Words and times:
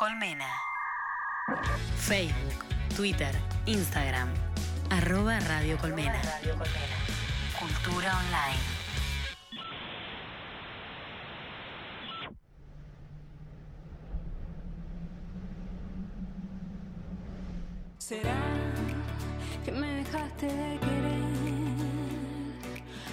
Colmena. 0.00 0.48
Facebook, 1.98 2.64
Twitter, 2.96 3.34
Instagram. 3.66 4.30
Arroba 4.88 5.38
Radio 5.40 5.76
Colmena. 5.76 6.18
Cultura 7.58 8.16
online. 8.16 8.62
¿Será 17.98 18.34
que 19.66 19.70
me 19.70 19.86
dejaste 19.86 20.46
de 20.46 20.78
querer? 20.78 21.20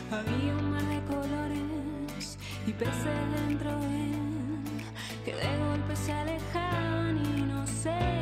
Había 0.10 0.54
un 0.56 0.72
mar 0.72 0.84
de 0.84 1.02
colores 1.04 2.38
y 2.66 2.72
peces 2.72 3.32
dentro 3.46 3.78
de 3.82 4.12
él 4.12 4.17
de 5.88 5.94
golpe 5.94 5.96
se 5.96 6.12
alejaban 6.12 7.18
y 7.18 7.42
no 7.42 7.66
se 7.66 8.17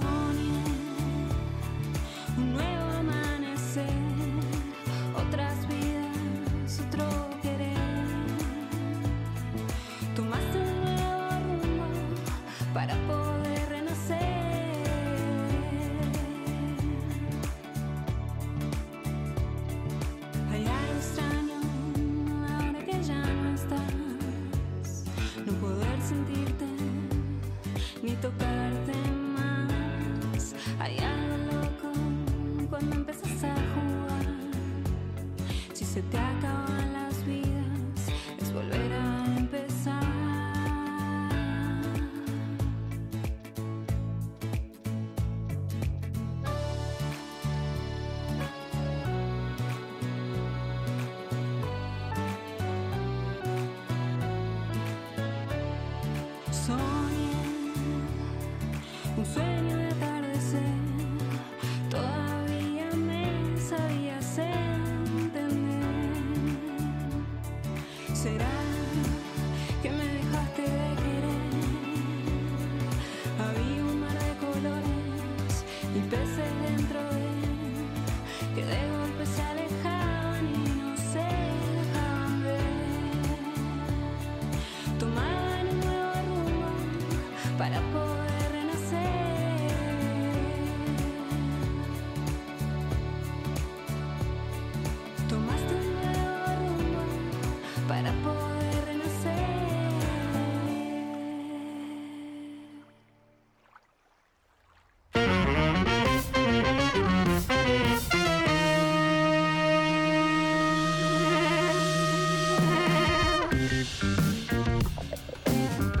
더 0.00 0.21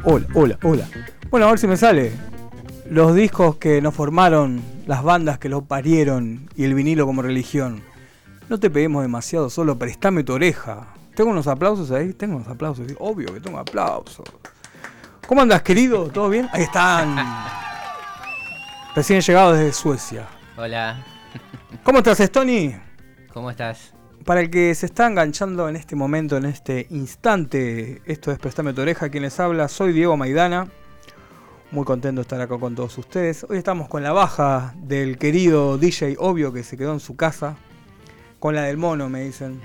Hola, 0.04 0.26
hola, 0.34 0.58
hola. 0.62 0.88
Bueno, 1.30 1.46
a 1.46 1.50
ver 1.50 1.58
si 1.58 1.66
me 1.66 1.76
sale. 1.76 2.12
Los 2.90 3.14
discos 3.14 3.56
que 3.56 3.80
nos 3.80 3.94
formaron, 3.94 4.60
las 4.86 5.02
bandas 5.02 5.38
que 5.38 5.48
lo 5.48 5.62
parieron 5.62 6.48
y 6.56 6.64
el 6.64 6.74
vinilo 6.74 7.06
como 7.06 7.22
religión. 7.22 7.82
No 8.48 8.58
te 8.58 8.68
peguemos 8.68 9.02
demasiado, 9.02 9.48
solo 9.48 9.78
prestame 9.78 10.24
tu 10.24 10.32
oreja. 10.32 10.88
¿Tengo 11.14 11.30
unos 11.30 11.46
aplausos 11.46 11.90
ahí? 11.92 12.12
Tengo 12.14 12.36
unos 12.36 12.48
aplausos. 12.48 12.86
Obvio 12.98 13.32
que 13.32 13.40
tengo 13.40 13.58
aplausos. 13.58 14.26
¿Cómo 15.26 15.42
andas, 15.42 15.62
querido? 15.62 16.08
¿Todo 16.08 16.28
bien? 16.28 16.48
Ahí 16.52 16.64
están. 16.64 17.16
Recién 18.96 19.20
llegados 19.20 19.56
desde 19.56 19.72
Suecia. 19.72 20.26
Hola, 20.56 21.02
¿Cómo 21.84 21.98
estás, 21.98 22.20
Stony? 22.20 22.72
¿cómo 23.32 23.50
estás? 23.50 23.91
Para 24.24 24.40
el 24.40 24.50
que 24.50 24.74
se 24.74 24.86
está 24.86 25.06
enganchando 25.06 25.68
en 25.68 25.74
este 25.74 25.96
momento, 25.96 26.36
en 26.36 26.44
este 26.44 26.86
instante, 26.90 28.02
esto 28.06 28.30
es 28.30 28.38
Prestame 28.38 28.72
tu 28.72 28.82
oreja, 28.82 29.08
quien 29.08 29.24
les 29.24 29.40
habla, 29.40 29.66
soy 29.66 29.92
Diego 29.92 30.16
Maidana. 30.16 30.68
Muy 31.72 31.84
contento 31.84 32.20
de 32.20 32.22
estar 32.22 32.40
acá 32.40 32.56
con 32.58 32.74
todos 32.74 32.96
ustedes. 32.98 33.44
Hoy 33.48 33.58
estamos 33.58 33.88
con 33.88 34.02
la 34.02 34.12
baja 34.12 34.74
del 34.76 35.18
querido 35.18 35.76
DJ 35.76 36.16
Obvio 36.18 36.52
que 36.52 36.62
se 36.62 36.76
quedó 36.76 36.92
en 36.92 37.00
su 37.00 37.16
casa. 37.16 37.56
Con 38.38 38.54
la 38.54 38.62
del 38.62 38.76
mono, 38.76 39.08
me 39.08 39.22
dicen. 39.22 39.60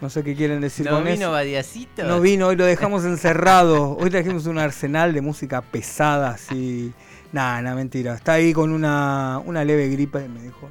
No 0.00 0.08
sé 0.08 0.22
qué 0.22 0.34
quieren 0.34 0.60
decir 0.60 0.86
¿No 0.90 0.92
con 0.92 1.04
vino 1.04 1.14
eso. 1.14 1.32
Badiacito? 1.32 2.04
No 2.04 2.20
vino, 2.20 2.46
hoy 2.46 2.56
lo 2.56 2.64
dejamos 2.64 3.04
encerrado. 3.04 3.96
Hoy 3.96 4.10
trajimos 4.10 4.46
un 4.46 4.58
arsenal 4.58 5.12
de 5.12 5.20
música 5.20 5.60
pesada, 5.60 6.30
así. 6.30 6.94
Nada, 7.32 7.60
nada, 7.60 7.76
mentira. 7.76 8.14
Está 8.14 8.34
ahí 8.34 8.52
con 8.52 8.70
una, 8.70 9.40
una 9.44 9.64
leve 9.64 9.88
gripe, 9.88 10.28
me 10.28 10.42
dijo. 10.42 10.70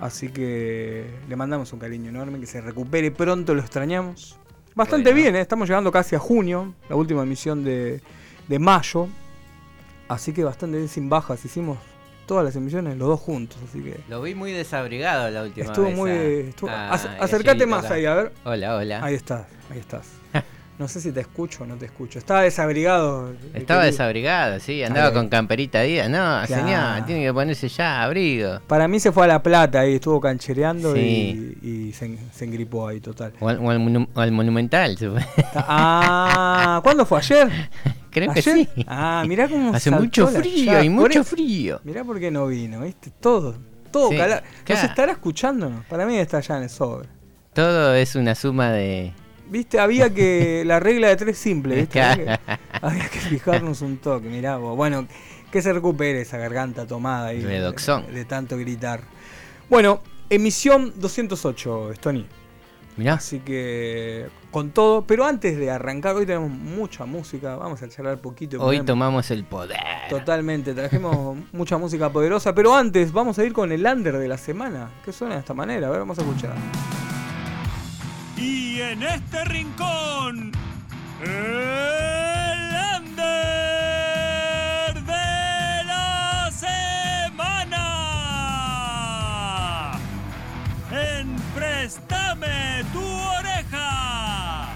Así 0.00 0.28
que 0.28 1.06
le 1.28 1.36
mandamos 1.36 1.72
un 1.72 1.78
cariño 1.78 2.10
enorme, 2.10 2.40
que 2.40 2.46
se 2.46 2.60
recupere 2.60 3.10
pronto, 3.10 3.54
lo 3.54 3.60
extrañamos. 3.60 4.38
Bastante 4.74 5.10
Bueno. 5.10 5.22
bien, 5.22 5.36
¿eh? 5.36 5.40
estamos 5.40 5.68
llegando 5.68 5.92
casi 5.92 6.16
a 6.16 6.18
junio, 6.18 6.74
la 6.88 6.96
última 6.96 7.22
emisión 7.22 7.62
de, 7.64 8.00
de 8.48 8.58
mayo. 8.58 9.08
Así 10.08 10.32
que 10.32 10.42
bastante 10.44 10.76
bien, 10.78 10.88
sin 10.88 11.08
bajas. 11.08 11.44
Hicimos 11.44 11.78
todas 12.26 12.44
las 12.44 12.56
emisiones 12.56 12.96
los 12.98 13.06
dos 13.08 13.20
juntos, 13.20 13.56
así 13.68 13.80
que 13.82 14.00
Lo 14.08 14.20
vi 14.20 14.34
muy 14.34 14.50
desabrigado 14.50 15.30
la 15.30 15.42
última 15.44 15.66
estuvo 15.66 15.86
vez. 15.86 15.96
muy... 15.96 16.10
a- 16.10 16.22
estuvo- 16.50 16.70
a 16.70 16.90
ac- 16.92 17.16
acércate 17.20 17.50
Angelito 17.62 17.66
más 17.68 17.84
acá. 17.84 17.94
ahí, 17.94 18.04
a 18.06 18.14
ver. 18.14 18.32
Hola, 18.44 18.76
hola. 18.76 19.04
Ahí 19.04 19.14
estás, 19.14 19.46
ahí 19.70 19.78
estás. 19.78 20.08
No 20.76 20.88
sé 20.88 21.00
si 21.00 21.12
te 21.12 21.20
escucho 21.20 21.62
o 21.62 21.66
no 21.66 21.76
te 21.76 21.86
escucho. 21.86 22.18
Estaba 22.18 22.42
desabrigado. 22.42 23.30
Estaba 23.54 23.82
querido. 23.82 23.92
desabrigado, 23.92 24.58
sí, 24.58 24.82
andaba 24.82 25.12
con 25.12 25.28
camperita 25.28 25.82
Díaz. 25.82 26.10
No, 26.10 26.16
Claro. 26.18 26.46
señor, 26.46 27.06
tiene 27.06 27.22
que 27.26 27.32
ponerse 27.32 27.68
ya 27.68 28.02
abrigo. 28.02 28.58
Para 28.66 28.88
mí 28.88 28.98
se 28.98 29.12
fue 29.12 29.22
a 29.24 29.28
La 29.28 29.42
Plata 29.42 29.80
ahí, 29.80 29.94
estuvo 29.94 30.20
canchereando 30.20 30.94
Sí. 30.94 31.56
y, 31.62 31.68
y 31.68 31.92
se, 31.92 32.18
se 32.32 32.44
engripó 32.44 32.88
ahí 32.88 32.98
total. 33.00 33.32
O 33.38 33.48
al, 33.48 33.58
o 33.58 33.70
al 33.70 33.78
monu- 33.78 34.08
o 34.14 34.20
al 34.20 34.32
Monumental, 34.32 34.98
se 34.98 35.10
fue. 35.10 35.24
Ah, 35.54 36.80
¿cuándo 36.82 37.06
fue? 37.06 37.18
¿Ayer? 37.18 37.48
Creo 38.10 38.32
que 38.32 38.40
¿Ayer? 38.40 38.54
sí. 38.74 38.84
Ah, 38.86 39.24
mirá 39.26 39.48
cómo 39.48 39.74
Hace 39.74 39.90
mucho 39.90 40.26
frío 40.28 40.64
llave. 40.72 40.84
y 40.84 40.88
mucho 40.90 41.24
frío. 41.24 41.80
Mirá 41.84 42.04
por 42.04 42.18
qué 42.20 42.30
no 42.30 42.46
vino, 42.48 42.80
¿viste? 42.80 43.10
Todo, 43.20 43.54
todo 43.90 44.10
Sí, 44.10 44.16
cala- 44.16 44.42
¿Nos 44.42 44.64
claro. 44.64 44.88
estará 44.88 45.12
escuchándonos? 45.12 45.84
Para 45.86 46.04
mí 46.06 46.16
está 46.18 46.40
ya 46.40 46.56
en 46.56 46.64
el 46.64 46.70
sobre. 46.70 47.08
Todo 47.52 47.94
es 47.94 48.14
una 48.16 48.34
suma 48.34 48.70
de. 48.72 49.12
Viste, 49.48 49.78
había 49.78 50.12
que. 50.12 50.62
La 50.66 50.80
regla 50.80 51.08
de 51.08 51.16
tres 51.16 51.38
simple, 51.38 51.76
¿viste? 51.76 52.00
Había 52.02 52.38
que, 52.38 52.52
había 52.82 53.08
que 53.08 53.18
fijarnos 53.20 53.80
un 53.82 53.98
toque, 53.98 54.28
mirá 54.28 54.56
vos. 54.56 54.76
Bueno, 54.76 55.06
que 55.50 55.62
se 55.62 55.72
recupere 55.72 56.20
esa 56.22 56.38
garganta 56.38 56.86
tomada 56.86 57.28
ahí. 57.28 57.40
de- 57.42 58.24
tanto 58.24 58.56
gritar. 58.56 59.02
Bueno, 59.70 60.00
emisión 60.30 60.92
208, 60.96 61.92
Stony. 61.92 62.24
Mirá, 62.96 63.14
Así 63.14 63.40
que. 63.40 64.26
Con 64.52 64.70
todo. 64.70 65.02
Pero 65.04 65.24
antes 65.24 65.56
de 65.58 65.68
arrancar, 65.68 66.14
hoy 66.14 66.26
tenemos 66.26 66.48
mucha 66.50 67.04
música. 67.06 67.56
Vamos 67.56 67.82
a 67.82 67.88
charlar 67.88 68.18
poquito. 68.18 68.62
hoy 68.62 68.82
tomamos 68.82 69.30
el 69.32 69.44
poder. 69.44 69.78
Totalmente, 70.08 70.74
trajimos 70.74 71.36
mucha 71.52 71.76
música 71.76 72.10
poderosa, 72.10 72.54
pero 72.54 72.74
antes 72.74 73.10
vamos 73.12 73.36
a 73.38 73.44
ir 73.44 73.52
con 73.52 73.72
el 73.72 73.84
under 73.84 74.16
de 74.18 74.28
la 74.28 74.38
semana, 74.38 74.90
que 75.04 75.12
suena 75.12 75.34
de 75.34 75.40
esta 75.40 75.54
manera, 75.54 75.88
a 75.88 75.90
ver, 75.90 75.98
vamos 76.00 76.18
a 76.18 76.22
escuchar. 76.22 76.54
Y 78.36 78.80
en 78.80 79.02
este 79.02 79.44
rincón, 79.44 80.50
el 81.22 82.74
under 82.98 84.94
de 85.04 85.84
la 85.84 86.50
semana. 86.50 87.80
En 90.90 91.36
Préstame 91.54 92.84
tu 92.92 93.04
oreja. 93.38 94.74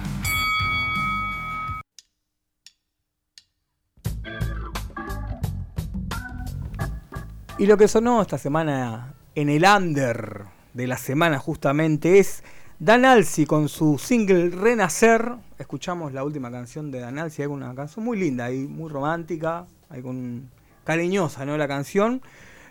Y 7.59 7.67
lo 7.67 7.77
que 7.77 7.89
sonó 7.89 8.23
esta 8.23 8.39
semana 8.39 9.15
en 9.35 9.49
el 9.49 9.65
under 9.65 10.45
de 10.75 10.87
la 10.87 10.97
semana 10.97 11.41
justamente 11.41 12.21
es 12.21 12.45
Dan 12.79 13.05
Alci 13.05 13.45
con 13.47 13.69
su 13.69 13.99
single 13.99 14.51
Renacer. 14.51 15.33
Escuchamos 15.59 16.13
la 16.13 16.23
última 16.25 16.51
canción 16.51 16.91
de 16.91 17.01
Dan 17.01 17.19
Alci, 17.19 17.43
hay 17.43 17.49
una 17.49 17.75
canción 17.75 18.05
muy 18.05 18.19
linda 18.19 18.51
y 18.53 18.67
muy 18.67 18.89
romántica, 18.91 19.67
hay 19.91 20.03
con 20.03 20.49
cariñosa, 20.85 21.45
¿no? 21.45 21.57
La 21.57 21.67
canción. 21.69 22.23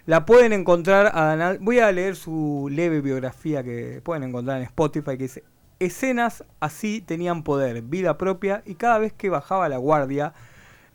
La 0.06 0.26
pueden 0.26 0.54
encontrar 0.54 1.12
a 1.14 1.24
Dan 1.26 1.42
Al- 1.42 1.58
Voy 1.60 1.80
a 1.80 1.92
leer 1.92 2.16
su 2.16 2.70
leve 2.72 3.02
biografía 3.02 3.64
que 3.64 4.00
pueden 4.04 4.24
encontrar 4.24 4.58
en 4.58 4.64
Spotify 4.64 5.18
que 5.18 5.24
dice 5.24 5.44
escenas 5.80 6.44
así 6.60 7.02
tenían 7.02 7.44
poder, 7.44 7.82
vida 7.84 8.18
propia 8.18 8.64
y 8.66 8.76
cada 8.76 8.98
vez 8.98 9.14
que 9.14 9.30
bajaba 9.30 9.70
la 9.70 9.78
guardia 9.78 10.34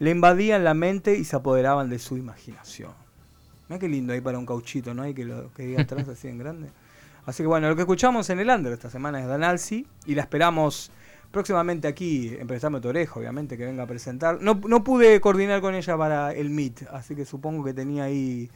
le 0.01 0.11
invadían 0.11 0.65
la 0.65 0.75
mente 0.75 1.17
y 1.17 1.25
se 1.25 1.37
apoderaban 1.37 1.89
de 1.91 1.99
su 2.01 2.17
imaginación. 2.17 2.91
Mira 3.69 3.79
qué 3.79 3.89
lindo 3.89 4.13
ahí 4.13 4.21
para 4.21 4.39
un 4.39 4.47
cauchito, 4.47 4.93
¿no? 4.95 5.03
Hay 5.03 5.15
que 5.15 5.25
lo 5.25 5.53
que 5.53 5.67
diga 5.67 5.83
atrás 5.83 6.09
así 6.09 6.29
en 6.29 6.39
grande. 6.39 6.69
Así 7.27 7.43
que 7.43 7.47
bueno, 7.47 7.69
lo 7.69 7.77
que 7.77 7.83
escuchamos 7.83 8.29
en 8.31 8.41
el 8.41 8.49
under 8.51 8.73
esta 8.73 8.91
semana 8.91 9.21
es 9.21 9.27
Dan 9.27 9.45
Alci 9.45 9.87
y 10.07 10.15
la 10.15 10.23
esperamos 10.23 10.91
próximamente 11.31 11.89
aquí 11.89 12.35
en 12.39 12.47
Prestame 12.47 12.81
tu 12.81 12.89
oreja, 12.89 13.19
obviamente, 13.19 13.57
que 13.57 13.65
venga 13.65 13.85
a 13.85 13.87
presentar. 13.87 14.43
No, 14.43 14.61
no 14.67 14.85
pude 14.85 15.21
coordinar 15.21 15.61
con 15.61 15.75
ella 15.75 15.97
para 15.97 16.33
el 16.33 16.51
Meet, 16.51 16.83
así 16.93 17.15
que 17.15 17.25
supongo 17.25 17.65
que 17.65 17.73
tenía 17.75 18.05
ahí. 18.05 18.51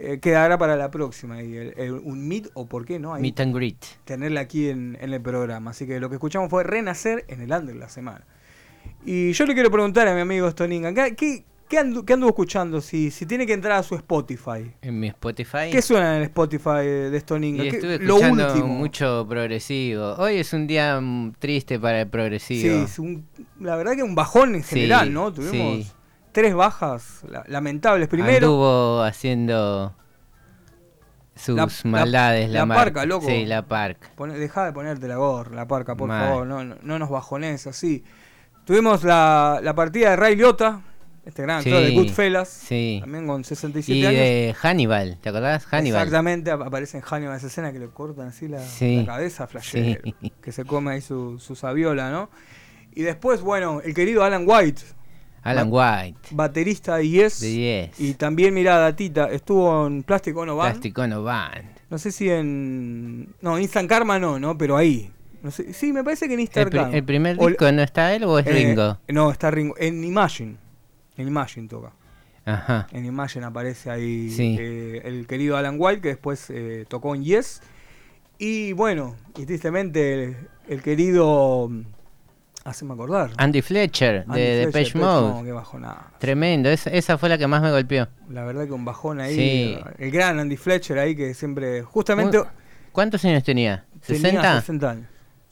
eh, 0.00 0.18
quedará 0.20 0.56
para 0.58 0.76
la 0.76 0.90
próxima 0.92 1.42
y 1.42 1.56
el- 1.56 1.74
el- 1.76 1.92
un 1.92 2.28
Meet 2.28 2.50
o 2.54 2.66
por 2.66 2.84
qué 2.84 2.98
no 3.00 3.14
ahí 3.14 3.22
Meet 3.22 3.40
and 3.40 3.54
greet. 3.56 3.84
tenerla 4.04 4.40
aquí 4.40 4.68
en, 4.68 4.96
en 5.00 5.12
el 5.12 5.20
programa. 5.20 5.70
Así 5.72 5.86
que 5.88 5.98
lo 5.98 6.08
que 6.08 6.16
escuchamos 6.16 6.50
fue 6.50 6.62
Renacer 6.62 7.24
en 7.26 7.40
el 7.40 7.50
under 7.50 7.74
de 7.74 7.80
la 7.80 7.88
semana. 7.88 8.24
Y 9.04 9.32
yo 9.32 9.44
le 9.46 9.54
quiero 9.54 9.70
preguntar 9.72 10.06
a 10.06 10.14
mi 10.14 10.20
amigo 10.20 10.48
Stoninga, 10.50 10.92
¿qué, 10.94 11.42
qué, 11.68 11.78
andu- 11.80 12.04
qué 12.04 12.14
anduvo 12.14 12.30
escuchando? 12.30 12.80
Si, 12.80 13.10
si 13.10 13.26
tiene 13.26 13.46
que 13.46 13.52
entrar 13.52 13.78
a 13.78 13.82
su 13.82 13.94
Spotify. 13.94 14.72
En 14.82 14.98
mi 14.98 15.08
Spotify. 15.08 15.70
¿Qué 15.70 15.82
suena 15.82 16.10
en 16.16 16.22
el 16.22 16.22
Spotify 16.24 16.84
de 17.10 17.20
Stoninga? 17.20 17.64
Y 17.64 17.70
¿Qué- 17.70 17.76
estuve 17.76 17.98
lo 17.98 18.14
escuchando 18.16 18.46
último. 18.46 18.66
mucho 18.68 19.26
progresivo. 19.28 20.14
Hoy 20.18 20.36
es 20.38 20.52
un 20.52 20.66
día 20.66 21.00
mm, 21.00 21.32
triste 21.38 21.78
para 21.78 22.00
el 22.00 22.06
Sí, 22.06 22.10
progresivo. 22.10 22.78
es 22.84 22.98
un- 22.98 23.26
la 23.60 23.76
verdad 23.76 23.94
que 23.94 24.02
un 24.02 24.14
bajón 24.14 24.54
en 24.54 24.62
Sí, 24.62 24.76
general, 24.76 25.12
¿no? 25.12 25.32
Tuvimos 25.32 25.84
sí. 25.86 25.92
tres 26.32 26.54
bajas 26.54 27.20
la- 27.28 27.44
lamentables. 27.48 28.08
Primero, 28.08 28.46
Anduvo 28.48 29.02
haciendo 29.02 29.94
sus 31.36 31.54
La- 31.54 31.66
la- 31.66 31.90
maldades. 31.90 32.48
La, 32.50 32.58
la 32.60 32.66
marca. 32.66 32.84
parca, 32.84 33.06
loco. 33.06 33.26
Sí, 33.26 33.44
la 33.46 33.62
parca. 33.66 34.10
deja 34.34 34.64
de 34.64 34.72
ponerte 34.72 35.06
la 35.06 35.16
gorra, 35.16 35.54
la 35.54 35.68
parca, 35.68 35.94
por 35.96 36.08
Mal. 36.08 36.26
favor, 36.28 36.46
no, 36.46 36.64
no, 36.64 36.76
no 36.82 36.98
nos 36.98 37.10
bajones 37.10 37.66
así. 37.66 38.02
Tuvimos 38.64 39.04
la, 39.04 39.60
la 39.62 39.74
partida 39.74 40.10
de 40.10 40.16
Ray 40.16 40.36
Liotta, 40.36 40.82
este 41.28 41.42
gran 41.42 41.58
actor 41.58 41.82
de 41.82 41.90
Goodfellas, 41.94 42.48
sí. 42.48 42.98
también 43.00 43.26
con 43.26 43.44
67 43.44 43.98
Y 43.98 44.04
años. 44.06 44.18
de 44.20 44.56
Hannibal, 44.60 45.18
¿te 45.20 45.28
acordás? 45.28 45.66
Hannibal. 45.66 46.00
Exactamente, 46.02 46.50
ap- 46.50 46.62
aparece 46.62 46.96
en 46.96 47.02
Hannibal 47.02 47.36
esa 47.36 47.46
escena 47.48 47.72
que 47.72 47.78
le 47.78 47.88
cortan 47.88 48.28
así 48.28 48.48
la, 48.48 48.60
la 48.80 49.04
cabeza, 49.06 49.46
flashero, 49.46 50.00
Sí. 50.02 50.32
que 50.42 50.52
se 50.52 50.64
come 50.64 50.92
ahí 50.92 51.00
su, 51.02 51.38
su 51.38 51.54
sabiola, 51.54 52.10
¿no? 52.10 52.30
Y 52.94 53.02
después, 53.02 53.42
bueno, 53.42 53.80
el 53.84 53.92
querido 53.94 54.24
Alan 54.24 54.44
White, 54.46 54.82
Alan 55.42 55.68
White, 55.70 56.18
baterista 56.32 56.96
de 56.96 57.08
Yes. 57.08 57.40
de 57.40 57.48
10. 57.48 58.00
Y 58.00 58.14
también, 58.14 58.52
mirá, 58.54 58.78
Datita, 58.78 59.30
estuvo 59.30 59.86
en 59.86 60.02
Plástico 60.02 60.44
No 60.46 60.56
Band. 60.56 60.72
Plástico 60.72 61.06
no 61.06 61.22
Band. 61.22 61.64
No 61.90 61.96
sé 61.98 62.10
si 62.12 62.28
en. 62.28 63.34
No, 63.40 63.58
Instant 63.58 63.88
Karma 63.88 64.18
no, 64.18 64.38
¿no? 64.38 64.58
Pero 64.58 64.76
ahí. 64.76 65.10
No 65.42 65.50
sé. 65.50 65.72
Sí, 65.72 65.92
me 65.92 66.02
parece 66.04 66.26
que 66.26 66.34
en 66.34 66.40
Instant 66.40 66.66
¿El, 66.66 66.70
pri- 66.70 66.78
Karma. 66.80 66.96
el 66.96 67.04
primer 67.04 67.36
O- 67.38 67.46
disco 67.48 67.70
no 67.72 67.82
está 67.82 68.12
él 68.14 68.24
o 68.24 68.38
es 68.38 68.46
eh, 68.46 68.50
Ringo? 68.50 68.98
No, 69.08 69.30
está 69.30 69.50
Ringo. 69.50 69.74
En 69.78 70.02
Imagine. 70.04 70.56
En 71.18 71.28
Imagine 71.28 71.68
toca. 71.68 71.92
Ajá. 72.46 72.86
En 72.92 73.04
Imagine 73.04 73.44
aparece 73.44 73.90
ahí 73.90 74.30
Sí. 74.30 74.56
eh, 74.58 75.02
el 75.04 75.26
querido 75.26 75.58
Alan 75.58 75.76
White, 75.78 76.00
que 76.00 76.08
después 76.08 76.48
eh, 76.48 76.86
tocó 76.88 77.14
en 77.14 77.22
Yes. 77.24 77.60
Y 78.38 78.72
bueno, 78.72 79.16
y 79.36 79.44
tristemente 79.44 80.14
el, 80.24 80.36
el 80.68 80.82
querido. 80.82 81.70
Haceme 82.64 82.92
acordar. 82.94 83.30
Andy 83.38 83.62
Fletcher, 83.62 84.24
Andy 84.28 84.40
de 84.40 84.46
Fletcher, 84.46 84.66
Depeche 84.66 84.98
Mode. 84.98 85.28
Mode, 85.32 85.44
qué 85.46 85.52
bajonada. 85.52 86.12
Tremendo, 86.18 86.68
esa, 86.68 86.90
esa 86.90 87.16
fue 87.18 87.28
la 87.28 87.38
que 87.38 87.46
más 87.46 87.62
me 87.62 87.70
golpeó. 87.70 88.08
La 88.28 88.44
verdad 88.44 88.66
que 88.66 88.72
un 88.72 88.84
bajón 88.84 89.20
ahí. 89.20 89.34
Sí. 89.34 89.78
El 89.98 90.10
gran 90.10 90.38
Andy 90.38 90.56
Fletcher 90.56 90.98
ahí 90.98 91.16
que 91.16 91.34
siempre. 91.34 91.82
Justamente. 91.82 92.40
¿Cuántos 92.92 93.24
años 93.24 93.42
tenía? 93.44 93.84
tenía 94.06 94.42
¿60? 94.42 94.60
60 94.60 94.90
años. 94.90 95.06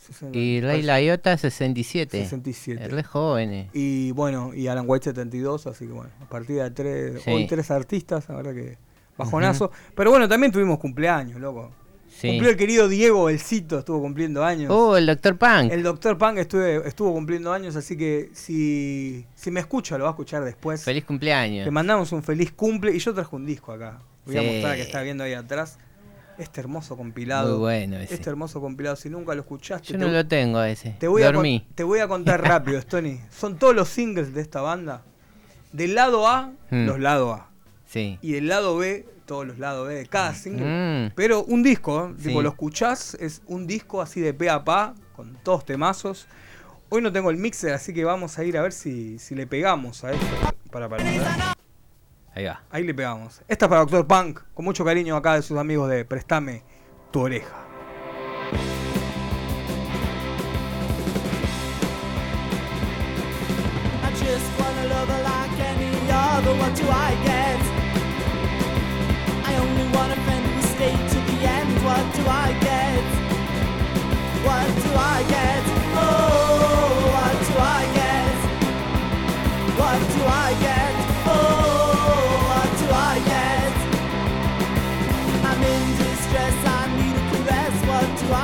60 0.06 0.38
Y 0.38 0.60
Ray. 0.60 0.82
Liotta 0.82 1.36
67. 1.36 2.18
67. 2.22 2.88
Re 2.88 3.02
jóvenes. 3.02 3.68
Y 3.72 4.12
bueno, 4.12 4.52
y 4.54 4.66
Alan 4.68 4.84
White 4.86 5.04
72, 5.04 5.66
así 5.66 5.86
que 5.86 5.92
bueno, 5.92 6.10
a 6.20 6.28
partir 6.28 6.56
de 6.62 6.70
tres, 6.70 7.22
Sí. 7.22 7.30
hoy 7.30 7.46
tres 7.46 7.70
artistas, 7.70 8.28
la 8.28 8.36
verdad 8.36 8.54
que 8.54 8.78
bajonazo. 9.16 9.70
Pero 9.94 10.10
bueno, 10.10 10.28
también 10.28 10.52
tuvimos 10.52 10.78
cumpleaños, 10.78 11.40
loco. 11.40 11.70
Sí. 12.08 12.28
Cumplió 12.28 12.50
el 12.50 12.56
querido 12.56 12.88
Diego 12.88 13.28
Elcito, 13.28 13.78
estuvo 13.80 14.00
cumpliendo 14.00 14.42
años. 14.42 14.70
Oh, 14.72 14.96
el 14.96 15.04
Dr. 15.04 15.36
Punk. 15.36 15.70
El 15.70 15.82
doctor 15.82 16.16
Punk 16.16 16.38
estuve, 16.38 16.86
estuvo 16.88 17.12
cumpliendo 17.12 17.52
años, 17.52 17.76
así 17.76 17.94
que 17.94 18.30
si, 18.32 19.26
si 19.34 19.50
me 19.50 19.60
escucha, 19.60 19.98
lo 19.98 20.04
va 20.04 20.10
a 20.10 20.12
escuchar 20.12 20.42
después. 20.42 20.82
Feliz 20.82 21.04
cumpleaños. 21.04 21.66
Le 21.66 21.70
mandamos 21.70 22.12
un 22.12 22.22
feliz 22.22 22.52
cumple 22.52 22.94
y 22.96 23.00
yo 23.00 23.12
traje 23.12 23.36
un 23.36 23.44
disco 23.44 23.72
acá. 23.72 24.00
Voy 24.24 24.38
a 24.38 24.42
mostrar 24.42 24.76
que 24.76 24.82
está 24.82 25.02
viendo 25.02 25.24
ahí 25.24 25.34
atrás. 25.34 25.78
Este 26.38 26.60
hermoso 26.60 26.96
compilado. 26.96 27.50
Muy 27.52 27.58
bueno 27.60 27.96
ese. 27.98 28.14
Este 28.14 28.28
hermoso 28.30 28.60
compilado, 28.60 28.96
si 28.96 29.08
nunca 29.10 29.34
lo 29.34 29.40
escuchaste. 29.40 29.92
Yo 29.92 29.98
te- 29.98 30.04
no 30.04 30.10
lo 30.10 30.26
tengo 30.26 30.62
ese. 30.62 30.96
te 30.98 31.08
voy, 31.08 31.22
a 31.22 31.32
Dormí. 31.32 31.60
con- 31.60 31.74
te 31.74 31.84
voy 31.84 32.00
a 32.00 32.08
contar 32.08 32.40
rápido, 32.46 32.78
Stony. 32.78 33.18
Son 33.30 33.58
todos 33.58 33.74
los 33.74 33.88
singles 33.88 34.34
de 34.34 34.40
esta 34.42 34.60
banda. 34.60 35.02
Del 35.72 35.94
lado 35.94 36.26
A, 36.28 36.52
Mm. 36.70 36.86
los 36.86 37.00
lado 37.00 37.32
A. 37.32 37.50
Sí. 37.86 38.18
Y 38.22 38.32
del 38.32 38.48
lado 38.48 38.76
B, 38.78 39.06
todos 39.26 39.46
los 39.46 39.58
lados 39.58 39.88
B 39.88 39.94
de 39.94 40.06
cada 40.06 40.34
single. 40.34 41.08
Mm. 41.08 41.12
Pero 41.14 41.42
un 41.44 41.62
disco, 41.62 42.08
¿eh? 42.10 42.14
Sí. 42.18 42.28
tipo, 42.28 42.42
lo 42.42 42.48
escuchás, 42.50 43.14
es 43.20 43.42
un 43.46 43.66
disco 43.66 44.00
así 44.02 44.20
de 44.20 44.34
pe 44.34 44.50
a 44.50 44.64
pa, 44.64 44.94
con 45.14 45.36
todos 45.42 45.64
temazos. 45.64 46.26
Hoy 46.88 47.02
no 47.02 47.10
tengo 47.12 47.30
el 47.30 47.36
mixer, 47.36 47.72
así 47.74 47.92
que 47.92 48.04
vamos 48.04 48.38
a 48.38 48.44
ir 48.44 48.56
a 48.58 48.62
ver 48.62 48.72
si, 48.72 49.18
si 49.18 49.34
le 49.34 49.46
pegamos 49.46 50.04
a. 50.04 50.12
Para, 50.70 50.88
para, 50.88 51.02
para. 51.04 51.54
Ahí 52.36 52.44
va. 52.44 52.62
Ahí 52.70 52.84
le 52.84 52.92
pegamos. 52.92 53.40
Esta 53.48 53.64
es 53.64 53.68
para 53.70 53.80
Doctor 53.80 54.06
Punk, 54.06 54.40
con 54.52 54.66
mucho 54.66 54.84
cariño 54.84 55.16
acá 55.16 55.36
de 55.36 55.42
sus 55.42 55.56
amigos 55.56 55.88
de 55.88 56.04
Préstame 56.04 56.62
tu 57.10 57.20
oreja. 57.20 57.64
I 64.02 64.10
just 64.10 64.60
wanna 64.60 64.86
love 64.86 65.08
her 65.08 65.22
like 65.22 65.58
any 65.60 65.96
other. 66.12 66.54
What 66.60 66.76
do 66.76 66.86
I 66.90 67.14
get? 67.24 67.36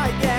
I 0.03 0.11
get. 0.21 0.32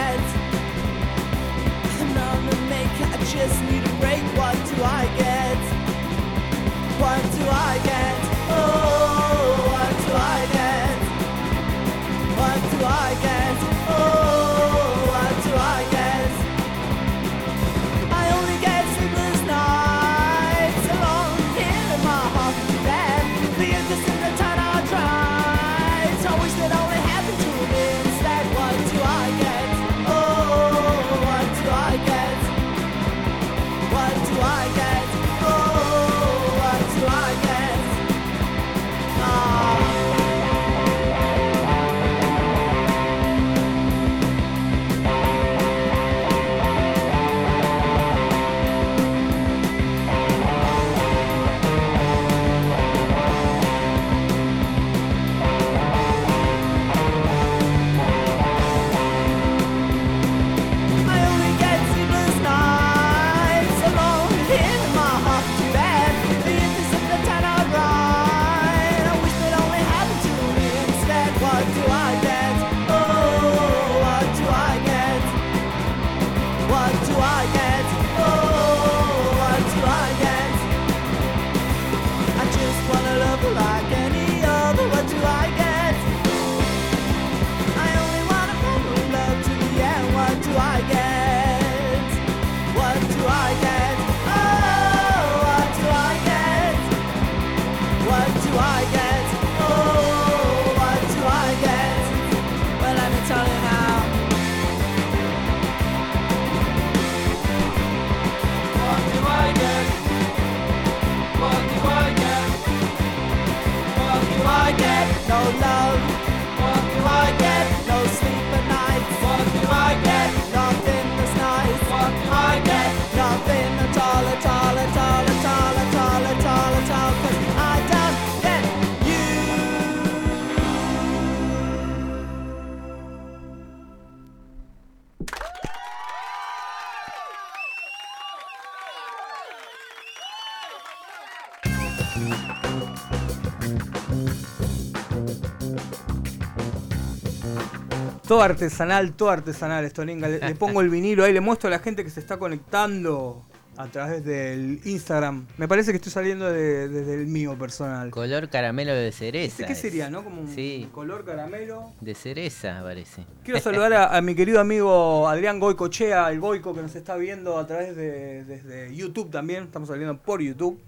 Todo 148.33 148.41
artesanal, 148.41 149.13
todo 149.13 149.29
artesanal, 149.29 149.85
Estoninga. 149.85 150.27
Le, 150.27 150.39
le 150.39 150.55
pongo 150.55 150.81
el 150.81 150.89
vinilo 150.89 151.23
ahí, 151.23 151.31
le 151.33 151.39
muestro 151.39 151.67
a 151.67 151.69
la 151.71 151.77
gente 151.77 152.03
que 152.03 152.09
se 152.09 152.19
está 152.19 152.37
conectando 152.37 153.43
a 153.77 153.85
través 153.89 154.25
del 154.25 154.79
Instagram. 154.85 155.45
Me 155.57 155.67
parece 155.67 155.91
que 155.91 155.97
estoy 155.97 156.11
saliendo 156.11 156.51
de- 156.51 156.87
desde 156.89 157.13
el 157.13 157.27
mío 157.27 157.55
personal. 157.59 158.09
Color 158.09 158.49
caramelo 158.49 158.91
de 158.95 159.11
cereza. 159.11 159.45
¿Este 159.53 159.65
¿Qué 159.67 159.73
es. 159.73 159.79
sería, 159.79 160.09
no? 160.09 160.23
Como 160.23 160.41
un 160.41 160.47
Sí. 160.47 160.89
color 160.91 161.23
caramelo. 161.25 161.91
De 162.01 162.15
cereza, 162.15 162.79
parece. 162.81 163.23
Quiero 163.43 163.59
saludar 163.59 163.93
a, 163.93 164.17
a 164.17 164.21
mi 164.21 164.33
querido 164.33 164.59
amigo 164.59 165.27
Adrián 165.29 165.59
Goicochea, 165.59 166.31
el 166.31 166.39
Goico, 166.39 166.73
que 166.73 166.81
nos 166.81 166.95
está 166.95 167.15
viendo 167.17 167.59
a 167.59 167.67
través 167.67 167.95
de 167.95 168.45
desde 168.45 168.95
YouTube 168.95 169.29
también. 169.29 169.65
Estamos 169.65 169.89
saliendo 169.89 170.17
por 170.17 170.41
YouTube. 170.41 170.81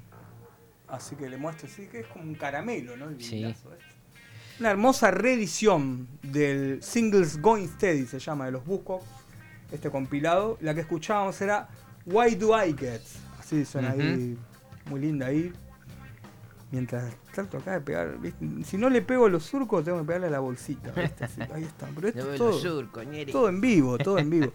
Así 0.88 1.16
que 1.16 1.30
le 1.30 1.38
muestro, 1.38 1.68
sí, 1.70 1.88
que 1.92 2.00
es 2.00 2.08
como 2.08 2.24
un 2.24 2.34
caramelo, 2.34 2.98
¿no? 2.98 3.10
El 3.10 3.22
Sí. 3.22 3.44
este. 3.44 3.70
Una 4.60 4.72
hermosa 4.72 5.12
reedición 5.12 6.08
del 6.22 6.82
Singles 6.82 7.42
Going 7.42 7.68
Steady, 7.68 8.06
se 8.06 8.20
llama, 8.20 8.46
de 8.46 8.52
los 8.52 8.66
Buzzcocks, 8.66 9.06
este 9.72 9.90
compilado. 9.90 10.58
La 10.62 10.74
que 10.74 10.82
escuchábamos 10.82 11.40
era 11.42 11.68
Why 12.06 12.36
Do 12.36 12.64
I 12.64 12.74
Get? 12.78 13.02
Así 13.40 13.66
suena 13.66 13.92
ahí, 13.92 14.38
muy 14.86 15.00
linda 15.02 15.28
ahí. 15.28 15.52
Mientras 16.72 17.14
trato 17.34 17.58
acá 17.58 17.74
de 17.74 17.82
pegar, 17.82 18.18
¿viste? 18.20 18.46
si 18.64 18.78
no 18.78 18.90
le 18.90 19.02
pego 19.02 19.30
los 19.30 19.44
surcos, 19.44 19.84
tengo 19.84 20.00
que 20.00 20.06
pegarle 20.06 20.28
a 20.28 20.32
la 20.32 20.40
bolsita. 20.40 20.92
¿viste? 20.92 21.26
Así, 21.26 21.42
ahí 21.54 21.64
está. 21.64 21.88
Pero 21.94 22.08
esto 22.08 22.26
No 22.32 22.38
todo, 22.38 23.04
ñeri. 23.04 23.32
todo 23.32 23.50
en 23.50 23.62
vivo, 23.62 23.98
todo 23.98 24.18
en 24.18 24.30
vivo. 24.30 24.52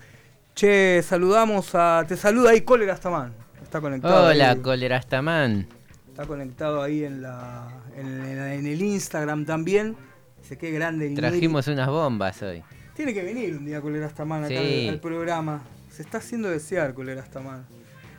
Che, 0.54 1.02
saludamos 1.02 1.75
a. 1.75 2.04
Te 2.09 2.16
saluda 2.16 2.50
ahí 2.50 2.62
Cólera 2.62 2.95
Astamán. 2.95 3.33
Está 3.62 3.80
conectado. 3.80 4.26
Hola, 4.28 4.50
ahí. 4.50 4.59
Colerastaman. 4.61 5.79
Está 6.20 6.28
conectado 6.28 6.82
ahí 6.82 7.02
en 7.02 7.22
la 7.22 7.66
en, 7.96 8.66
el 8.66 8.82
Instagram 8.82 9.46
también. 9.46 9.96
Dice 10.42 10.58
qué 10.58 10.70
grande 10.70 11.08
Trajimos 11.14 11.66
unas 11.66 11.88
bombas 11.88 12.42
hoy. 12.42 12.62
Tiene 12.94 13.14
que 13.14 13.22
venir 13.22 13.56
un 13.56 13.64
día 13.64 13.80
Colera 13.80 14.04
Astamán 14.04 14.44
acá 14.44 14.52
Sí. 14.54 14.86
al, 14.86 14.96
al 14.96 15.00
programa. 15.00 15.62
Se 15.88 16.02
está 16.02 16.18
haciendo 16.18 16.50
desear 16.50 16.92
Colera 16.92 17.22
Astamán. 17.22 17.64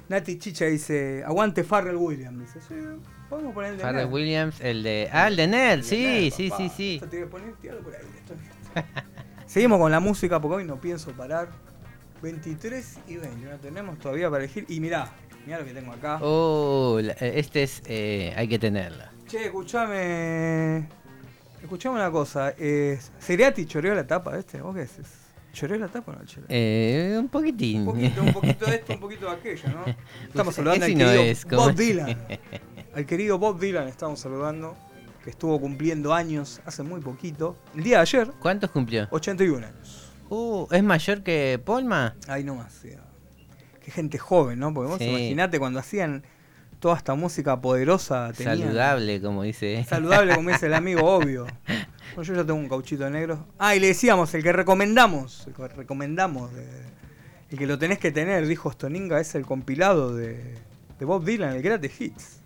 Nati 0.10 0.40
Chicha 0.40 0.66
dice, 0.66 1.24
aguante 1.24 1.64
Farrell 1.64 1.96
Williams. 1.96 2.40
Dice, 2.40 2.60
sí, 2.68 2.74
podemos 3.30 3.54
poner 3.54 3.74
el 3.74 3.78
de 3.78 3.84
Farrell. 3.84 4.08
Williams, 4.12 4.60
el 4.62 4.82
de. 4.82 5.08
Ah, 5.12 5.28
el 5.28 5.36
de 5.36 5.44
El 5.44 5.52
de 5.52 5.84
sí, 5.84 6.32
sí, 6.36 6.52
sí, 6.58 6.72
sí. 6.76 6.96
Esto 6.96 7.08
tiene 7.08 7.26
que 7.26 7.32
poner, 7.32 7.54
tiralo 7.58 7.82
por 7.82 7.94
ahí, 7.94 8.02
esto. 8.18 8.34
Seguimos 9.46 9.78
con 9.78 9.92
la 9.92 10.00
música 10.00 10.42
porque 10.42 10.56
hoy 10.56 10.66
no 10.66 10.82
pienso 10.82 11.12
parar. 11.12 11.50
23 12.24 12.98
y 13.10 13.18
20, 13.18 13.46
no 13.48 13.58
tenemos 13.58 14.00
todavía 14.00 14.28
para 14.32 14.44
elegir. 14.44 14.66
Y 14.70 14.80
mirá, 14.80 15.12
mirá 15.46 15.60
lo 15.60 15.66
que 15.66 15.74
tengo 15.74 15.92
acá. 15.92 16.20
Oh, 16.22 17.00
eh, 17.00 17.16
este 17.36 17.64
es. 17.64 17.82
eh, 17.86 18.34
hay 18.36 18.48
que 18.48 18.60
tenerlo. 18.60 19.04
Che, 19.28 19.46
escuchame. 19.46 20.88
Escuchame 21.62 21.96
una 21.96 22.12
cosa. 22.12 22.54
Eh, 22.58 23.00
¿Seriati 23.20 23.66
choreó 23.66 23.94
la 23.96 24.06
tapa 24.06 24.38
este? 24.38 24.62
¿Vos 24.62 24.76
qué 24.76 24.82
haces? 24.82 25.08
¿Choreó 25.54 25.78
la 25.78 25.88
tapa 25.88 26.12
o 26.14 26.16
no 26.16 26.26
choreó? 26.26 26.46
Eh, 26.50 27.16
un 27.20 27.28
poquitín. 27.30 27.82
Un 27.82 27.86
poquito, 27.88 28.22
un 28.24 28.34
poquito 28.34 28.66
de 28.66 28.76
esto, 28.76 28.94
un 28.94 29.00
poquito 29.00 29.26
de 29.28 29.32
aquello, 29.34 29.70
¿no? 29.70 29.86
Estamos 30.28 30.56
saludando 30.56 30.86
al 30.86 30.92
no 30.94 30.98
querido 30.98 31.22
es, 31.24 31.46
¿cómo 31.46 31.62
Bob? 31.64 31.76
Dylan. 31.76 32.18
Al 32.96 33.06
querido 33.06 33.38
Bob 33.38 33.60
Dylan 33.60 33.88
estamos 33.88 34.20
saludando, 34.20 34.76
que 35.24 35.30
estuvo 35.30 35.60
cumpliendo 35.60 36.14
años 36.14 36.62
hace 36.66 36.84
muy 36.84 37.02
poquito. 37.02 37.56
El 37.76 37.84
día 37.84 37.98
de 37.98 38.02
ayer, 38.02 38.32
¿Cuántos 38.40 38.72
cumplió? 38.72 39.08
81 39.12 39.68
años. 39.68 40.12
Uh, 40.30 40.68
¿es 40.72 40.84
mayor 40.84 41.22
que 41.22 41.62
Polma? 41.64 42.16
Ahí 42.28 42.44
nomás. 42.44 42.74
sí. 42.74 42.90
Gente 43.92 44.18
joven, 44.18 44.60
¿no? 44.60 44.74
Porque 44.74 44.90
vos 44.90 45.00
Sí. 45.00 45.06
imaginate 45.06 45.60
cuando 45.60 45.80
hacían 45.80 46.24
toda 46.80 46.98
esta 46.98 47.14
música 47.16 47.62
poderosa. 47.62 48.32
tenían- 48.36 48.58
Saludable, 48.60 49.22
como 49.22 49.44
dice. 49.44 49.84
Saludable, 49.88 50.36
como 50.36 50.50
dice 50.50 50.66
el 50.68 50.74
amigo, 50.74 51.02
obvio. 51.06 51.46
Bueno, 52.16 52.24
yo 52.24 52.34
ya 52.34 52.46
tengo 52.46 52.56
un 52.60 52.68
cauchito 52.70 53.10
negro. 53.10 53.46
Ah, 53.60 53.76
y 53.76 53.80
le 53.80 53.88
decíamos, 53.88 54.34
el 54.34 54.44
que 54.44 54.52
recomendamos, 54.52 55.46
el 55.48 55.54
que 55.54 55.68
recomendamos, 55.70 56.54
de- 56.54 56.68
el 57.52 57.58
que 57.58 57.68
lo 57.68 57.78
tenés 57.78 58.00
que 58.00 58.12
tener, 58.12 58.48
dijo 58.48 58.72
Stoninga, 58.72 59.20
es 59.20 59.36
el 59.36 59.46
compilado 59.46 60.16
de, 60.16 60.56
de 61.00 61.06
Bob 61.06 61.24
Dylan, 61.26 61.54
el 61.56 61.62
Greatest 61.62 62.02
Hits. 62.02 62.38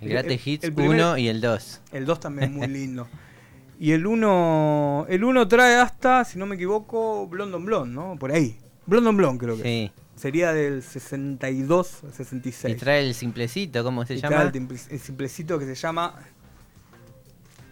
El 0.00 0.12
el- 0.12 0.40
Hits 0.44 0.64
el 0.64 0.72
primer- 0.72 0.96
1 0.96 1.18
y 1.18 1.28
el 1.28 1.40
2. 1.40 1.80
El 1.92 2.04
2 2.06 2.20
también 2.20 2.54
muy 2.54 2.66
lindo. 2.68 3.08
Y 3.80 3.92
el 3.92 4.06
1 4.06 5.06
el 5.08 5.22
uno 5.24 5.46
trae 5.48 5.76
hasta, 5.76 6.24
si 6.24 6.38
no 6.38 6.46
me 6.46 6.56
equivoco, 6.56 7.26
Blondon 7.28 7.64
Blonde, 7.64 7.94
¿no? 7.94 8.16
Por 8.18 8.32
ahí. 8.32 8.58
Blondon 8.86 9.16
Blonde 9.16 9.44
creo 9.44 9.56
que. 9.56 9.62
Sí. 9.62 9.92
Sería 10.18 10.52
del 10.52 10.82
62 10.82 12.02
al 12.04 12.10
Y 12.10 12.12
66. 12.12 12.76
trae 12.76 13.06
el 13.06 13.14
simplecito, 13.14 13.84
¿cómo 13.84 14.04
se 14.04 14.14
Y 14.14 14.20
llama? 14.20 14.50
trae 14.50 14.62
el, 14.62 14.68
el 14.90 14.98
simplecito 15.00 15.58
que 15.58 15.64
se 15.66 15.74
llama 15.74 16.14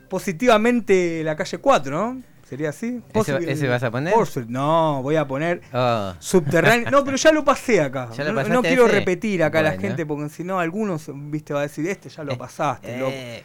Positivamente 0.09 1.23
la 1.25 1.35
calle 1.37 1.59
4, 1.59 1.91
¿no? 1.93 2.23
¿Sería 2.49 2.69
así? 2.69 3.03
Ese 3.13 3.67
vas 3.67 3.83
a 3.83 3.91
poner? 3.91 4.15
No, 4.47 5.03
voy 5.03 5.17
a 5.17 5.27
poner 5.27 5.63
Oh, 5.73 6.15
subterráneo. 6.21 6.89
No, 6.93 7.05
pero 7.05 7.17
ya 7.17 7.33
lo 7.33 7.45
pasé 7.45 7.81
acá. 7.81 8.09
¿Ya 8.17 8.23
lo 8.23 8.31
no, 8.31 8.37
pasaste 8.37 8.55
no 8.55 8.63
quiero 8.63 8.87
ese? 8.87 8.95
repetir 9.01 9.43
acá 9.43 9.59
a 9.59 9.63
la 9.63 9.73
gente 9.73 10.07
porque 10.07 10.29
si 10.29 10.45
no 10.45 10.61
algunos, 10.61 11.11
viste, 11.13 11.53
va 11.55 11.61
a 11.61 11.63
decir, 11.65 11.89
este 11.89 12.09
ya 12.09 12.23
lo 12.23 12.39
pasaste, 12.39 12.99
loco. 12.99 13.11
eh, 13.13 13.43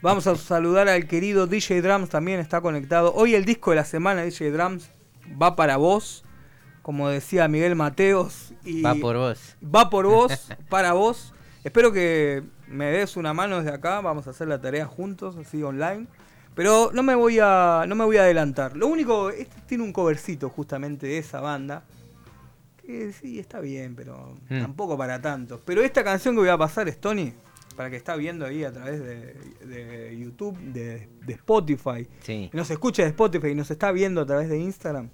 Vamos 0.00 0.26
a 0.26 0.34
saludar 0.36 0.88
al 0.88 1.06
querido 1.06 1.46
DJ 1.46 1.82
Drums, 1.82 2.08
también 2.08 2.40
está 2.40 2.62
conectado. 2.62 3.12
Hoy 3.14 3.34
el 3.34 3.44
disco 3.44 3.70
de 3.72 3.76
la 3.76 3.84
semana, 3.84 4.22
DJ 4.22 4.50
Drums, 4.50 4.88
va 5.40 5.54
para 5.54 5.76
vos, 5.76 6.24
como 6.88 7.10
decía 7.10 7.46
Miguel 7.48 7.76
Mateos. 7.76 8.54
Y 8.64 8.80
va 8.80 8.94
por 8.94 9.14
vos. 9.18 9.56
Va 9.62 9.90
por 9.90 10.06
vos, 10.06 10.48
para 10.70 10.94
vos. 10.94 11.34
Espero 11.62 11.92
que 11.92 12.42
me 12.66 12.86
des 12.86 13.18
una 13.18 13.34
mano 13.34 13.58
desde 13.58 13.74
acá, 13.76 14.00
vamos 14.00 14.26
a 14.26 14.30
hacer 14.30 14.48
la 14.48 14.58
tarea 14.58 14.86
juntos, 14.86 15.36
así 15.36 15.62
online. 15.62 16.06
Pero 16.54 16.88
no 16.94 17.02
me 17.02 17.14
voy 17.14 17.40
a, 17.42 17.84
no 17.86 17.94
me 17.94 18.06
voy 18.06 18.16
a 18.16 18.22
adelantar. 18.22 18.74
Lo 18.74 18.86
único, 18.86 19.28
este 19.28 19.60
tiene 19.66 19.84
un 19.84 19.92
covercito 19.92 20.48
justamente 20.48 21.08
de 21.08 21.18
esa 21.18 21.42
banda. 21.42 21.84
Que 22.86 23.12
sí, 23.12 23.38
está 23.38 23.60
bien, 23.60 23.94
pero 23.94 24.34
Mm. 24.48 24.62
tampoco 24.62 24.96
para 24.96 25.20
tanto. 25.20 25.60
Pero 25.66 25.82
esta 25.82 26.02
canción 26.02 26.34
que 26.36 26.40
voy 26.40 26.48
a 26.48 26.56
pasar 26.56 26.88
es 26.88 26.98
Tony, 26.98 27.34
para 27.76 27.90
que 27.90 27.96
está 27.96 28.16
viendo 28.16 28.46
ahí 28.46 28.64
a 28.64 28.72
través 28.72 28.98
de, 29.04 29.34
de 29.66 30.18
YouTube, 30.18 30.56
de, 30.58 31.06
de 31.26 31.32
Spotify. 31.34 32.08
Sí. 32.22 32.48
Nos 32.54 32.70
escucha 32.70 33.02
de 33.02 33.08
Spotify 33.08 33.48
y 33.48 33.54
nos 33.54 33.70
está 33.70 33.92
viendo 33.92 34.22
a 34.22 34.26
través 34.26 34.48
de 34.48 34.58
Instagram. 34.58 35.10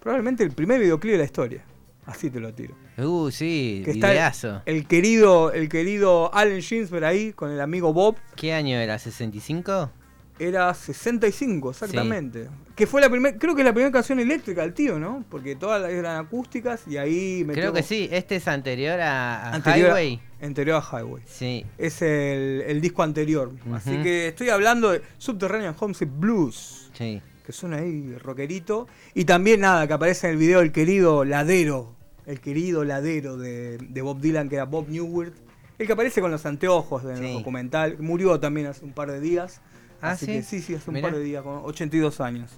Probablemente 0.00 0.42
el 0.42 0.52
primer 0.52 0.80
videoclip 0.80 1.12
de 1.12 1.18
la 1.18 1.24
historia. 1.24 1.64
Así 2.06 2.30
te 2.30 2.40
lo 2.40 2.52
tiro. 2.52 2.74
Uh, 2.98 3.30
sí, 3.30 3.82
Que 3.84 3.92
está 3.92 4.32
el, 4.66 4.86
querido, 4.86 5.52
el 5.52 5.68
querido 5.68 6.34
Allen 6.34 6.60
Ginsberg 6.60 7.04
ahí 7.04 7.32
con 7.32 7.50
el 7.50 7.60
amigo 7.60 7.92
Bob. 7.92 8.16
¿Qué 8.34 8.52
año 8.52 8.76
era? 8.76 8.96
¿65? 8.96 9.90
Era 10.38 10.72
65, 10.72 11.70
exactamente. 11.70 12.48
Que 12.74 12.86
fue 12.86 13.02
la 13.02 13.10
primera, 13.10 13.36
creo 13.36 13.54
que 13.54 13.60
es 13.60 13.66
la 13.66 13.74
primera 13.74 13.92
canción 13.92 14.18
eléctrica 14.20 14.62
del 14.62 14.72
tío, 14.72 14.98
¿no? 14.98 15.22
Porque 15.28 15.54
todas 15.54 15.82
las 15.82 15.90
eran 15.92 16.24
acústicas 16.24 16.82
y 16.88 16.96
ahí 16.96 17.44
metió 17.46 17.62
Creo 17.62 17.72
que 17.74 17.82
sí, 17.82 18.08
este 18.10 18.36
es 18.36 18.48
anterior 18.48 18.98
a, 19.00 19.50
a 19.50 19.54
anterior, 19.54 19.90
Highway. 19.90 20.20
Anterior 20.40 20.82
a 20.82 20.98
Highway. 20.98 21.22
Sí. 21.26 21.66
Es 21.76 22.00
el, 22.00 22.64
el 22.66 22.80
disco 22.80 23.02
anterior. 23.02 23.52
Así 23.74 23.98
que 24.02 24.28
estoy 24.28 24.48
hablando 24.48 24.90
de 24.92 25.02
Subterranean 25.18 25.76
Homesick 25.78 26.08
Blues. 26.10 26.90
Sí. 26.94 27.20
Que 27.44 27.52
suena 27.52 27.78
ahí 27.78 28.14
rockerito. 28.18 28.86
Y 29.14 29.24
también 29.24 29.60
nada, 29.60 29.86
que 29.86 29.92
aparece 29.92 30.26
en 30.26 30.32
el 30.34 30.38
video 30.38 30.60
el 30.60 30.72
querido 30.72 31.24
ladero, 31.24 31.94
el 32.26 32.40
querido 32.40 32.84
ladero 32.84 33.36
de, 33.36 33.78
de 33.78 34.02
Bob 34.02 34.20
Dylan, 34.20 34.48
que 34.48 34.56
era 34.56 34.64
Bob 34.64 34.88
Newhart. 34.88 35.34
El 35.78 35.86
que 35.86 35.92
aparece 35.94 36.20
con 36.20 36.30
los 36.30 36.44
anteojos 36.44 37.04
en 37.04 37.10
el 37.10 37.16
Sí. 37.18 37.32
documental. 37.32 37.96
Murió 38.00 38.38
también 38.38 38.66
hace 38.66 38.84
un 38.84 38.92
par 38.92 39.10
de 39.10 39.20
días. 39.20 39.60
Ah, 40.02 40.10
Así 40.12 40.26
¿sí? 40.26 40.32
que 40.32 40.42
sí, 40.42 40.60
sí, 40.60 40.74
hace 40.74 40.90
un 40.90 40.94
Mirá. 40.94 41.08
par 41.08 41.16
de 41.18 41.24
días, 41.24 41.42
con 41.42 41.56
82 41.64 42.20
años. 42.20 42.50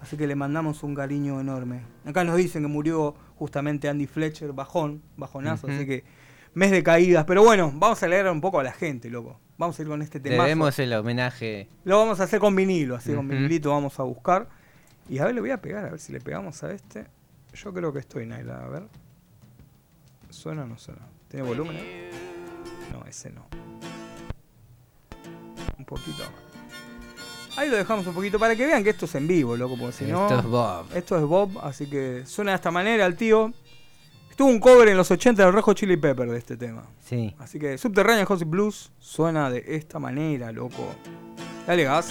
Así 0.00 0.16
que 0.16 0.26
le 0.26 0.34
mandamos 0.34 0.82
un 0.82 0.94
cariño 0.94 1.40
enorme. 1.40 1.82
Acá 2.06 2.24
nos 2.24 2.36
dicen 2.36 2.62
que 2.62 2.68
murió 2.68 3.14
justamente 3.36 3.88
Andy 3.88 4.06
Fletcher, 4.06 4.52
bajón, 4.52 5.02
bajonazo, 5.16 5.66
así 5.66 5.84
que 5.84 6.04
mes 6.54 6.70
de 6.70 6.82
caídas. 6.82 7.24
Pero 7.24 7.42
bueno, 7.42 7.72
vamos 7.74 8.02
a 8.02 8.08
leer 8.08 8.28
un 8.28 8.40
poco 8.40 8.60
a 8.60 8.62
la 8.62 8.72
gente, 8.72 9.10
loco. 9.10 9.38
Vamos 9.58 9.78
a 9.78 9.82
ir 9.82 9.88
con 9.88 10.00
este 10.02 10.20
tema. 10.20 10.44
Debemos 10.44 10.78
el 10.78 10.92
homenaje. 10.94 11.68
Lo 11.84 11.98
vamos 11.98 12.20
a 12.20 12.24
hacer 12.24 12.40
con 12.40 12.56
vinilo, 12.56 12.96
así 12.96 13.12
con 13.14 13.28
vinilito 13.28 13.70
vamos 13.70 13.98
a 14.00 14.02
buscar. 14.04 14.48
Y 15.08 15.18
a 15.18 15.26
ver, 15.26 15.34
le 15.34 15.40
voy 15.40 15.50
a 15.50 15.60
pegar, 15.60 15.84
a 15.84 15.90
ver 15.90 16.00
si 16.00 16.12
le 16.12 16.20
pegamos 16.20 16.62
a 16.62 16.72
este. 16.72 17.06
Yo 17.52 17.74
creo 17.74 17.92
que 17.92 17.98
estoy, 17.98 18.26
Naila, 18.26 18.64
a 18.64 18.68
ver. 18.68 18.84
¿Suena 20.30 20.62
o 20.62 20.66
no 20.66 20.78
suena? 20.78 21.02
¿Tiene 21.28 21.46
volumen? 21.46 21.76
eh? 21.78 22.10
No, 22.92 23.04
ese 23.06 23.30
no. 23.30 23.46
Un 25.76 25.84
poquito 25.84 26.18
más. 26.18 27.58
Ahí 27.58 27.68
lo 27.68 27.76
dejamos 27.76 28.06
un 28.06 28.14
poquito 28.14 28.38
para 28.38 28.54
que 28.54 28.64
vean 28.64 28.84
que 28.84 28.90
esto 28.90 29.06
es 29.06 29.14
en 29.16 29.26
vivo, 29.26 29.56
loco, 29.56 29.76
porque 29.76 29.92
si 29.92 30.04
no. 30.04 30.22
Esto 30.22 30.38
es 30.38 30.44
Bob. 30.46 30.86
Esto 30.94 31.16
es 31.18 31.22
Bob, 31.24 31.58
así 31.62 31.86
que 31.90 32.24
suena 32.24 32.52
de 32.52 32.56
esta 32.56 32.70
manera 32.70 33.04
el 33.06 33.16
tío. 33.16 33.52
Estuvo 34.40 34.52
un 34.52 34.58
cover 34.58 34.88
en 34.88 34.96
los 34.96 35.10
80 35.10 35.44
del 35.44 35.52
Rojo 35.52 35.74
Chili 35.74 35.98
Pepper 35.98 36.26
de 36.30 36.38
este 36.38 36.56
tema. 36.56 36.84
Sí. 37.04 37.34
Así 37.38 37.58
que 37.58 37.76
Subterránea 37.76 38.24
House 38.24 38.48
Blues 38.48 38.90
suena 38.98 39.50
de 39.50 39.62
esta 39.66 39.98
manera, 39.98 40.50
loco. 40.50 40.94
Dale 41.66 41.84
gas. 41.84 42.10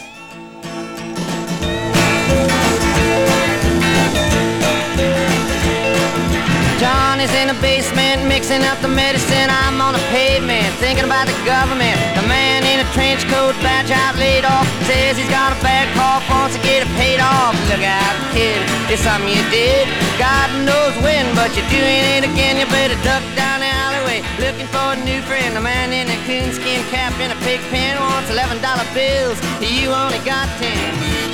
John 6.80 7.20
is 7.20 7.34
in 7.34 7.48
the 7.48 7.58
basement 7.62 8.24
mixing 8.28 8.62
up 8.62 8.80
the 8.82 8.88
medicine. 8.88 9.50
I'm 9.50 9.82
on 9.82 9.94
the 9.94 10.06
pavement 10.14 10.72
thinking 10.80 11.06
about 11.06 11.26
the 11.26 11.36
government. 11.44 11.98
The 12.14 12.28
man 12.30 12.64
in 12.64 12.80
a 12.80 12.88
trench 12.94 13.26
coat, 13.26 13.56
badge 13.66 13.90
out 13.90 14.16
laid 14.16 14.46
off, 14.46 14.68
says 14.86 15.18
he's 15.18 15.28
got 15.30 15.52
a 15.52 15.60
bad 15.66 15.90
cough, 15.98 16.19
wants 16.50 16.66
to 16.66 16.68
get 16.68 16.82
it 16.82 16.90
paid 16.98 17.22
off. 17.22 17.54
Look 17.70 17.86
out, 17.86 18.16
kid, 18.34 18.58
it's 18.90 19.06
something 19.06 19.30
you 19.30 19.46
did. 19.54 19.86
God 20.18 20.50
knows 20.66 20.98
when, 21.06 21.30
but 21.36 21.54
you're 21.54 21.70
doing 21.70 22.02
it 22.18 22.26
again. 22.26 22.58
You 22.58 22.66
better 22.74 22.98
duck 23.06 23.22
down 23.38 23.62
the 23.62 23.70
alleyway 23.70 24.26
looking 24.42 24.66
for 24.74 24.98
a 24.98 25.00
new 25.06 25.22
friend. 25.30 25.56
The 25.56 25.62
man 25.62 25.94
in 25.94 26.10
a 26.10 26.18
coonskin 26.26 26.82
cap 26.90 27.14
and 27.22 27.32
a 27.32 27.38
pig 27.46 27.62
pen 27.70 28.02
wants 28.02 28.32
eleven 28.32 28.58
dollar 28.62 28.86
bills. 28.98 29.38
You 29.62 29.94
only 29.94 30.18
got 30.26 30.50
ten. 30.58 31.30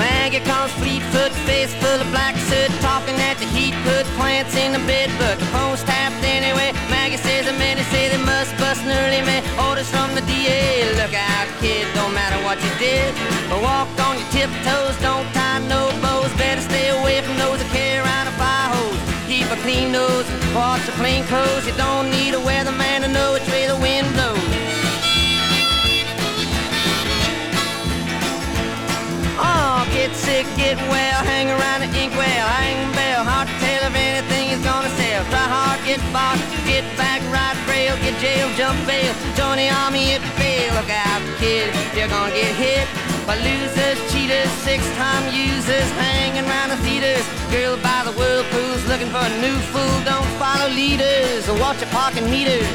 Maggie 0.00 0.40
comes 0.44 0.72
Fleetfoot, 0.80 1.32
face 1.48 1.72
full 1.80 2.00
of 2.00 2.08
black 2.10 2.36
soot, 2.36 2.68
talking 2.80 3.16
at 3.16 3.36
the 3.38 3.46
heat, 3.46 3.72
put 3.84 4.04
plants 4.20 4.54
in 4.56 4.72
the 4.72 4.82
bed, 4.84 5.08
but 5.18 5.38
the 5.38 5.46
phone's 5.46 5.82
tapped 5.84 6.22
anyway. 6.24 6.72
Maggie 7.06 7.22
says 7.22 7.46
the 7.46 7.52
men 7.52 7.78
say 7.94 8.08
they 8.08 8.18
must 8.18 8.50
bust 8.58 8.82
an 8.82 8.90
early 8.90 9.22
man. 9.22 9.38
Orders 9.70 9.88
from 9.88 10.12
the 10.16 10.22
DA. 10.22 10.90
Look 10.98 11.14
out, 11.14 11.46
kid, 11.62 11.86
don't 11.94 12.12
matter 12.12 12.34
what 12.42 12.58
you 12.58 12.72
did. 12.82 13.14
But 13.48 13.62
walk 13.62 13.86
on 14.02 14.18
your 14.18 14.26
tiptoes, 14.34 14.98
don't 14.98 15.22
tie 15.30 15.62
no 15.70 15.94
bows. 16.02 16.34
Better 16.34 16.60
stay 16.60 16.90
away 16.98 17.22
from 17.22 17.38
those 17.38 17.62
that 17.62 17.70
carry 17.70 18.02
around 18.02 18.26
a 18.26 18.34
fire 18.34 18.74
hose. 18.74 18.98
Keep 19.30 19.46
a 19.54 19.58
clean 19.62 19.92
nose, 19.92 20.26
wash 20.50 20.82
your 20.82 20.96
plain 20.98 21.22
clothes. 21.30 21.62
You 21.62 21.78
don't 21.78 22.10
need 22.10 22.34
a 22.34 22.42
weatherman 22.42 23.06
to 23.06 23.08
know 23.14 23.38
which 23.38 23.46
way 23.54 23.70
the 23.70 23.78
wind 23.78 24.10
blows. 24.18 24.42
Oh, 29.38 29.86
get 29.94 30.10
sick, 30.10 30.42
get 30.58 30.74
well, 30.90 31.22
hang 31.22 31.54
around 31.54 31.86
the 31.86 31.90
inkwell, 32.02 32.48
hang 32.58 32.95
get 35.96 36.12
bought, 36.12 36.38
get 36.66 36.84
back, 36.96 37.20
ride 37.32 37.56
rail, 37.68 37.96
get 38.04 38.18
jail, 38.20 38.48
jump 38.56 38.76
bail, 38.86 39.14
join 39.34 39.56
the 39.56 39.68
army 39.68 40.12
if 40.12 40.22
you 40.22 40.32
fail. 40.36 40.74
Look 40.74 40.90
out, 40.90 41.22
kid, 41.38 41.72
you're 41.96 42.08
gonna 42.08 42.32
get 42.34 42.54
hit 42.54 42.86
by 43.26 43.36
losers, 43.40 43.98
cheaters, 44.12 44.50
six-time 44.60 45.32
users, 45.32 45.88
hanging 45.96 46.44
around 46.44 46.70
the 46.70 46.76
theaters. 46.84 47.24
Girl 47.50 47.76
by 47.80 48.02
the 48.04 48.12
whirlpools, 48.12 48.84
looking 48.86 49.08
for 49.08 49.24
a 49.24 49.32
new 49.40 49.56
fool. 49.72 49.96
Don't 50.04 50.28
follow 50.36 50.68
leaders 50.68 51.48
or 51.48 51.58
watch 51.58 51.80
your 51.80 51.90
parking 51.90 52.28
meters. 52.30 52.68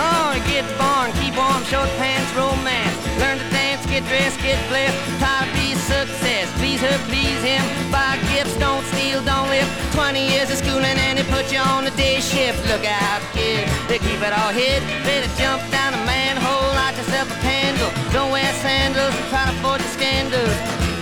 Oh, 0.00 0.30
get 0.46 0.66
born, 0.76 1.12
keep 1.20 1.34
warm, 1.36 1.64
short 1.64 1.88
pants, 1.96 2.30
romance. 2.36 3.07
Learn 3.18 3.38
to 3.38 3.48
dance, 3.50 3.84
get 3.86 4.06
dressed, 4.06 4.38
get 4.40 4.58
blessed. 4.70 4.94
Try 5.18 5.42
to 5.42 5.50
be 5.58 5.74
success. 5.74 6.46
Please 6.58 6.80
her, 6.80 6.98
please 7.10 7.42
him. 7.42 7.62
Buy 7.90 8.18
gifts, 8.30 8.54
don't 8.62 8.84
steal, 8.94 9.22
don't 9.26 9.48
live. 9.50 9.66
20 9.92 10.22
years 10.22 10.50
of 10.50 10.58
schooling 10.58 10.98
and 11.06 11.18
they 11.18 11.26
put 11.26 11.50
you 11.50 11.58
on 11.58 11.84
the 11.84 11.90
day 11.98 12.20
shift. 12.20 12.62
Look 12.70 12.86
out, 12.86 13.20
kid, 13.34 13.66
they 13.88 13.98
keep 13.98 14.22
it 14.22 14.32
all 14.32 14.52
hid. 14.54 14.82
Better 15.02 15.30
jump 15.34 15.62
down 15.74 15.94
a 15.94 16.02
manhole, 16.06 16.70
light 16.78 16.96
yourself 16.96 17.26
a 17.34 17.38
candle. 17.42 17.90
Don't 18.12 18.30
wear 18.30 18.52
sandals 18.62 19.14
and 19.14 19.26
try 19.30 19.44
to 19.50 19.54
avoid 19.58 19.80
the 19.80 19.90
scandals. 19.90 20.56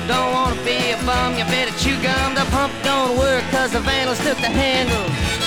Don't 0.08 0.32
wanna 0.32 0.56
be 0.64 0.78
a 0.94 0.98
bum, 1.04 1.36
you 1.36 1.44
better 1.52 1.74
chew 1.76 2.00
gum. 2.00 2.34
The 2.34 2.46
pump 2.54 2.72
don't 2.82 3.18
work 3.18 3.44
cause 3.50 3.72
the 3.72 3.80
vandals 3.80 4.18
took 4.24 4.38
the 4.38 4.48
handle. 4.48 5.45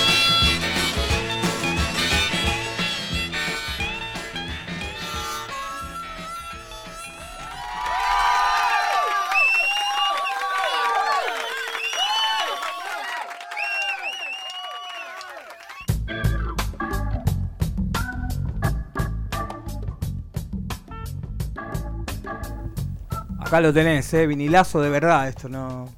Acá 23.50 23.60
lo 23.60 23.72
tenés, 23.72 24.14
eh, 24.14 24.28
vinilazo 24.28 24.80
de 24.80 24.88
verdad, 24.90 25.26
esto 25.26 25.48
no, 25.48 25.88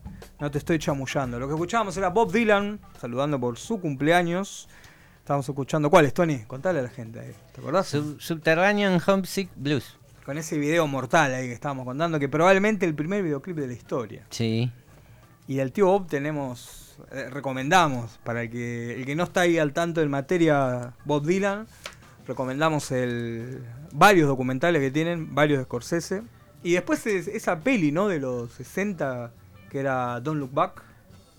no 0.41 0.51
te 0.51 0.57
estoy 0.57 0.79
chamullando. 0.79 1.39
Lo 1.39 1.47
que 1.49 1.53
escuchábamos 1.53 1.95
era 1.99 2.09
Bob 2.09 2.33
Dylan, 2.33 2.81
saludando 2.99 3.39
por 3.39 3.59
su 3.59 3.79
cumpleaños. 3.79 4.71
Estábamos 5.19 5.47
escuchando, 5.47 5.91
¿cuál 5.91 6.07
es, 6.07 6.15
Tony? 6.15 6.45
Contale 6.47 6.79
a 6.79 6.83
la 6.85 6.89
gente 6.89 7.21
ahí, 7.21 7.35
¿te 7.55 7.61
acordás? 7.61 7.89
Sub- 7.89 8.19
Subterranean 8.19 8.99
Homesick 9.07 9.51
Blues. 9.55 9.99
Con 10.25 10.39
ese 10.39 10.57
video 10.57 10.87
mortal 10.87 11.35
ahí 11.35 11.47
que 11.49 11.53
estábamos 11.53 11.85
contando, 11.85 12.19
que 12.19 12.27
probablemente 12.27 12.87
el 12.87 12.95
primer 12.95 13.23
videoclip 13.23 13.59
de 13.59 13.67
la 13.67 13.75
historia. 13.75 14.25
Sí. 14.31 14.73
Y 15.47 15.57
del 15.57 15.73
tío 15.73 15.89
Bob 15.89 16.07
tenemos, 16.07 16.97
eh, 17.11 17.29
recomendamos, 17.29 18.19
para 18.25 18.45
el 18.45 18.51
que, 18.51 18.95
el 18.95 19.05
que 19.05 19.15
no 19.15 19.25
está 19.25 19.43
ahí 19.43 19.59
al 19.59 19.75
tanto 19.75 20.01
en 20.01 20.09
materia 20.09 20.95
Bob 21.05 21.27
Dylan, 21.27 21.67
recomendamos 22.27 22.91
el, 22.93 23.63
varios 23.93 24.27
documentales 24.27 24.81
que 24.81 24.91
tienen, 24.91 25.35
varios 25.35 25.59
de 25.59 25.65
Scorsese. 25.65 26.23
Y 26.63 26.73
después 26.73 27.07
es- 27.07 27.29
esa 27.29 27.59
peli, 27.61 27.91
¿no? 27.93 28.09
De 28.09 28.21
los 28.21 28.53
60, 28.53 29.33
que 29.71 29.81
era 29.81 30.21
Don't 30.21 30.39
Look 30.41 30.53
Back, 30.53 30.83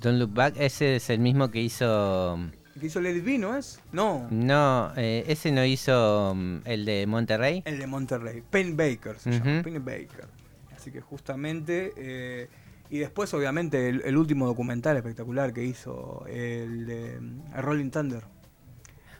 Don't 0.02 0.20
Look 0.20 0.34
Back, 0.34 0.56
ese 0.58 0.98
es 0.98 1.10
el 1.10 1.20
mismo 1.20 1.50
que 1.50 1.62
hizo. 1.62 2.38
que 2.80 2.88
hizo 2.88 3.00
Let 3.00 3.16
It 3.18 3.24
Be, 3.24 3.38
¿no 3.38 3.56
es? 3.56 3.80
No, 3.94 4.28
No, 4.32 4.92
eh, 4.98 5.24
ese 5.28 5.52
no 5.52 5.64
hizo 5.64 6.34
mm, 6.36 6.58
el 6.66 6.84
de 6.86 7.08
Monterrey. 7.08 7.62
el 7.66 7.80
de 7.80 7.88
Monterrey, 7.88 8.44
Penny 8.50 8.72
Baker 8.74 9.18
se 9.20 9.32
llama, 9.32 9.54
Ujú. 9.54 9.64
Penny 9.64 9.80
Baker. 9.80 10.28
Así 10.76 10.92
que 10.92 11.00
justamente... 11.02 11.94
eh, 11.96 12.48
y 12.90 13.00
después, 13.00 13.34
obviamente, 13.34 13.90
el, 13.90 14.02
el 14.06 14.18
último 14.18 14.46
documental 14.46 14.98
espectacular 14.98 15.52
que 15.54 15.64
hizo, 15.64 16.26
el 16.28 16.86
de 16.86 17.20
mm, 17.22 17.54
Rolling 17.62 17.90
Thunder. 17.90 18.24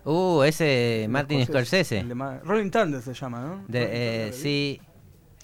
Uh, 0.06 0.44
ese 0.44 1.08
Martin 1.10 1.46
Scorsese. 1.46 2.04
Rolling 2.44 2.70
Thunder 2.70 3.02
se 3.02 3.14
llama, 3.14 3.42
¿no? 3.42 3.64
De, 3.70 3.84
eh, 3.84 4.22
Thunder, 4.26 4.34
sí, 4.34 4.82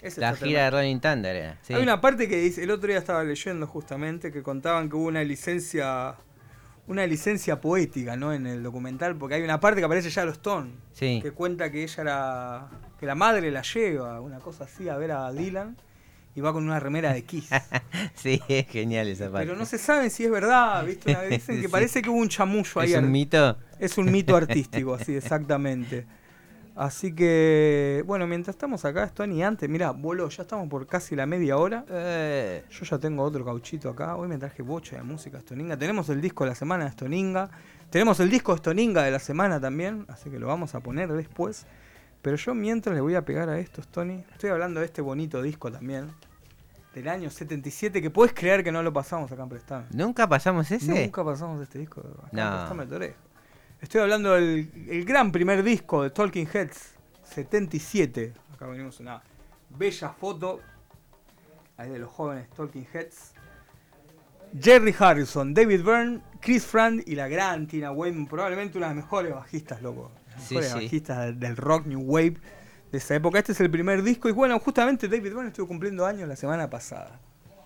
Ese 0.02 0.20
la 0.20 0.34
gira 0.34 0.64
de. 0.64 0.70
Rolling 0.70 0.98
Thunder 1.00 1.36
era. 1.36 1.58
sí. 1.62 1.74
Hay 1.74 1.82
una 1.82 2.00
parte 2.00 2.28
que 2.28 2.36
dice, 2.36 2.62
el 2.64 2.70
otro 2.70 2.88
día 2.88 2.98
estaba 2.98 3.22
leyendo 3.24 3.66
justamente 3.66 4.32
que 4.32 4.42
contaban 4.42 4.88
que 4.88 4.96
hubo 4.96 5.06
una 5.06 5.22
licencia 5.24 6.14
una 6.86 7.06
licencia 7.06 7.60
poética, 7.60 8.16
¿no? 8.16 8.32
En 8.32 8.46
el 8.48 8.64
documental, 8.64 9.14
porque 9.16 9.36
hay 9.36 9.42
una 9.42 9.60
parte 9.60 9.80
que 9.80 9.84
aparece 9.84 10.10
ya 10.10 10.24
Stone, 10.24 10.72
Sí. 10.92 11.20
que 11.22 11.30
cuenta 11.30 11.70
que 11.70 11.84
ella 11.84 12.02
era 12.02 12.68
que 12.98 13.06
la 13.06 13.14
madre 13.14 13.50
la 13.52 13.62
lleva, 13.62 14.20
una 14.20 14.40
cosa 14.40 14.64
así 14.64 14.88
a 14.88 14.96
ver 14.96 15.12
a 15.12 15.30
Dylan 15.30 15.76
y 16.34 16.40
va 16.40 16.52
con 16.52 16.64
una 16.64 16.80
remera 16.80 17.12
de 17.12 17.22
Kiss. 17.22 17.48
sí, 18.14 18.42
es 18.48 18.66
genial 18.66 19.06
esa 19.06 19.30
parte. 19.30 19.46
Pero 19.46 19.56
no 19.56 19.66
se 19.66 19.78
sabe 19.78 20.10
si 20.10 20.24
es 20.24 20.30
verdad, 20.32 20.84
¿viste? 20.84 21.12
Una- 21.12 21.22
Dicen 21.22 21.56
que 21.56 21.62
Sí. 21.66 21.68
parece 21.68 22.02
que 22.02 22.10
hubo 22.10 22.18
un 22.18 22.28
chamullo 22.28 22.80
ahí. 22.80 22.92
¿Es 22.92 22.98
un 22.98 23.12
mito? 23.12 23.56
Es 23.78 23.96
un 23.96 24.10
mito 24.10 24.34
artístico, 24.34 24.94
así, 24.94 25.14
exactamente. 25.14 26.06
Así 26.80 27.14
que, 27.14 28.02
bueno, 28.06 28.26
mientras 28.26 28.54
estamos 28.54 28.86
acá, 28.86 29.04
Stony, 29.04 29.42
antes, 29.42 29.68
mira, 29.68 29.90
voló, 29.90 30.30
ya 30.30 30.44
estamos 30.44 30.66
por 30.66 30.86
casi 30.86 31.14
la 31.14 31.26
media 31.26 31.58
hora. 31.58 31.84
Eh, 31.90 32.64
Yo 32.70 32.86
ya 32.86 32.98
tengo 32.98 33.22
otro 33.22 33.44
cauchito 33.44 33.90
acá. 33.90 34.16
Hoy 34.16 34.28
me 34.28 34.38
traje 34.38 34.62
bocha 34.62 34.96
de 34.96 35.02
música 35.02 35.40
Stoninga. 35.40 35.76
Tenemos 35.76 36.08
el 36.08 36.22
disco 36.22 36.44
de 36.44 36.50
la 36.50 36.54
semana 36.56 36.86
de 36.86 36.92
Stoninga. 36.92 37.50
Tenemos 37.90 38.18
el 38.20 38.30
disco 38.30 38.56
Stoninga 38.56 39.02
de 39.02 39.10
la 39.10 39.18
semana 39.18 39.60
también. 39.60 40.06
Así 40.08 40.30
que 40.30 40.38
lo 40.38 40.46
vamos 40.46 40.74
a 40.74 40.80
poner 40.80 41.12
después. 41.12 41.66
Pero 42.22 42.38
yo 42.38 42.54
mientras 42.54 42.94
le 42.94 43.02
voy 43.02 43.14
a 43.14 43.26
pegar 43.26 43.50
a 43.50 43.58
esto, 43.58 43.82
Tony. 43.90 44.24
Estoy 44.32 44.48
hablando 44.48 44.80
de 44.80 44.86
este 44.86 45.02
bonito 45.02 45.42
disco 45.42 45.70
también. 45.70 46.10
Del 46.94 47.08
año 47.08 47.28
77. 47.28 48.00
Que 48.00 48.08
puedes 48.08 48.32
creer 48.32 48.64
que 48.64 48.72
no 48.72 48.82
lo 48.82 48.90
pasamos 48.90 49.30
acá 49.30 49.42
en 49.42 49.48
Prestame. 49.50 49.84
¿Nunca 49.90 50.26
pasamos 50.26 50.70
ese? 50.70 50.90
Nunca 51.04 51.22
pasamos 51.22 51.60
este 51.60 51.78
disco 51.78 52.00
acá 52.00 52.28
en 52.32 52.38
No. 52.38 52.56
Prestame 52.56 52.86
tu 52.86 52.94
oreja. 52.94 53.16
Estoy 53.80 54.02
hablando 54.02 54.32
del 54.34 54.70
el 54.88 55.04
gran 55.04 55.32
primer 55.32 55.62
disco 55.62 56.02
de 56.02 56.10
Talking 56.10 56.48
Heads. 56.52 56.94
77. 57.24 58.34
Acá 58.54 58.66
venimos 58.66 59.00
una 59.00 59.22
bella 59.70 60.10
foto 60.10 60.60
ahí 61.76 61.90
de 61.90 61.98
los 61.98 62.10
jóvenes 62.10 62.48
Talking 62.50 62.86
Heads. 62.92 63.32
Jerry 64.60 64.94
Harrison, 64.98 65.54
David 65.54 65.82
Byrne, 65.84 66.20
Chris 66.40 66.66
Frand 66.66 67.02
y 67.06 67.14
la 67.14 67.28
gran 67.28 67.68
Tina 67.68 67.92
Wayne, 67.92 68.26
probablemente 68.28 68.76
una 68.78 68.88
de 68.88 68.94
las 68.96 69.04
mejores 69.04 69.32
bajistas, 69.32 69.80
loco. 69.80 70.10
Las 70.32 70.42
Sí, 70.44 70.54
mejores 70.56 70.72
sí. 70.78 70.84
bajistas 70.86 71.38
del- 71.40 71.56
rock 71.56 71.86
New 71.86 72.00
Wave 72.00 72.36
de 72.90 72.98
esa 72.98 73.14
época. 73.14 73.38
Este 73.38 73.52
es 73.52 73.60
el 73.60 73.70
primer 73.70 74.02
disco 74.02 74.28
y 74.28 74.32
bueno, 74.32 74.58
justamente 74.58 75.06
David 75.08 75.32
Byrne 75.32 75.48
estuvo 75.48 75.68
cumpliendo 75.68 76.04
años 76.04 76.28
la 76.28 76.34
semana 76.36 76.68
pasada. 76.68 77.20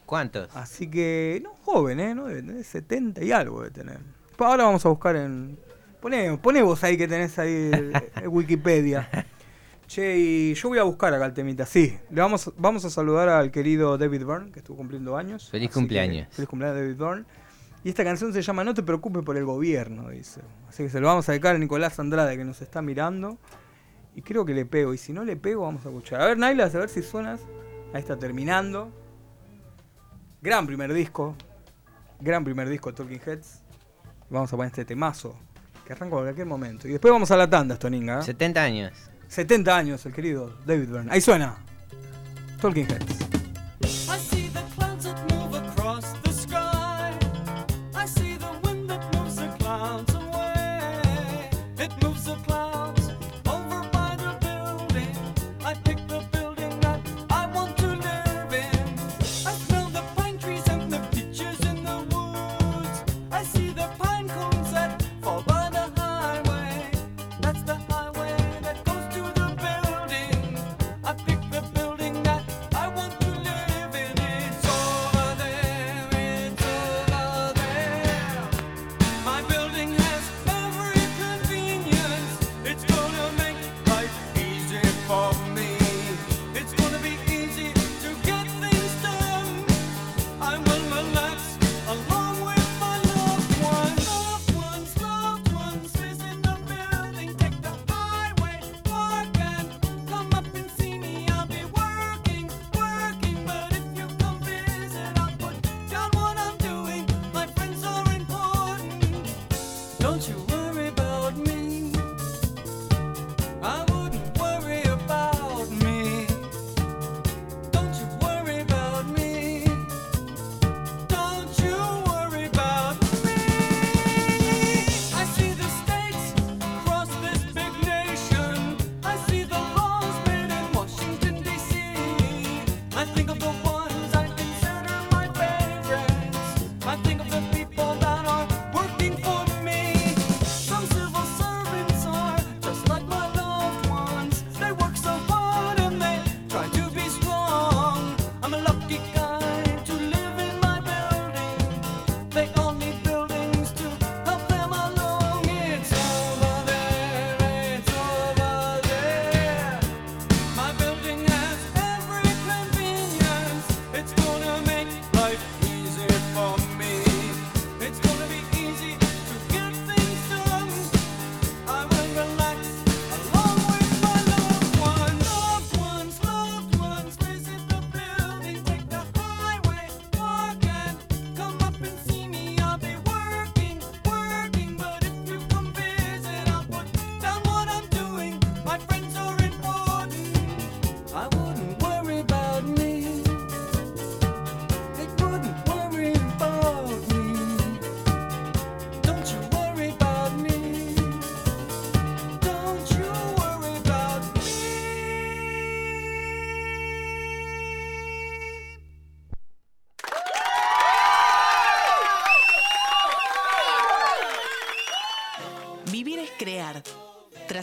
¿Cuántos? 0.05 0.55
Así 0.55 0.89
que, 0.91 1.41
no, 1.43 1.55
joven, 1.65 1.99
¿eh? 1.99 2.15
No 2.15 2.27
debe 2.27 2.43
tener 2.43 2.63
70 2.63 3.25
y 3.25 3.33
algo 3.33 3.63
de 3.63 3.71
tener. 3.71 3.99
Ahora 4.39 4.65
vamos 4.65 4.85
a 4.85 4.91
buscar 4.91 5.17
en... 5.17 5.59
Poné, 6.05 6.37
poné 6.37 6.61
vos 6.61 6.85
ahí 6.85 6.99
que 6.99 7.09
tenés 7.09 7.39
ahí 7.39 7.71
el- 7.73 7.93
el 8.21 8.29
Wikipedia. 8.29 9.09
Che, 9.87 10.19
y 10.19 10.53
yo 10.55 10.69
voy 10.69 10.77
a 10.79 10.83
buscar 10.83 11.15
acá 11.15 11.25
el 11.25 11.33
temita. 11.33 11.65
Sí, 11.65 11.99
le 12.11 12.21
vamos, 12.21 12.53
vamos 12.59 12.85
a 12.85 12.91
saludar 12.91 13.31
al 13.31 13.51
querido 13.51 13.97
David 13.97 14.27
Byrne, 14.27 14.53
que 14.53 14.59
estuvo 14.59 14.77
cumpliendo 14.77 15.17
años. 15.17 15.49
Feliz 15.49 15.71
Así 15.71 15.81
cumpleaños. 15.81 16.29
que, 16.29 16.35
feliz 16.35 16.49
cumpleaños, 16.51 16.79
David 16.79 16.97
Byrne. 16.97 17.25
Y 17.85 17.89
esta 17.89 18.05
canción 18.05 18.35
se 18.35 18.43
llama 18.43 18.65
No 18.65 18.75
te 18.75 18.83
preocupes 18.83 19.23
por 19.25 19.39
el 19.39 19.47
gobierno, 19.47 20.11
dice. 20.11 20.43
Así 20.69 20.83
que 20.83 20.91
se 20.91 21.01
lo 21.01 21.07
vamos 21.07 21.27
a 21.31 21.33
dedicar 21.33 21.57
a 21.57 21.59
Nicolás 21.59 21.99
Andrade, 21.99 22.37
que 22.37 22.45
nos 22.45 22.61
está 22.61 22.83
mirando. 22.83 23.39
Y 24.15 24.21
creo 24.21 24.45
que 24.45 24.53
le 24.53 24.67
pego. 24.67 24.93
Y 24.93 24.99
si 24.99 25.15
no 25.15 25.25
le 25.25 25.37
pego, 25.37 25.63
vamos 25.63 25.87
a 25.87 25.89
escuchar. 25.89 26.21
A 26.21 26.27
ver, 26.27 26.37
Nailas, 26.37 26.75
a 26.75 26.81
ver 26.81 26.91
si 26.91 27.01
suenas. 27.03 27.41
Ahí 27.95 28.01
está 28.01 28.19
terminando. 28.19 28.91
Gran 30.43 30.67
primer 30.67 30.93
disco. 30.93 31.35
Gran 32.21 32.45
primer 32.45 32.69
disco 32.69 32.91
de 32.91 32.97
Talking 32.99 33.21
Heads. 33.25 33.63
Vamos 34.29 34.53
a 34.53 34.57
poner 34.57 34.67
este 34.71 34.85
temazo. 34.85 35.35
Que 35.87 35.93
arranca 35.93 36.17
en 36.17 36.23
cualquier 36.23 36.47
momento. 36.47 36.89
Y 36.89 36.93
después 36.93 37.13
vamos 37.13 37.31
a 37.31 37.37
la 37.37 37.49
tanda, 37.49 37.77
Stoninga. 37.77 38.21
¿eh? 38.21 38.23
70 38.23 38.63
años. 38.63 38.93
70 39.29 39.77
años, 39.77 40.07
el 40.07 40.13
querido 40.13 40.59
David 40.65 40.89
Byrne. 40.89 41.13
Ahí 41.13 41.21
suena. 41.21 41.57
Talking 42.61 42.87
Heads. 42.87 43.24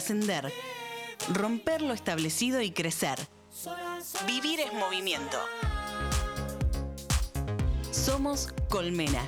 Trascender, 0.02 0.52
romper 1.32 1.80
lo 1.80 1.94
establecido 1.94 2.60
y 2.60 2.72
crecer. 2.72 3.20
Vivir 4.26 4.58
es 4.58 4.72
movimiento. 4.74 5.38
Somos 7.92 8.52
Colmena. 8.68 9.22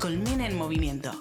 Colmena 0.00 0.48
en 0.48 0.58
movimiento. 0.58 1.12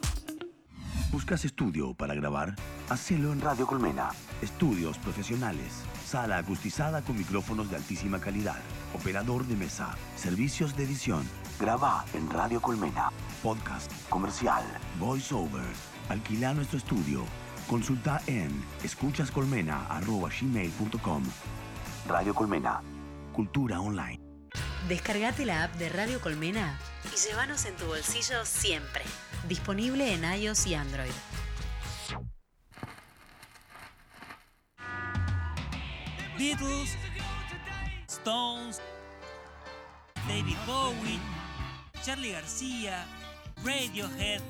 ¿Buscas 1.11 1.45
estudio 1.45 1.93
para 1.93 2.15
grabar? 2.15 2.55
Hacelo 2.89 3.33
en 3.33 3.41
Radio 3.41 3.67
Colmena. 3.67 4.09
Estudios 4.41 4.97
profesionales. 4.97 5.83
Sala 6.07 6.39
acustizada 6.39 7.03
con 7.03 7.19
micrófonos 7.19 7.69
de 7.69 7.75
altísima 7.75 8.19
calidad. 8.19 8.59
Operador 8.95 9.45
de 9.45 9.55
mesa. 9.55 9.95
Servicios 10.15 10.75
de 10.75 10.85
edición. 10.85 11.23
Graba 11.59 12.03
en 12.15 12.31
Radio 12.31 12.59
Colmena. 12.61 13.11
Podcast. 13.43 13.91
Comercial. 14.09 14.63
Voiceover. 14.99 15.94
Alquila 16.09 16.53
nuestro 16.53 16.77
estudio. 16.77 17.25
Consulta 17.67 18.21
en 18.27 18.63
escuchascolmena.gmail.com 18.83 21.23
Radio 22.07 22.35
Colmena. 22.35 22.83
Cultura 23.33 23.81
online. 23.81 24.21
Descargate 24.87 25.45
la 25.45 25.63
app 25.63 25.73
de 25.75 25.89
Radio 25.89 26.21
Colmena 26.21 26.79
y 27.11 27.15
llévanos 27.27 27.65
en 27.65 27.75
tu 27.75 27.87
bolsillo 27.87 28.45
siempre. 28.45 29.01
Disponible 29.47 30.13
en 30.13 30.23
iOS 30.23 30.67
y 30.67 30.75
Android. 30.75 31.09
Beatles, 36.37 36.95
Stones, 38.07 38.79
David 40.27 40.57
Bowie, 40.67 41.19
Charlie 42.03 42.33
García, 42.33 43.05
Radiohead, 43.63 44.41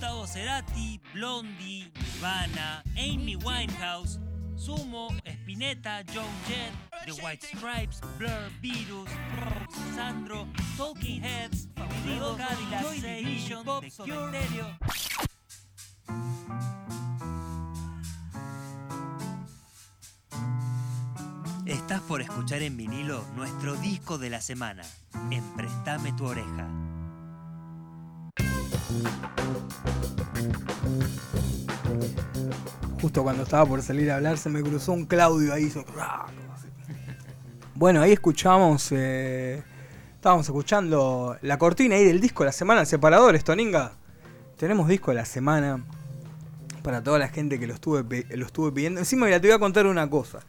Gustavo 0.00 0.24
Cerati, 0.24 0.98
Blondie, 1.12 1.84
Nirvana, 1.94 2.82
Amy 2.96 3.36
Winehouse, 3.36 4.18
Sumo, 4.56 5.10
Spinetta, 5.26 6.02
Joe 6.10 6.24
Jett, 6.48 6.72
The 7.04 7.12
White 7.22 7.44
Stripes, 7.44 8.00
Blur, 8.16 8.48
Virus, 8.62 9.10
Sandro, 9.94 10.48
Talking 10.78 11.20
Heads, 11.20 11.68
Favorito, 11.76 12.34
Cadillac, 12.38 12.82
Joy 12.82 13.00
Division, 13.02 13.62
The 13.62 13.90
Cure, 13.90 14.40
Estás 21.66 22.00
por 22.00 22.22
escuchar 22.22 22.62
en 22.62 22.78
vinilo 22.78 23.22
nuestro 23.36 23.76
disco 23.76 24.16
de 24.16 24.30
la 24.30 24.40
semana, 24.40 24.82
en 25.30 25.44
Prestame 25.56 26.12
tu 26.12 26.24
oreja. 26.24 26.89
Justo 33.00 33.22
cuando 33.22 33.44
estaba 33.44 33.64
por 33.64 33.82
salir 33.82 34.10
a 34.10 34.16
hablar 34.16 34.36
se 34.36 34.50
me 34.50 34.62
cruzó 34.62 34.92
un 34.92 35.06
Claudio 35.06 35.54
ahí. 35.54 35.64
hizo. 35.64 35.84
Bueno, 37.74 38.02
ahí 38.02 38.12
escuchamos, 38.12 38.92
eh, 38.92 39.62
estábamos 40.14 40.46
escuchando 40.46 41.38
la 41.40 41.58
cortina 41.58 41.94
ahí 41.94 42.04
del 42.04 42.20
disco 42.20 42.42
de 42.42 42.48
la 42.48 42.52
semana, 42.52 42.82
el 42.82 42.86
separador, 42.86 43.38
Toninga. 43.42 43.92
Tenemos 44.58 44.86
disco 44.86 45.12
de 45.12 45.14
la 45.14 45.24
semana 45.24 45.82
para 46.82 47.02
toda 47.02 47.18
la 47.18 47.28
gente 47.28 47.58
que 47.58 47.66
lo 47.66 47.72
estuve, 47.72 48.26
lo 48.36 48.44
estuve 48.44 48.72
pidiendo. 48.72 49.00
Encima, 49.00 49.24
mira, 49.24 49.40
te 49.40 49.48
voy 49.48 49.54
a 49.56 49.58
contar 49.58 49.86
una 49.86 50.10
cosa. 50.10 50.40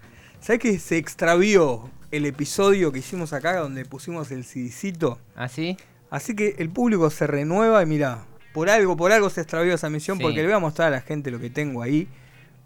¿Sabes 0.42 0.60
que 0.60 0.78
se 0.80 0.98
extravió 0.98 1.90
el 2.12 2.26
episodio 2.26 2.92
que 2.92 3.00
hicimos 3.00 3.32
acá 3.32 3.56
donde 3.56 3.86
pusimos 3.86 4.30
el 4.32 4.44
CDcito? 4.44 5.18
¿Ah, 5.34 5.48
sí? 5.48 5.78
Así 6.10 6.36
que 6.36 6.56
el 6.58 6.70
público 6.70 7.10
se 7.10 7.28
renueva 7.28 7.82
y 7.82 7.86
mira, 7.86 8.26
por 8.54 8.70
algo, 8.70 8.96
por 8.98 9.12
algo 9.12 9.30
se 9.30 9.42
extravió 9.42 9.74
esa 9.74 9.90
misión, 9.90 10.18
Sí. 10.18 10.24
porque 10.24 10.38
le 10.38 10.46
voy 10.46 10.54
a 10.54 10.60
mostrar 10.60 10.88
a 10.90 10.92
la 10.92 11.02
gente 11.02 11.32
lo 11.32 11.40
que 11.40 11.50
tengo 11.50 11.82
ahí. 11.82 12.08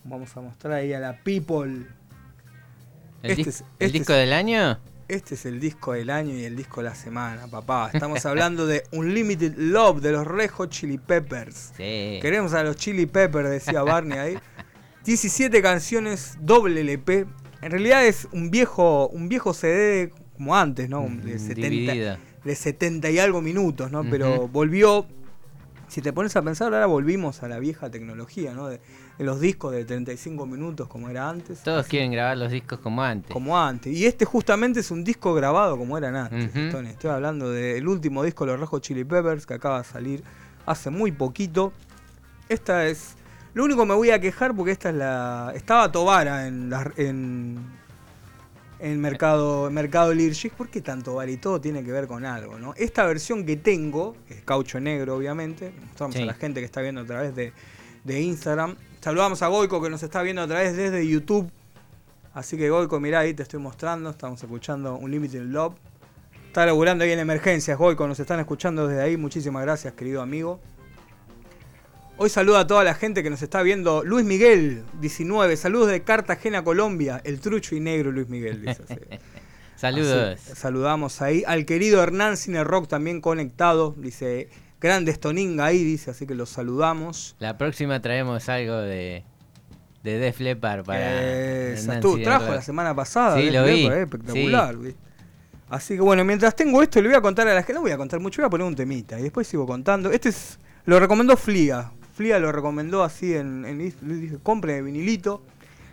Vamos 0.03 0.35
a 0.37 0.41
mostrar 0.41 0.73
ahí 0.73 0.93
a 0.93 0.99
la 0.99 1.17
people. 1.23 1.85
¿El, 3.23 3.31
Este 3.31 3.49
es- 3.49 3.61
el 3.61 3.87
este 3.87 3.97
disco 3.99 4.13
es- 4.13 4.19
del 4.19 4.33
año? 4.33 4.79
Este 5.07 5.35
es 5.35 5.45
el 5.45 5.59
disco 5.59 5.93
del 5.93 6.09
año 6.09 6.33
y 6.35 6.43
el 6.45 6.55
disco 6.55 6.81
de 6.81 6.89
la 6.89 6.95
semana, 6.95 7.47
papá. 7.47 7.91
Estamos 7.93 8.25
hablando 8.25 8.65
de 8.65 8.83
Unlimited 8.91 9.53
Love 9.57 10.01
de 10.01 10.11
los 10.11 10.25
Red 10.27 10.49
Hot 10.51 10.69
Chili 10.71 10.97
Peppers. 10.97 11.73
Sí. 11.77 12.19
Queremos 12.21 12.53
a 12.53 12.63
los 12.63 12.75
Chili 12.75 13.05
Peppers, 13.05 13.49
decía 13.49 13.83
Barney 13.83 14.17
ahí. 14.17 14.37
17 15.05 15.61
canciones, 15.61 16.37
doble 16.41 16.81
LP. 16.81 17.25
En 17.61 17.71
realidad 17.71 18.05
es 18.05 18.27
un 18.31 18.49
viejo, 18.49 19.07
un 19.09 19.29
viejo 19.29 19.53
CD 19.53 20.11
como 20.35 20.55
antes, 20.55 20.89
¿no? 20.89 21.01
De 21.01 21.35
Mm, 21.35 21.39
70, 21.39 21.69
dividida. 21.69 22.19
de 22.43 22.55
70 22.55 23.09
y 23.11 23.19
algo 23.19 23.41
minutos, 23.41 23.91
¿no? 23.91 24.03
Pero 24.09 24.47
volvió. 24.47 25.05
Si 25.87 26.01
te 26.01 26.11
pones 26.11 26.35
a 26.35 26.41
pensar, 26.41 26.73
ahora 26.73 26.85
volvimos 26.87 27.43
a 27.43 27.47
la 27.47 27.59
vieja 27.59 27.89
tecnología, 27.89 28.53
¿no? 28.53 28.67
De, 28.67 28.81
de 29.17 29.23
los 29.23 29.39
discos 29.39 29.71
de 29.71 29.85
35 29.85 30.45
minutos 30.45 30.87
como 30.87 31.09
era 31.09 31.29
antes. 31.29 31.61
Todos 31.63 31.85
quieren 31.87 32.11
grabar 32.11 32.37
los 32.37 32.51
discos 32.51 32.79
como 32.79 33.01
antes. 33.03 33.31
Como 33.31 33.57
antes. 33.57 33.95
Y 33.95 34.05
este 34.05 34.25
justamente 34.25 34.79
es 34.81 34.91
un 34.91 35.03
disco 35.03 35.33
grabado 35.33 35.77
como 35.77 35.97
eran 35.97 36.15
antes. 36.15 36.49
Ujú. 36.55 36.69
Tony. 36.71 36.89
Estoy 36.89 37.11
hablando 37.11 37.49
del 37.51 37.87
último 37.87 38.23
disco 38.23 38.45
de 38.45 38.57
los 38.57 38.67
Hot 38.69 38.81
Chili 38.83 39.03
Peppers 39.03 39.45
que 39.45 39.53
acaba 39.53 39.77
de 39.79 39.83
salir 39.85 40.23
hace 40.65 40.89
muy 40.89 41.11
poquito. 41.11 41.71
Esta 42.49 42.85
es. 42.87 43.15
Lo 43.53 43.63
único 43.63 43.81
que 43.83 43.87
me 43.87 43.93
voy 43.95 44.09
a 44.09 44.19
quejar 44.19 44.53
porque 44.55 44.71
esta 44.71 44.89
es 44.89 44.95
la. 44.95 45.53
Estaba 45.55 45.91
Tobara 45.91 46.47
en 46.47 46.69
la- 46.69 46.91
en. 46.97 47.84
En 48.85 49.01
Mercado, 49.01 49.71
mercado 49.71 50.13
Lirgis. 50.13 50.51
¿Por 50.51 50.69
qué 50.69 50.79
tanto 50.79 51.09
Tobara 51.09 51.31
y 51.31 51.37
todo 51.37 51.59
tiene 51.59 51.83
que 51.83 51.91
ver 51.91 52.05
con 52.05 52.23
algo? 52.23 52.59
¿no? 52.59 52.75
Esta 52.77 53.03
versión 53.07 53.43
que 53.43 53.55
tengo, 53.57 54.15
es 54.29 54.43
caucho 54.43 54.79
negro 54.79 55.15
obviamente. 55.15 55.73
Mostramos 55.87 56.15
Sí. 56.15 56.21
a 56.21 56.25
la 56.27 56.35
gente 56.35 56.59
que 56.59 56.65
está 56.67 56.81
viendo 56.81 57.01
a 57.01 57.05
través 57.05 57.35
de, 57.35 57.51
de 58.03 58.21
Instagram. 58.21 58.75
Saludamos 59.01 59.41
a 59.41 59.47
Goico 59.47 59.81
que 59.81 59.89
nos 59.89 60.03
está 60.03 60.21
viendo 60.21 60.43
a 60.43 60.47
través 60.47 60.75
desde 60.77 61.07
YouTube. 61.07 61.49
Así 62.35 62.57
que 62.57 62.69
Goico, 62.69 62.99
mirá 62.99 63.21
ahí 63.21 63.33
te 63.33 63.41
estoy 63.41 63.59
mostrando. 63.59 64.11
Estamos 64.11 64.43
escuchando 64.43 64.95
Unlimited 64.97 65.41
Love. 65.41 65.73
Está 66.45 66.67
laburando 66.67 67.05
ahí 67.05 67.11
en 67.11 67.19
emergencias, 67.19 67.77
Goico. 67.79 68.07
Nos 68.07 68.19
están 68.19 68.39
escuchando 68.39 68.87
desde 68.87 69.01
ahí. 69.01 69.17
Muchísimas 69.17 69.63
gracias, 69.63 69.95
querido 69.95 70.21
amigo. 70.21 70.59
Hoy 72.17 72.30
saluda 72.30 72.62
a 72.62 72.67
toda 72.67 72.86
la 72.86 72.93
gente 72.93 73.23
que 73.23 73.30
nos 73.30 73.41
está 73.41 73.62
viendo. 73.62 74.01
Luis 74.06 74.25
Miguel, 74.25 74.84
19. 75.01 75.58
Saludos 75.58 75.89
de 75.89 76.01
Cartagena, 76.04 76.63
Colombia. 76.63 77.19
El 77.25 77.41
trucho 77.41 77.75
y 77.75 77.82
negro 77.82 78.10
Luis 78.10 78.30
Miguel, 78.30 78.62
dice 78.62 78.84
así. 78.84 78.95
Saludos. 79.75 80.39
Así, 80.39 80.56
saludamos 80.56 81.21
ahí. 81.21 81.43
Al 81.45 81.65
querido 81.65 82.01
Hernán 82.01 82.38
Cine 82.38 82.63
Rock 82.63 82.88
también 82.88 83.19
conectado. 83.19 83.93
Dice, 83.97 84.47
grandes 84.80 85.19
Toninga 85.19 85.65
ahí, 85.65 85.84
dice. 85.84 86.12
Así 86.12 86.25
que 86.25 86.36
los 86.36 86.49
saludamos. 86.49 87.36
La 87.39 87.58
próxima 87.58 88.01
traemos 88.01 88.47
algo 88.47 88.78
de, 88.78 89.25
de 90.01 90.17
Def 90.17 90.39
Leppard 90.39 90.86
para. 90.86 91.21
Esa, 91.73 91.99
tú, 91.99 92.17
trajo 92.21 92.54
la 92.54 92.62
semana 92.62 92.95
pasada. 92.95 93.36
Sí, 93.36 93.43
Def 93.43 93.54
lo 93.56 93.65
vi. 93.65 93.88
Eh, 93.88 94.01
espectacular. 94.04 94.78
¿viste? 94.78 94.99
Así 95.67 95.95
que 95.95 96.01
bueno, 96.01 96.23
mientras 96.23 96.56
tengo 96.56 96.82
esto, 96.82 97.01
le 97.01 97.10
voy 97.10 97.17
a 97.17 97.21
contar 97.21 97.45
a 97.49 97.54
la 97.54 97.60
gente. 97.60 97.73
No 97.73 97.82
voy 97.82 97.91
a 97.91 97.97
contar 97.97 98.21
mucho, 98.21 98.41
voy 98.41 98.47
a 98.47 98.49
poner 98.49 98.67
un 98.67 98.75
temita 98.75 99.19
y 99.19 99.23
después 99.23 99.45
sigo 99.45 99.67
contando. 99.67 100.10
Este 100.12 100.30
es. 100.30 100.58
Lo 100.86 100.97
recomendó 101.01 101.36
Flia. 101.36 101.91
Flia 102.15 102.39
lo 102.39 102.51
recomendó 102.51 103.04
así 103.04 103.34
en. 103.36 103.65
en 103.65 103.78
le 103.78 104.15
dije, 104.15 104.38
compre 104.41 104.82
vinilito. 104.82 105.43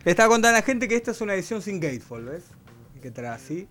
Le 0.04 0.12
estaba 0.12 0.28
contando 0.30 0.56
a 0.56 0.60
la 0.60 0.62
gente 0.64 0.88
que 0.88 0.96
esta 0.96 1.10
es 1.10 1.20
una 1.20 1.34
edición 1.34 1.60
sin 1.62 1.78
gatefold, 1.80 2.30
¿ves? 2.30 2.44
Que 3.02 3.10
trae 3.10 3.28
así. 3.28 3.68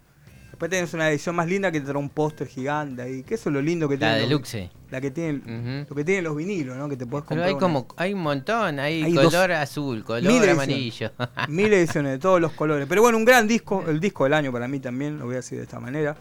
Después 0.52 0.70
tenés 0.70 0.94
una 0.94 1.10
edición 1.10 1.36
más 1.36 1.48
linda 1.48 1.72
que 1.72 1.80
te 1.80 1.88
trae 1.88 1.98
un 1.98 2.10
póster 2.10 2.46
gigante 2.48 3.02
ahí. 3.02 3.24
Que 3.24 3.36
eso 3.36 3.50
es 3.50 3.54
lo 3.54 3.62
lindo 3.62 3.88
que 3.90 3.96
La 3.98 4.12
tiene. 4.14 4.20
deluxe. 4.28 4.70
La 4.92 5.00
que 5.02 5.10
tiene, 5.12 5.86
lo 5.90 5.96
que 5.96 6.04
tienen 6.04 6.24
los 6.26 6.36
vinilos, 6.36 6.76
¿no? 6.78 6.88
Que 6.90 6.98
te 6.98 7.06
puedes 7.06 7.24
Pero 7.28 7.42
comprar. 7.42 7.48
hay 7.48 7.54
una- 7.54 7.60
como, 7.60 7.88
hay 7.98 8.14
un 8.14 8.20
montón, 8.22 8.80
hay, 8.80 9.02
Hay 9.04 9.14
color 9.16 9.32
dos- 9.32 9.58
azul, 9.58 10.04
color 10.04 10.22
mil 10.24 10.32
ediciones. 10.44 10.54
amarillo. 10.58 11.12
Mil 11.50 11.74
ediciones 11.74 12.12
de 12.12 12.20
todos 12.20 12.40
los 12.42 12.52
colores. 12.52 12.86
Pero 12.88 13.02
bueno, 13.02 13.18
un 13.18 13.26
gran 13.26 13.48
disco, 13.48 13.84
el 13.88 14.00
disco 14.02 14.26
del 14.26 14.34
año 14.34 14.52
para 14.52 14.68
mí 14.68 14.80
también, 14.80 15.18
lo 15.18 15.26
voy 15.26 15.36
a 15.36 15.38
decir 15.38 15.58
de 15.58 15.64
esta 15.64 15.80
manera. 15.80 16.16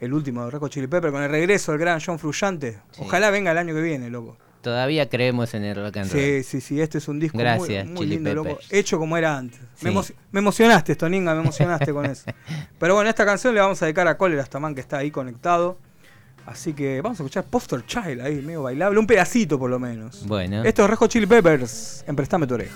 El 0.00 0.12
último 0.12 0.44
de 0.44 0.50
Reco 0.50 0.68
Chili 0.68 0.86
Pepper 0.88 1.12
con 1.12 1.22
el 1.22 1.30
regreso 1.30 1.72
del 1.72 1.80
gran 1.80 2.00
John 2.04 2.18
Frusciante. 2.18 2.78
Sí. 2.90 3.02
Ojalá 3.02 3.30
venga 3.30 3.52
el 3.52 3.58
año 3.58 3.74
que 3.74 3.80
viene, 3.82 4.10
loco. 4.10 4.36
Todavía 4.64 5.08
creemos 5.08 5.52
en 5.54 5.62
el 5.64 5.76
rock 5.76 5.98
and 5.98 6.10
roll. 6.10 6.20
Sí, 6.22 6.42
sí, 6.42 6.60
sí, 6.60 6.80
este 6.80 6.98
es 6.98 7.06
un 7.06 7.20
disco 7.20 7.36
muy- 7.36 7.44
Gracias, 7.44 7.86
muy, 7.86 7.98
Chili 7.98 8.14
lindo, 8.16 8.34
loco. 8.34 8.58
Hecho 8.70 8.98
como 8.98 9.16
era 9.16 9.36
antes. 9.36 9.60
Me, 9.82 9.90
Sí. 9.90 9.96
emo- 9.96 10.14
me 10.32 10.40
emocionaste, 10.40 10.96
Toninga, 10.96 11.34
me 11.34 11.42
emocionaste 11.42 11.92
con 11.92 12.06
eso. 12.06 12.24
Pero 12.80 12.94
bueno, 12.94 13.10
esta 13.10 13.24
canción 13.26 13.54
le 13.54 13.60
vamos 13.60 13.80
a 13.82 13.84
dedicar 13.86 14.08
a 14.08 14.16
Cólera 14.16 14.44
Stamán 14.44 14.74
que 14.74 14.80
está 14.80 14.98
ahí 14.98 15.10
conectado. 15.10 15.78
Así 16.46 16.72
que 16.74 17.00
vamos 17.02 17.20
a 17.20 17.22
escuchar 17.22 17.44
Poster 17.44 17.84
Child 17.86 18.20
ahí, 18.22 18.40
medio 18.42 18.62
bailable. 18.62 18.98
Un 18.98 19.06
pedacito 19.06 19.58
por 19.58 19.68
lo 19.70 19.78
menos. 19.78 20.26
Bueno. 20.26 20.64
Esto 20.64 20.84
es 20.84 20.90
Rejo 20.90 21.06
Chili 21.06 21.26
Peppers. 21.26 22.04
En 22.06 22.16
Préstame 22.16 22.46
tu 22.46 22.54
oreja. 22.54 22.74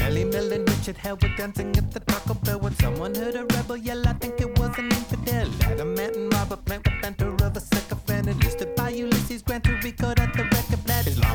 Melly 0.00 0.24
Millen, 0.24 0.66
Richard 0.66 0.96
Howard 1.04 1.36
dancing 1.38 1.68
at 1.78 1.90
the 1.92 2.00
Taco 2.00 2.34
Bell 2.44 2.58
when 2.60 2.74
someone 2.76 3.14
heard 3.14 3.36
a 3.36 3.44
rebel 3.56 3.76
yell. 3.76 4.02
I 4.06 4.14
think 4.18 4.40
it 4.40 4.58
was 4.58 4.70
an 4.78 4.86
infidel. 4.86 5.48
Adamant 5.70 6.16
and 6.16 6.32
Robert 6.34 6.64
Plant 6.64 6.86
with 6.86 7.00
banter 7.02 7.28
of 7.46 7.56
a 7.56 7.60
sycophant. 7.60 8.26
Enlisted 8.28 8.74
by 8.76 8.90
Ulysses 8.90 9.42
Grant 9.42 9.64
to 9.64 9.72
record 9.84 10.18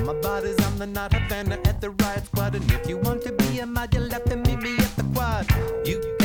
plant. 0.06 0.22
body's 0.22 0.66
on 0.66 0.78
the 0.78 0.88
not 0.88 1.14
Havana 1.14 1.60
at 1.66 1.82
the 1.82 1.90
riot 1.92 2.26
squad. 2.26 2.56
And 2.56 2.72
if 2.72 2.88
you 2.88 2.98
want 2.98 3.24
to 3.24 3.32
be 3.32 3.60
a 3.60 3.66
mod, 3.66 3.94
you'll 3.94 4.10
have 4.10 4.26
to 4.26 4.36
meet 4.36 4.60
me 4.60 4.78
at 4.78 4.96
the 4.96 5.04
quad. 5.14 5.46
You 5.86 6.25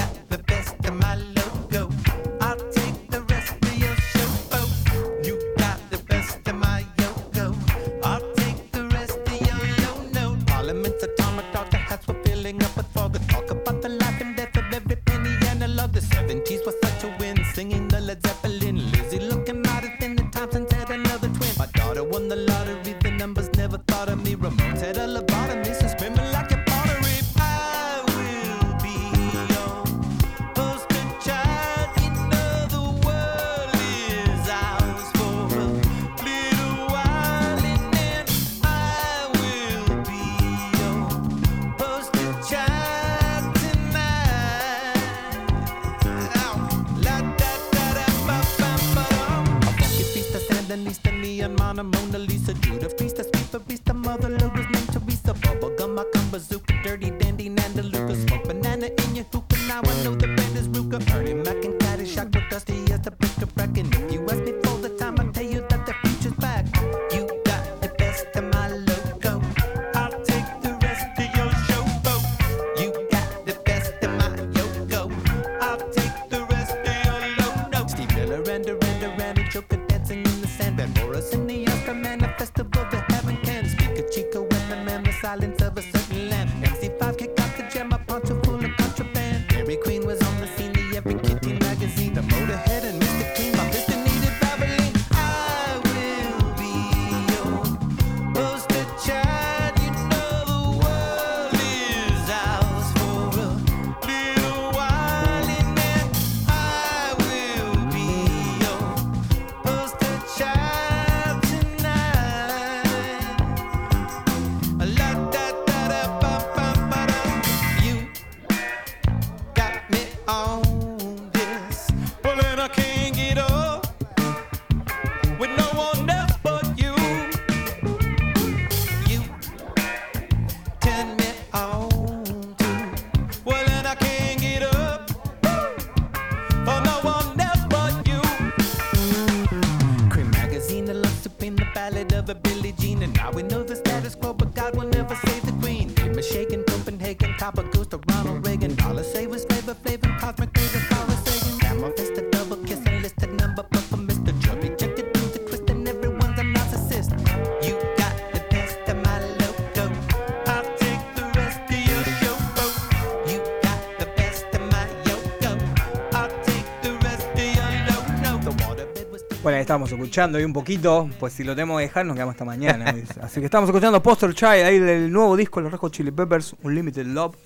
estamos 169.70 169.92
escuchando 169.92 170.36
ahí 170.36 170.42
un 170.44 170.52
poquito, 170.52 171.08
pues 171.20 171.32
si 171.32 171.44
lo 171.44 171.54
tenemos 171.54 171.78
que 171.78 171.82
dejar 171.86 172.04
nos 172.04 172.16
quedamos 172.16 172.32
hasta 172.34 172.44
mañana. 172.44 172.92
Así 173.22 173.38
que 173.38 173.44
estamos 173.46 173.68
escuchando 173.70 174.02
Poster 174.02 174.34
Child, 174.34 174.64
ahí 174.64 174.80
del 174.80 175.12
nuevo 175.12 175.36
disco 175.36 175.60
Los 175.60 175.72
Hot 175.78 175.92
Chili 175.92 176.10
Peppers, 176.10 176.56
Unlimited 176.64 177.06
Love. 177.06 177.36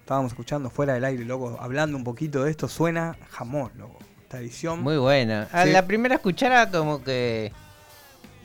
Estábamos 0.00 0.32
escuchando 0.32 0.70
fuera 0.70 0.94
del 0.94 1.04
aire, 1.04 1.24
loco, 1.24 1.56
hablando 1.60 1.96
un 1.96 2.02
poquito 2.02 2.42
de 2.42 2.50
esto, 2.50 2.66
suena 2.66 3.16
jamón, 3.30 3.70
loco. 3.78 4.00
Esta 4.22 4.40
edición. 4.40 4.82
Muy 4.82 4.96
buena. 4.96 5.48
A 5.52 5.62
Sí. 5.64 5.70
la 5.70 5.86
primera 5.86 6.16
escuchara 6.16 6.68
como 6.68 7.00
que 7.04 7.52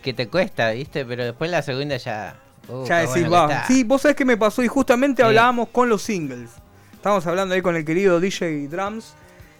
que 0.03 0.13
te 0.13 0.27
cuesta, 0.27 0.69
¿viste? 0.69 1.03
Pero 1.03 1.23
después 1.25 1.49
la 1.49 1.63
segunda 1.63 1.97
ya 1.97 2.35
uh, 2.69 2.85
ya 2.85 2.99
decís, 2.99 3.27
bueno 3.27 3.47
que 3.47 3.53
va. 3.55 3.65
Sí, 3.65 3.83
vos 3.83 4.03
sabés 4.03 4.15
qué 4.15 4.25
me 4.25 4.37
pasó 4.37 4.61
y 4.61 4.67
justamente 4.67 5.23
Sí. 5.23 5.27
hablábamos 5.27 5.69
con 5.69 5.89
los 5.89 6.03
singles. 6.03 6.51
Estábamos 6.93 7.25
hablando 7.25 7.55
ahí 7.55 7.63
con 7.63 7.75
el 7.75 7.83
querido 7.83 8.19
DJ 8.19 8.67
Drums, 8.67 9.15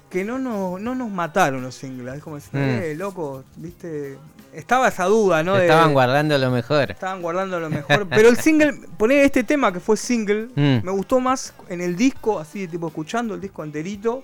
que 0.10 0.24
no 0.24 0.40
nos, 0.40 0.80
no 0.82 0.96
nos 0.96 1.10
mataron 1.10 1.62
los 1.62 1.76
singles. 1.76 2.16
Es 2.16 2.24
como 2.24 2.36
decir, 2.38 2.52
Mm. 2.54 2.80
eh, 2.84 2.96
loco, 2.96 3.44
viste. 3.58 4.18
Estaba 4.54 4.88
esa 4.88 5.04
duda, 5.06 5.44
¿no? 5.44 5.56
De- 5.56 5.64
estaban 5.66 5.94
guardando 5.94 6.38
lo 6.38 6.50
mejor. 6.50 6.90
Estaban 6.92 7.22
guardando 7.22 7.60
lo 7.60 7.70
mejor. 7.70 8.08
Pero 8.10 8.30
el 8.30 8.38
single, 8.38 8.74
poner 8.98 9.20
este 9.26 9.44
tema 9.44 9.72
que 9.74 9.80
fue 9.80 9.98
single, 9.98 10.48
Mm. 10.56 10.86
me 10.86 10.92
gustó 10.92 11.20
más 11.20 11.54
en 11.70 11.82
el 11.82 11.96
disco, 11.96 12.40
así 12.40 12.68
tipo 12.68 12.88
escuchando 12.88 13.36
el 13.36 13.42
disco 13.42 13.64
enterito, 13.64 14.24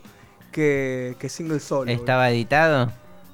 que, 0.51 1.15
que 1.19 1.29
single 1.29 1.59
solo. 1.59 1.91
¿Estaba 1.91 2.29
editado? 2.29 2.85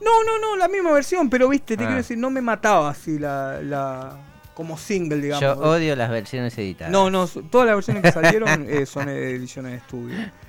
No, 0.02 0.24
no, 0.24 0.40
no, 0.40 0.56
la 0.58 0.68
misma 0.68 0.92
versión, 0.92 1.30
pero 1.30 1.50
viste, 1.50 1.76
te 1.78 1.84
Ah. 1.84 1.88
quiero 1.88 1.98
decir, 1.98 2.18
no 2.18 2.30
me 2.30 2.42
mataba 2.42 2.90
así 2.90 3.20
la, 3.20 3.62
la 3.62 4.18
como 4.56 4.78
single, 4.78 5.18
digamos. 5.22 5.42
Yo 5.42 5.54
odio 5.60 5.96
las 5.96 6.10
versiones 6.10 6.58
editadas. 6.58 6.92
No, 6.92 7.10
no, 7.10 7.28
todas 7.28 7.68
las 7.68 7.76
versiones 7.76 8.04
que 8.04 8.12
salieron 8.12 8.66
eh, 8.70 8.86
son 8.86 9.08
ediciones 9.10 9.72
de 9.74 9.78
estudio. 9.78 10.18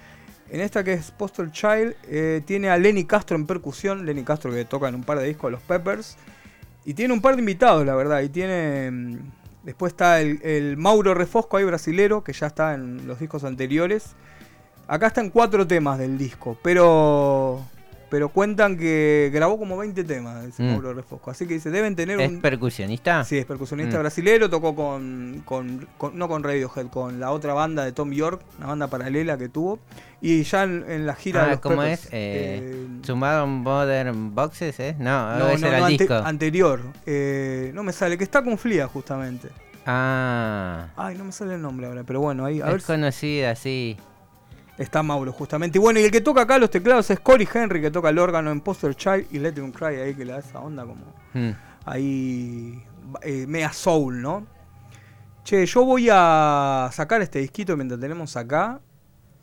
En 0.50 0.60
esta 0.60 0.82
que 0.82 0.94
es 0.94 1.10
Postal 1.12 1.52
Child, 1.52 1.94
eh, 2.08 2.42
tiene 2.44 2.70
a 2.70 2.76
Lenny 2.76 3.04
Castro 3.04 3.36
en 3.36 3.46
percusión. 3.46 4.04
Lenny 4.04 4.24
Castro 4.24 4.50
que 4.52 4.64
toca 4.64 4.88
en 4.88 4.96
un 4.96 5.04
par 5.04 5.18
de 5.18 5.26
discos 5.26 5.48
de 5.48 5.52
los 5.52 5.62
Peppers. 5.62 6.16
Y 6.84 6.94
tiene 6.94 7.14
un 7.14 7.20
par 7.20 7.36
de 7.36 7.40
invitados, 7.40 7.86
la 7.86 7.94
verdad. 7.94 8.20
Y 8.20 8.28
tiene. 8.28 8.90
mm, 8.90 9.18
Después 9.62 9.92
está 9.92 10.20
el, 10.22 10.40
el 10.42 10.78
Mauro 10.78 11.12
Refosco 11.12 11.58
ahí 11.58 11.64
brasilero, 11.64 12.24
que 12.24 12.32
ya 12.32 12.46
está 12.46 12.74
en 12.74 13.06
los 13.06 13.20
discos 13.20 13.44
anteriores. 13.44 14.14
Acá 14.88 15.08
están 15.08 15.30
cuatro 15.30 15.66
temas 15.66 15.98
del 15.98 16.16
disco, 16.18 16.56
pero. 16.62 17.62
Pero 18.10 18.28
cuentan 18.28 18.76
que 18.76 19.30
grabó 19.32 19.56
como 19.58 19.76
20 19.78 20.02
temas 20.04 20.44
ese 20.44 20.62
Mm. 20.64 20.72
Mauro 20.72 20.92
Refosco. 20.94 21.30
Así 21.30 21.46
que 21.46 21.54
dice, 21.54 21.70
deben 21.70 21.94
tener 21.94 22.20
¿Es 22.20 22.28
un. 22.28 22.40
percusionista? 22.40 23.22
Sí, 23.24 23.38
es 23.38 23.46
percusionista 23.46 23.96
Mm. 23.96 24.00
brasilero, 24.00 24.50
tocó 24.50 24.74
con, 24.74 25.42
con- 25.44 25.86
con- 25.96 26.18
no 26.18 26.26
con 26.28 26.42
Radiohead, 26.42 26.88
con 26.88 27.20
la 27.20 27.30
otra 27.30 27.54
banda 27.54 27.84
de 27.84 27.92
Tom 27.92 28.10
York, 28.12 28.42
una 28.58 28.66
banda 28.66 28.88
paralela 28.88 29.38
que 29.38 29.48
tuvo. 29.48 29.78
Y 30.20 30.42
ya 30.42 30.64
en, 30.64 30.84
en 30.90 31.06
la 31.06 31.14
gira 31.14 31.42
de 31.42 31.46
Ah, 31.46 31.50
los 31.52 31.60
¿cómo 31.60 31.76
Peppers, 31.76 32.06
es? 32.06 32.12
Eh, 32.12 32.86
eh, 33.06 33.14
Modern 33.14 34.34
Boxes, 34.34 34.78
¿eh? 34.80 34.96
No, 34.98 35.38
no, 35.38 35.48
ese 35.48 35.60
no, 35.62 35.66
era 35.68 35.78
no, 35.78 35.86
el 35.86 35.92
ante- 35.92 36.04
disco. 36.04 36.14
anterior. 36.26 36.80
Eh, 37.06 37.70
no 37.74 37.82
me 37.84 37.92
sale, 37.92 38.18
que 38.18 38.24
está 38.24 38.42
con 38.42 38.58
Flia 38.58 38.86
justamente. 38.88 39.48
Ah, 39.86 40.88
Ay, 40.96 41.16
no 41.16 41.24
me 41.24 41.32
sale 41.32 41.54
el 41.54 41.62
nombre 41.62 41.86
ahora, 41.86 42.02
pero 42.04 42.20
bueno, 42.20 42.44
ahí 42.44 42.60
a 42.60 42.66
ver 42.66 42.76
es 42.76 42.82
si 42.82 42.86
conocida, 42.92 43.54
sí. 43.54 43.96
Está 44.82 45.02
Mauro 45.02 45.32
justamente. 45.32 45.78
Y 45.78 45.80
bueno, 45.80 46.00
y 46.00 46.04
el 46.04 46.10
que 46.10 46.20
toca 46.20 46.42
acá 46.42 46.58
los 46.58 46.70
teclados 46.70 47.10
es 47.10 47.20
Cory 47.20 47.48
Henry, 47.52 47.80
que 47.80 47.90
toca 47.90 48.08
el 48.08 48.18
órgano 48.18 48.50
en 48.50 48.60
Poster 48.60 48.94
Child 48.94 49.26
y 49.30 49.38
Let 49.38 49.54
Him 49.56 49.72
Cry 49.72 49.96
ahí, 49.96 50.14
que 50.14 50.24
le 50.24 50.32
da 50.32 50.38
esa 50.38 50.60
onda 50.60 50.84
como 50.84 51.04
Mm. 51.34 51.50
ahí 51.84 52.82
eh, 53.22 53.46
mea 53.46 53.72
soul, 53.72 54.20
¿no? 54.20 54.46
Che, 55.44 55.64
yo 55.66 55.84
voy 55.84 56.08
a 56.10 56.90
sacar 56.92 57.22
este 57.22 57.38
disquito 57.38 57.76
mientras 57.76 58.00
tenemos 58.00 58.36
acá 58.36 58.80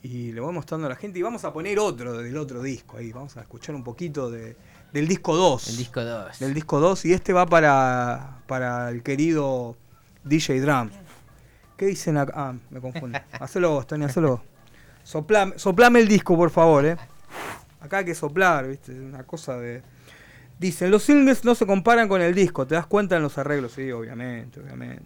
y 0.04 0.32
le 0.32 0.40
voy 0.42 0.54
mostrando 0.54 0.86
a 0.86 0.90
la 0.90 0.96
gente 0.96 1.20
y 1.20 1.22
vamos 1.22 1.44
a 1.44 1.52
poner 1.54 1.80
otro 1.80 2.18
del 2.18 2.38
otro 2.38 2.62
disco 2.62 2.98
ahí, 2.98 3.12
vamos 3.12 3.36
a 3.38 3.42
escuchar 3.42 3.74
un 3.76 3.84
poquito 3.84 4.30
de, 4.30 4.56
del 4.94 5.08
disco 5.08 5.36
2. 5.36 5.70
El 5.70 5.78
disco 5.78 6.04
2. 6.04 6.40
Del 6.40 6.54
disco 6.54 6.80
2 6.80 7.06
y 7.06 7.14
este 7.14 7.34
va 7.34 7.46
para, 7.46 8.40
para 8.48 8.90
el 8.90 9.02
querido 9.04 9.76
DJ 10.24 10.62
Drum. 10.62 10.90
¿Qué 11.76 11.86
dicen 11.88 12.18
acá? 12.18 12.34
Ah, 12.36 12.54
me 12.70 12.80
confundo. 12.80 13.20
Hacelo 13.40 13.72
vos, 13.72 13.88
Tony, 13.88 14.06
hacelo 14.06 14.30
vos. 14.30 14.42
Soplame, 15.08 15.58
soplame 15.58 16.02
el 16.02 16.08
disco, 16.10 16.36
por 16.36 16.50
favor, 16.50 16.86
eh. 16.86 16.98
Acá 17.80 18.00
hay 18.00 18.06
que 18.06 18.14
soplar, 18.14 18.68
¿viste? 18.68 18.92
Una 18.92 19.24
cosa 19.24 19.58
de. 19.58 19.82
Dicen, 20.60 20.92
los 20.92 21.04
singles 21.04 21.46
no 21.46 21.56
se 21.56 21.66
comparan 21.66 22.10
con 22.10 22.22
el 22.22 22.36
disco, 22.36 22.68
te 22.68 22.76
das 22.76 22.88
cuenta 22.88 23.16
en 23.16 23.24
los 23.24 23.38
arreglos, 23.38 23.72
sí, 23.72 23.90
obviamente, 23.90 24.60
obviamente. 24.60 25.06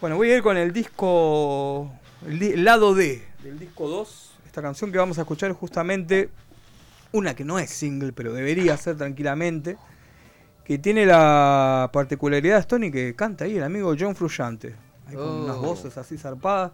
Bueno, 0.00 0.16
voy 0.16 0.32
a 0.32 0.36
ir 0.38 0.42
con 0.42 0.56
el 0.56 0.72
disco, 0.72 1.92
el, 2.26 2.64
lado 2.64 2.92
D 2.92 3.24
del 3.44 3.56
disco 3.60 3.86
2. 3.86 4.32
Esta 4.46 4.60
canción 4.62 4.90
que 4.90 4.98
vamos 4.98 5.16
a 5.18 5.20
escuchar 5.20 5.48
es 5.52 5.56
justamente 5.56 6.30
una 7.12 7.36
que 7.36 7.44
no 7.44 7.60
es 7.60 7.70
single, 7.70 8.12
pero 8.12 8.32
debería 8.32 8.76
ser 8.76 8.96
tranquilamente. 8.96 9.76
Que 10.64 10.78
tiene 10.78 11.06
la 11.06 11.88
particularidad, 11.92 12.66
Tony, 12.66 12.90
que 12.90 13.14
canta 13.14 13.44
ahí 13.44 13.58
el 13.58 13.62
amigo 13.62 13.94
John 13.96 14.16
Frusciante. 14.16 14.74
Ahí 15.06 15.14
con 15.14 15.28
Oh. 15.28 15.44
unas 15.44 15.58
voces 15.58 15.96
así 15.98 16.18
zarpadas. 16.18 16.72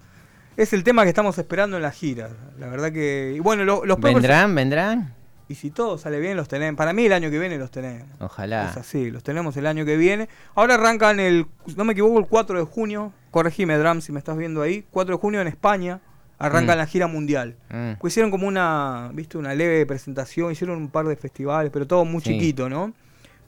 Es 0.56 0.72
el 0.72 0.84
tema 0.84 1.04
que 1.04 1.08
estamos 1.10 1.38
esperando 1.38 1.76
en 1.76 1.82
la 1.82 1.90
gira. 1.90 2.28
La 2.58 2.68
verdad 2.68 2.92
que. 2.92 3.32
Y 3.36 3.40
bueno, 3.40 3.64
lo- 3.64 3.84
los 3.84 3.98
Peppers- 3.98 4.14
¿Vendrán? 4.14 4.54
¿Vendrán? 4.54 5.14
Y 5.48 5.54
si 5.56 5.70
todo 5.70 5.98
sale 5.98 6.20
bien, 6.20 6.36
los 6.36 6.46
tenemos. 6.48 6.76
Para 6.78 6.92
mí, 6.92 7.06
el 7.06 7.12
año 7.12 7.30
que 7.30 7.38
viene 7.38 7.58
los 7.58 7.70
tenemos. 7.70 8.06
Ojalá. 8.20 8.70
Es 8.70 8.76
así, 8.76 9.10
los 9.10 9.22
tenemos 9.24 9.56
el 9.56 9.66
año 9.66 9.84
que 9.84 9.96
viene. 9.96 10.28
Ahora 10.54 10.74
arrancan 10.74 11.18
el, 11.18 11.46
no 11.76 11.84
me 11.84 11.92
equivoco, 11.92 12.18
el 12.20 12.26
4 12.26 12.58
de 12.58 12.64
junio. 12.64 13.12
Corregime, 13.32 13.76
Dram, 13.76 14.00
si 14.00 14.12
me 14.12 14.18
estás 14.18 14.36
viendo 14.36 14.62
ahí. 14.62 14.84
4 14.90 15.16
de 15.16 15.20
junio 15.20 15.40
en 15.40 15.48
España. 15.48 16.00
Arrancan 16.38 16.76
Mm. 16.76 16.78
la 16.78 16.86
gira 16.86 17.06
mundial. 17.06 17.56
Mm. 17.68 17.92
Pues 18.00 18.12
hicieron 18.12 18.30
como 18.30 18.46
una, 18.46 19.10
viste, 19.12 19.38
una 19.38 19.54
leve 19.54 19.84
presentación. 19.86 20.52
Hicieron 20.52 20.78
un 20.78 20.88
par 20.88 21.06
de 21.06 21.16
festivales, 21.16 21.70
pero 21.72 21.86
todo 21.86 22.04
muy 22.04 22.22
Sí. 22.22 22.30
chiquito, 22.30 22.68
¿no? 22.68 22.92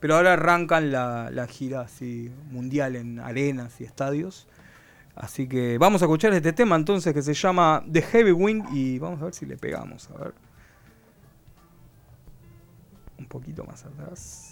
Pero 0.00 0.16
ahora 0.16 0.32
arrancan 0.32 0.90
la, 0.90 1.30
la 1.30 1.46
gira 1.46 1.82
así 1.82 2.30
mundial 2.50 2.96
en 2.96 3.20
arenas 3.20 3.80
y 3.80 3.84
estadios. 3.84 4.48
Así 5.14 5.46
que 5.46 5.78
vamos 5.78 6.02
a 6.02 6.06
escuchar 6.06 6.32
este 6.32 6.52
tema 6.52 6.76
entonces 6.76 7.12
que 7.12 7.22
se 7.22 7.34
llama 7.34 7.84
The 7.90 8.02
Heavy 8.02 8.32
Wind 8.32 8.66
y 8.72 8.98
vamos 8.98 9.20
a 9.20 9.26
ver 9.26 9.34
si 9.34 9.46
le 9.46 9.56
pegamos. 9.56 10.08
A 10.10 10.18
ver. 10.18 10.34
Un 13.18 13.26
poquito 13.26 13.64
más 13.64 13.84
atrás. 13.84 14.48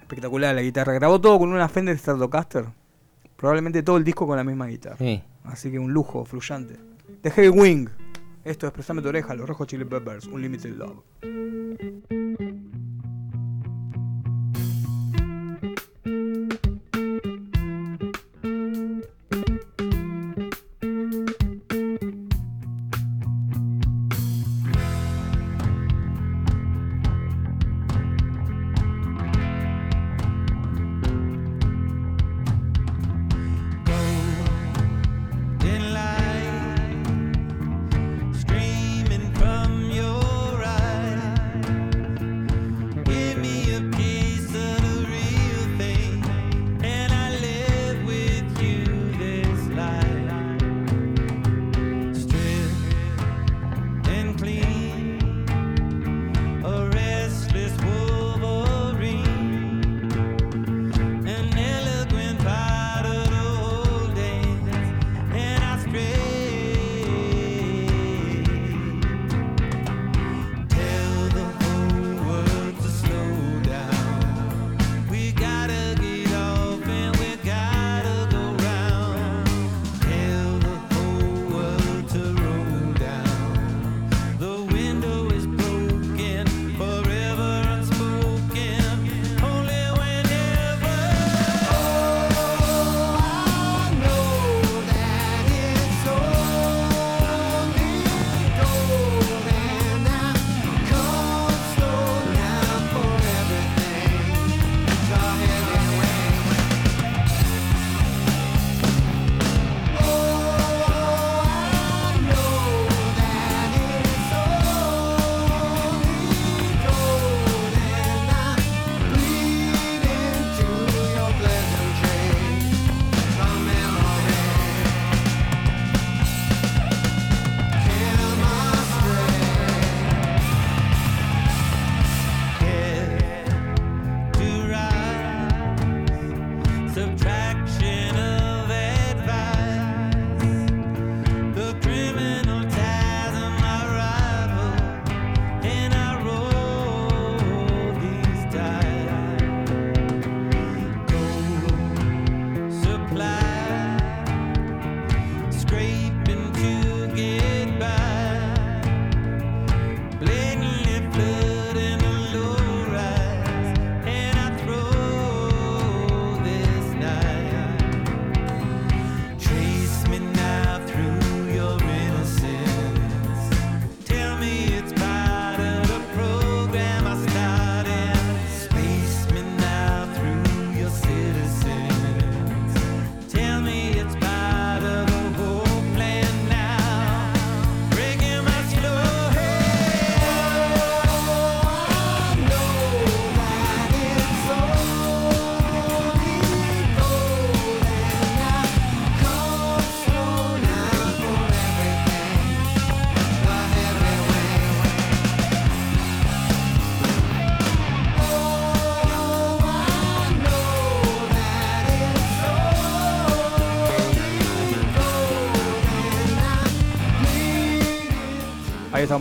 Espectacular 0.00 0.54
la 0.54 0.62
guitarra. 0.62 0.92
Grabó 0.92 1.20
todo 1.20 1.38
con 1.38 1.52
una 1.52 1.68
Fender 1.68 1.96
Stratocaster. 1.96 2.66
Probablemente 3.36 3.82
todo 3.82 3.96
el 3.96 4.04
disco 4.04 4.26
con 4.26 4.36
la 4.36 4.44
misma 4.44 4.66
guitarra. 4.66 4.98
Sí. 4.98 5.22
Así 5.44 5.70
que 5.70 5.78
un 5.78 5.92
lujo, 5.92 6.24
fluyante. 6.24 6.76
The 7.22 7.30
Heavy 7.30 7.48
Wing. 7.48 7.88
Esto 8.44 8.66
es 8.66 8.72
Prestame 8.72 9.02
tu 9.02 9.08
oreja, 9.08 9.34
los 9.34 9.48
rojos 9.48 9.68
Chili 9.68 9.84
Peppers, 9.84 10.26
Unlimited 10.26 10.74
Love. 10.74 10.98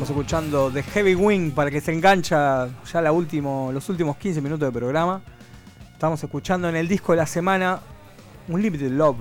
Estamos 0.02 0.18
escuchando 0.18 0.72
The 0.72 0.82
Heavy 0.82 1.14
Wing 1.14 1.52
para 1.52 1.70
que 1.70 1.80
se 1.80 1.94
engancha 1.94 2.68
ya 2.92 3.02
la 3.04 3.12
último, 3.12 3.70
los 3.72 3.88
últimos 3.88 4.18
15 4.18 4.42
minutos 4.42 4.68
de 4.68 4.72
programa. 4.72 5.22
Estamos 5.94 6.24
escuchando 6.24 6.68
en 6.68 6.76
el 6.76 6.88
disco 6.88 7.12
de 7.12 7.18
la 7.18 7.28
semana 7.28 7.80
Unlimited 8.48 8.90
Love, 8.90 9.20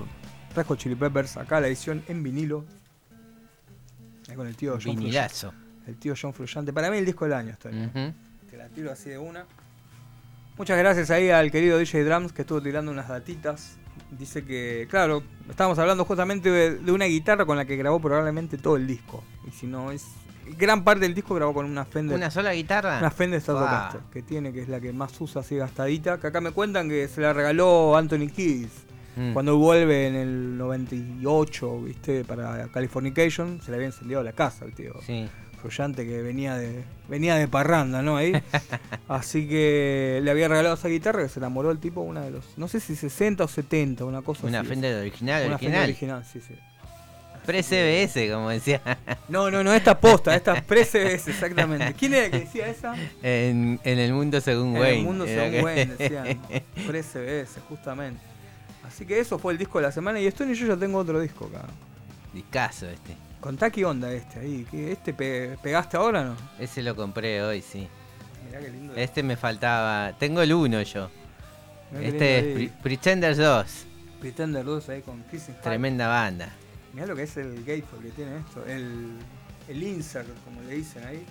Red 0.55 0.65
Hot 0.65 0.79
Chili 0.79 0.95
Peppers, 0.95 1.37
acá 1.37 1.59
la 1.59 1.67
edición 1.67 2.03
en 2.07 2.23
vinilo. 2.23 2.65
Ahí 4.27 4.35
con 4.35 4.47
el 4.47 4.55
tío 4.55 4.79
John 4.83 4.95
Vinilazo. 4.95 5.53
El 5.85 5.97
tío 5.97 6.15
John 6.19 6.33
Frusciante. 6.33 6.73
Para 6.73 6.89
mí 6.89 6.97
el 6.97 7.05
disco 7.05 7.25
del 7.25 7.35
año. 7.35 7.55
Ujú. 7.63 8.13
Te 8.49 8.57
la 8.57 8.67
tiro 8.69 8.91
así 8.91 9.11
de 9.11 9.19
una. 9.19 9.45
Muchas 10.57 10.79
gracias 10.79 11.11
ahí 11.11 11.29
al 11.29 11.51
querido 11.51 11.77
DJ 11.77 12.05
Drums 12.05 12.33
que 12.33 12.41
estuvo 12.41 12.59
tirando 12.59 12.91
unas 12.91 13.07
datitas. 13.07 13.77
Dice 14.09 14.43
que, 14.43 14.87
claro, 14.89 15.21
estábamos 15.47 15.77
hablando 15.77 16.05
justamente 16.05 16.49
de, 16.49 16.79
de 16.79 16.91
una 16.91 17.05
guitarra 17.05 17.45
con 17.45 17.55
la 17.55 17.65
que 17.65 17.75
grabó 17.75 17.99
probablemente 17.99 18.57
todo 18.57 18.77
el 18.77 18.87
disco. 18.87 19.23
Y 19.47 19.51
si 19.51 19.67
no, 19.67 19.91
es. 19.91 20.07
Gran 20.57 20.83
parte 20.83 21.01
del 21.01 21.13
disco 21.13 21.35
grabó 21.35 21.53
con 21.53 21.65
una 21.65 21.85
Fender. 21.85 22.15
¿Una 22.17 22.29
sola 22.31 22.53
guitarra? 22.53 22.97
Una 22.99 23.11
Fender 23.11 23.39
Wow. 23.41 23.57
Stratocaster 23.57 24.01
que 24.11 24.21
tiene, 24.21 24.51
que 24.53 24.61
es 24.61 24.69
la 24.69 24.79
que 24.79 24.91
más 24.93 25.19
usa 25.21 25.41
así 25.41 25.55
gastadita. 25.55 26.19
Que 26.19 26.27
acá 26.27 26.41
me 26.41 26.51
cuentan 26.51 26.89
que 26.89 27.07
se 27.07 27.21
la 27.21 27.33
regaló 27.33 27.95
Anthony 27.97 28.27
Kiddis 28.33 28.69
Mm. 29.17 29.33
cuando 29.33 29.57
vuelve 29.57 30.07
en 30.07 30.15
el 30.15 30.57
98, 30.57 31.81
¿viste? 31.81 32.23
Para 32.23 32.67
Californication. 32.69 33.61
Se 33.61 33.69
le 33.71 33.75
había 33.75 33.87
encendido 33.87 34.23
la 34.23 34.31
casa 34.31 34.63
al 34.65 34.73
tío. 34.73 34.93
Sí. 35.05 35.27
Frullante 35.61 36.07
que 36.07 36.21
venía 36.23 36.55
de 36.55 36.83
venía 37.07 37.35
de 37.35 37.47
parranda, 37.47 38.01
¿no? 38.01 38.17
Ahí. 38.17 38.31
Así 39.07 39.47
que 39.47 40.21
le 40.23 40.31
había 40.31 40.47
regalado 40.47 40.75
esa 40.75 40.87
guitarra 40.87 41.21
que 41.23 41.29
se 41.29 41.39
enamoró 41.39 41.71
el 41.71 41.77
tipo 41.79 42.01
una 42.01 42.21
de 42.21 42.31
los, 42.31 42.57
no 42.57 42.67
sé 42.67 42.79
si 42.79 42.95
60 42.95 43.43
o 43.43 43.47
70, 43.47 44.05
una 44.05 44.21
cosa 44.21 44.47
Una 44.47 44.61
así. 44.61 44.69
Fender 44.69 44.95
original, 45.01 45.45
Una 45.47 45.57
Fender 45.59 45.83
original, 45.83 46.23
sí, 46.25 46.39
sí. 46.39 46.55
Pre-CBS, 47.45 48.31
como 48.31 48.49
decía. 48.49 48.81
No, 49.27 49.49
no, 49.49 49.63
no, 49.63 49.73
esta 49.73 49.99
posta, 49.99 50.35
esta 50.35 50.61
pre-CBS, 50.61 51.29
exactamente. 51.31 51.93
¿Quién 51.93 52.13
era 52.13 52.29
que 52.29 52.39
decía 52.41 52.67
esa? 52.67 52.95
En, 53.23 53.79
en 53.83 53.99
el 53.99 54.13
mundo 54.13 54.39
según 54.41 54.75
En 54.75 54.81
Wayne. 54.81 54.99
el 54.99 55.03
mundo 55.05 55.25
según 55.25 55.51
que- 55.51 55.61
Wayne, 55.63 55.95
decían. 55.97 56.39
Pre-CBS, 56.87 57.59
justamente. 57.67 58.21
Así 58.87 59.05
que 59.05 59.19
eso 59.19 59.39
fue 59.39 59.53
el 59.53 59.57
disco 59.59 59.79
de 59.79 59.83
la 59.85 59.91
semana 59.91 60.19
y 60.19 60.27
Stone 60.27 60.51
y 60.51 60.55
yo 60.55 60.67
ya 60.67 60.77
tengo 60.77 60.97
otro 60.99 61.19
disco 61.19 61.45
acá. 61.53 61.65
Discazo 62.33 62.87
este. 62.89 63.15
Contá 63.39 63.69
qué 63.69 63.85
onda 63.85 64.11
este 64.13 64.39
ahí. 64.39 64.67
¿qué- 64.69 64.91
¿Este 64.91 65.13
pe- 65.13 65.57
pegaste 65.63 65.97
ahora 65.97 66.21
o 66.21 66.25
no? 66.25 66.35
Ese 66.59 66.83
lo 66.83 66.95
compré 66.95 67.41
hoy, 67.41 67.61
sí. 67.61 67.87
Mirá 68.45 68.59
qué 68.59 68.69
lindo. 68.69 68.93
Este 68.95 69.23
me 69.23 69.35
faltaba. 69.37 70.13
Tengo 70.19 70.41
el 70.41 70.53
1 70.53 70.81
yo. 70.83 71.09
Mirá 71.91 72.07
Este 72.07 72.39
es. 72.39 72.55
Pre- 72.55 72.71
Pretenders 72.83 73.37
2. 73.37 73.65
Pretender 74.19 74.63
2 74.65 74.89
ahí 74.89 75.01
con 75.01 75.23
Kissing. 75.23 75.55
Tremenda 75.63 76.07
banda. 76.07 76.49
Mirá 76.93 77.05
lo 77.07 77.15
que 77.15 77.23
es 77.23 77.37
el 77.37 77.55
gatefold 77.65 78.03
que 78.03 78.09
tiene 78.09 78.37
esto, 78.37 78.63
el, 78.67 79.11
el 79.69 79.83
insert, 79.83 80.27
como 80.43 80.61
le 80.63 80.75
dicen 80.75 81.03
ahí. 81.05 81.23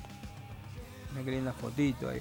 Mirá 1.13 1.25
qué 1.25 1.31
linda 1.33 1.53
fotito 1.53 2.09
ahí. 2.09 2.21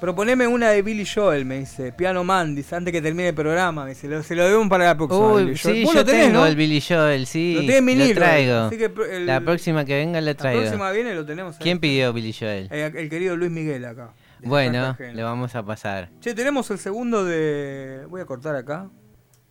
Proponeme 0.00 0.46
una 0.48 0.70
de 0.70 0.82
Billy 0.82 1.06
Joel, 1.06 1.44
me 1.46 1.60
dice. 1.60 1.92
Piano 1.92 2.24
Man, 2.24 2.54
dice, 2.54 2.74
antes 2.74 2.92
que 2.92 3.00
termine 3.00 3.28
el 3.28 3.34
programa. 3.34 3.84
Me 3.84 3.90
dice, 3.90 4.08
lo- 4.08 4.22
se 4.22 4.34
lo 4.34 4.44
debemos 4.44 4.68
para 4.68 4.84
la 4.86 4.96
próxima. 4.96 5.32
Uy, 5.32 5.44
Billy 5.44 5.56
Joel. 5.58 5.74
sí, 5.76 5.84
Vos 5.84 5.94
yo 5.94 6.00
lo 6.00 6.04
tenés, 6.04 6.26
tengo 6.26 6.40
¿no? 6.40 6.46
el 6.46 6.56
Billy 6.56 6.80
Joel, 6.80 7.26
sí. 7.26 7.54
Lo 7.54 7.60
tenés 7.60 7.76
en 7.76 7.86
vinilo. 7.86 8.14
traigo. 8.14 8.56
Así 8.56 8.76
que 8.76 8.92
el- 9.12 9.26
La 9.26 9.40
próxima 9.40 9.84
que 9.84 9.94
venga 9.96 10.20
lo 10.20 10.26
la 10.26 10.34
traigo. 10.34 10.60
próxima 10.62 10.90
viene 10.90 11.14
lo 11.14 11.24
tenemos 11.24 11.54
ahí. 11.56 11.62
¿Quién 11.62 11.78
pidió 11.78 12.12
Billy 12.12 12.32
Joel? 12.38 12.68
Eh, 12.72 12.92
el 12.94 13.08
querido 13.08 13.36
Luis 13.36 13.52
Miguel 13.52 13.84
acá. 13.84 14.12
Bueno, 14.42 14.94
le 14.98 15.22
vamos 15.22 15.54
a 15.54 15.64
pasar. 15.64 16.10
Che, 16.20 16.34
tenemos 16.34 16.70
el 16.70 16.78
segundo 16.78 17.24
de. 17.24 18.04
Voy 18.10 18.20
a 18.20 18.26
cortar 18.26 18.56
acá. 18.56 18.90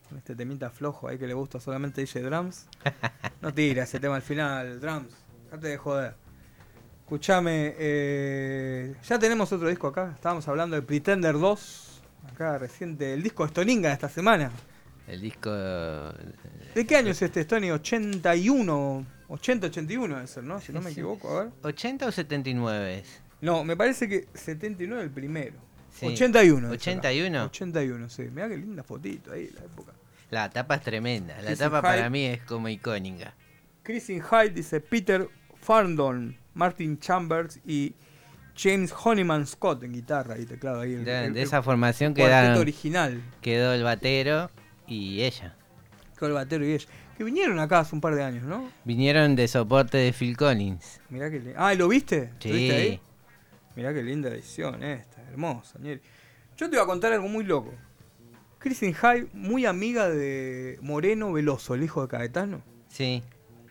Con 0.08 0.18
este 0.18 0.34
temita 0.34 0.70
flojo 0.70 1.08
ahí 1.08 1.18
que 1.18 1.26
le 1.26 1.34
gusta 1.34 1.60
solamente 1.60 2.00
DJ 2.00 2.22
Drums. 2.22 2.66
No 3.40 3.52
tira 3.52 3.84
ese 3.84 4.00
tema 4.00 4.16
al 4.16 4.22
final, 4.22 4.80
Drums. 4.80 5.12
Dejate 5.44 5.68
de 5.68 5.76
joder. 5.76 6.14
Escuchame, 7.00 7.74
eh, 7.78 8.94
ya 9.06 9.18
tenemos 9.18 9.52
otro 9.52 9.68
disco 9.68 9.88
acá. 9.88 10.12
Estábamos 10.14 10.48
hablando 10.48 10.76
de 10.76 10.82
Pretender 10.82 11.38
2. 11.38 12.02
Acá 12.32 12.56
reciente, 12.56 13.12
el 13.12 13.22
disco 13.22 13.46
Stoninga 13.46 13.88
de 13.88 13.94
esta 13.94 14.08
semana. 14.08 14.50
El 15.06 15.20
disco. 15.20 15.50
¿De 15.50 16.86
qué 16.86 16.96
año 16.96 17.10
es 17.10 17.20
este 17.20 17.42
Stony? 17.42 17.70
81. 17.70 19.06
80, 19.28 19.66
81 19.66 20.14
debe 20.14 20.26
ser, 20.26 20.44
¿no? 20.44 20.60
Si 20.60 20.72
no 20.72 20.80
me 20.80 20.90
equivoco, 20.90 21.28
a 21.28 21.44
ver. 21.44 21.52
¿80 21.62 22.06
o 22.06 22.12
79 22.12 22.98
es? 23.00 23.20
No, 23.40 23.64
me 23.64 23.76
parece 23.76 24.08
que 24.08 24.28
79 24.32 25.02
el 25.04 25.10
primero. 25.10 25.56
Sí. 25.94 26.06
81. 26.06 26.72
dice 26.72 26.90
acá. 26.90 27.08
¿81? 27.10 27.44
81, 27.46 28.08
sí. 28.10 28.22
Mirá 28.32 28.48
qué 28.48 28.56
linda 28.56 28.82
fotito 28.82 29.32
ahí, 29.32 29.48
la 29.54 29.64
época. 29.64 29.92
La 30.30 30.50
tapa 30.50 30.74
es 30.76 30.82
tremenda. 30.82 31.40
La 31.42 31.54
tapa 31.54 31.78
Hyde. 31.78 31.82
para 31.82 32.10
mí 32.10 32.24
es 32.26 32.42
como 32.42 32.68
icónica. 32.68 33.34
Christine 33.82 34.22
Hyde 34.22 34.50
dice 34.50 34.80
Peter 34.80 35.28
Farndon, 35.60 36.36
Martin 36.54 36.98
Chambers 36.98 37.60
y 37.64 37.94
James 38.56 38.92
Honeyman 39.04 39.46
Scott 39.46 39.82
en 39.82 39.92
guitarra 39.92 40.38
y 40.38 40.46
teclado 40.46 40.80
ahí. 40.80 40.94
el- 40.94 41.04
De, 41.04 41.26
el- 41.26 41.34
de 41.34 41.40
el 41.42 41.46
esa 41.46 41.62
formación 41.62 42.14
quedaron, 42.14 42.58
original. 42.58 43.22
quedó 43.40 43.72
el 43.72 43.82
batero 43.82 44.50
y 44.86 45.22
ella. 45.22 45.54
Con 46.18 46.28
el 46.28 46.34
batero 46.34 46.64
y 46.66 46.72
ella. 46.72 46.86
Que 47.16 47.22
vinieron 47.24 47.58
acá 47.60 47.80
hace 47.80 47.94
un 47.94 48.00
par 48.00 48.14
de 48.16 48.22
años, 48.24 48.42
¿no? 48.44 48.68
Vinieron 48.84 49.36
de 49.36 49.46
soporte 49.46 49.98
de 49.98 50.12
Phil 50.12 50.36
Collins. 50.36 51.00
Mirá 51.10 51.30
que 51.30 51.38
li- 51.40 51.52
Ah, 51.56 51.72
¿y 51.72 51.76
lo 51.76 51.86
viste? 51.88 52.30
Sí. 52.40 52.48
¿Lo 52.48 52.54
viste 52.54 52.74
ahí? 52.76 53.00
Mirá 53.76 53.92
qué 53.92 54.02
linda 54.02 54.28
edición 54.28 54.82
esta, 54.82 55.22
hermosa, 55.30 55.78
Nieri. 55.80 56.00
Yo 56.56 56.68
te 56.70 56.76
iba 56.76 56.84
a 56.84 56.86
contar 56.86 57.12
algo 57.12 57.28
muy 57.28 57.44
loco. 57.44 57.72
Christine 58.58 58.94
Hyde, 58.94 59.26
muy 59.34 59.66
amiga 59.66 60.08
de 60.08 60.78
Moreno 60.80 61.32
Veloso, 61.32 61.74
el 61.74 61.82
hijo 61.82 62.02
de 62.02 62.08
Caetano. 62.08 62.62
Sí. 62.88 63.22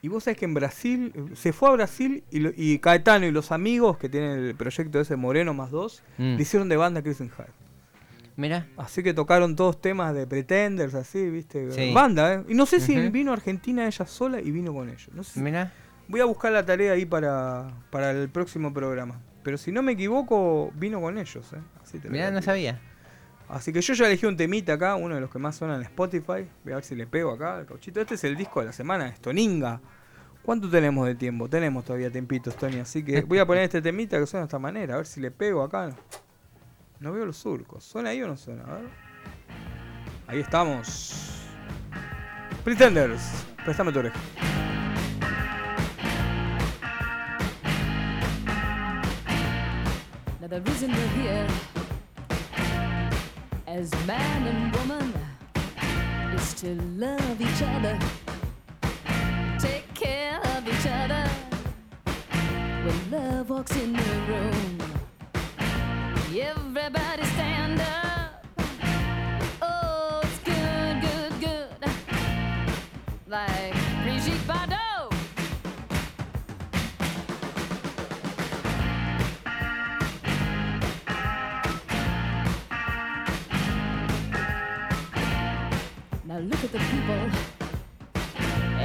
Y 0.01 0.09
vos 0.09 0.25
sabés 0.25 0.37
que 0.37 0.45
en 0.45 0.53
Brasil, 0.53 1.13
se 1.33 1.53
fue 1.53 1.69
a 1.69 1.71
Brasil 1.71 2.23
y, 2.29 2.39
lo- 2.41 2.51
y 2.55 2.77
Caetano 2.79 3.25
y 3.25 3.31
los 3.31 3.51
amigos 3.53 3.97
que 3.97 4.09
tienen 4.09 4.31
el 4.39 4.55
proyecto 4.55 4.99
ese 4.99 5.15
Moreno 5.15 5.53
más 5.53 5.71
dos, 5.71 6.03
Mm. 6.17 6.35
le 6.35 6.41
hicieron 6.41 6.67
de 6.69 6.75
banda 6.75 6.99
a 6.99 7.03
Christine 7.03 7.29
Hyde. 7.29 7.53
Mira. 8.35 8.67
Así 8.77 9.01
que 9.03 9.13
tocaron 9.13 9.55
todos 9.55 9.79
temas 9.79 10.13
de 10.13 10.27
Pretenders, 10.27 10.93
así, 10.95 11.29
viste. 11.29 11.71
Sí. 11.71 11.93
Banda, 11.93 12.33
¿eh? 12.33 12.43
Y 12.49 12.53
no 12.55 12.65
sé 12.65 12.79
si 12.81 12.95
vino 13.09 13.31
a 13.31 13.35
Argentina 13.35 13.85
ella 13.87 14.05
sola 14.05 14.41
y 14.41 14.51
vino 14.51 14.73
con 14.73 14.89
ellos. 14.89 15.09
No 15.13 15.23
sé 15.23 15.33
si- 15.35 15.39
Mira. 15.39 15.71
Voy 16.07 16.19
a 16.19 16.25
buscar 16.25 16.51
la 16.51 16.65
tarea 16.65 16.91
ahí 16.93 17.05
para, 17.05 17.71
para 17.89 18.11
el 18.11 18.27
próximo 18.29 18.73
programa. 18.73 19.21
Pero 19.43 19.57
si 19.57 19.71
no 19.71 19.81
me 19.81 19.91
equivoco, 19.91 20.71
vino 20.75 21.01
con 21.01 21.17
ellos, 21.17 21.53
¿eh? 21.53 21.61
Así 21.81 21.99
te 21.99 22.23
a 22.23 22.31
no 22.31 22.41
sabía. 22.41 22.79
Así 23.49 23.73
que 23.73 23.81
yo 23.81 23.93
ya 23.93 24.07
elegí 24.07 24.25
un 24.25 24.37
temita 24.37 24.73
acá, 24.73 24.95
uno 24.95 25.15
de 25.15 25.21
los 25.21 25.29
que 25.29 25.37
más 25.37 25.55
suenan 25.55 25.77
en 25.77 25.83
Spotify. 25.83 26.47
Voy 26.63 26.71
a 26.71 26.75
ver 26.75 26.83
si 26.83 26.95
le 26.95 27.05
pego 27.05 27.31
acá 27.31 27.57
al 27.57 27.65
cauchito. 27.65 28.01
Este 28.01 28.15
es 28.15 28.23
el 28.23 28.35
disco 28.35 28.61
de 28.61 28.67
la 28.67 28.73
semana, 28.73 29.13
Stoninga. 29.15 29.81
¿Cuánto 30.43 30.69
tenemos 30.69 31.07
de 31.07 31.15
tiempo? 31.15 31.47
Tenemos 31.47 31.85
todavía 31.85 32.11
tiempito, 32.11 32.51
Tony. 32.51 32.79
Así 32.79 33.03
que 33.03 33.21
voy 33.21 33.39
a 33.39 33.45
poner 33.45 33.63
este 33.63 33.81
temita 33.81 34.19
que 34.19 34.25
suena 34.25 34.43
de 34.43 34.47
esta 34.47 34.59
manera. 34.59 34.95
A 34.95 34.97
ver 34.97 35.05
si 35.05 35.21
le 35.21 35.31
pego 35.31 35.61
acá. 35.63 35.95
No 36.99 37.13
veo 37.13 37.25
los 37.25 37.37
surcos. 37.37 37.83
¿Suena 37.83 38.09
ahí 38.09 38.21
o 38.21 38.27
no 38.27 38.35
suena? 38.37 38.63
A 38.63 38.75
ver. 38.75 38.89
Ahí 40.27 40.39
estamos. 40.39 41.45
Pretenders. 42.63 43.45
Préstame 43.63 43.91
tu 43.91 43.99
oreja. 43.99 44.19
The 50.53 50.61
reason 50.69 50.91
we're 50.91 51.07
here 51.23 51.47
as 53.65 53.91
man 54.05 54.45
and 54.45 54.75
woman 54.75 55.11
is 56.35 56.53
to 56.53 56.75
love 56.95 57.41
each 57.41 57.63
other, 57.63 57.97
take 59.57 59.91
care 59.95 60.39
of 60.55 60.67
each 60.67 60.85
other. 60.85 61.27
When 62.85 62.99
love 63.09 63.49
walks 63.49 63.75
in 63.77 63.93
the 63.93 64.13
room, 64.29 64.77
everybody 66.39 67.23
stand 67.23 67.81
up. 67.81 68.45
Oh, 69.59 70.21
it's 70.21 70.39
good, 70.51 71.01
good, 71.01 71.33
good. 71.41 71.91
Like 73.25 73.73
Brigitte 74.03 74.45
Bardot. 74.47 74.82
Look 86.43 86.63
at 86.63 86.71
the 86.73 86.79
people 86.79 87.29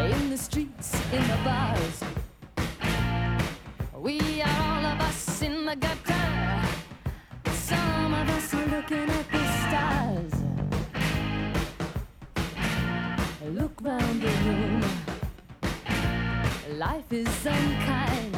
in 0.04 0.30
the 0.30 0.38
streets, 0.38 0.94
in 1.12 1.22
the 1.22 1.38
bars. 1.44 2.04
We 3.96 4.42
are 4.42 4.60
all 4.62 4.86
of 4.86 5.00
us 5.00 5.42
in 5.42 5.66
the 5.66 5.74
gutter. 5.74 6.62
Some 7.52 8.14
of 8.14 8.28
us 8.30 8.54
are 8.54 8.66
looking 8.66 9.10
at 9.10 9.30
the 9.32 9.44
stars. 9.64 10.32
Look 13.44 13.80
round 13.82 14.22
the 14.22 14.30
room. 14.46 14.84
Life 16.78 17.12
is 17.12 17.46
unkind. 17.46 18.36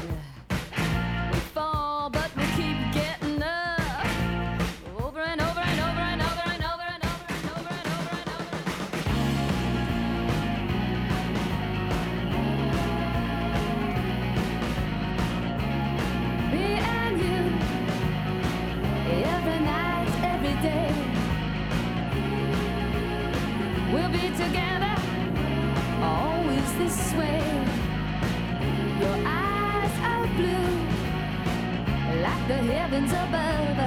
The 32.50 32.56
heavens 32.56 33.12
above. 33.12 33.78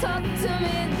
Talk 0.00 0.22
to 0.42 0.52
me, 0.62 0.97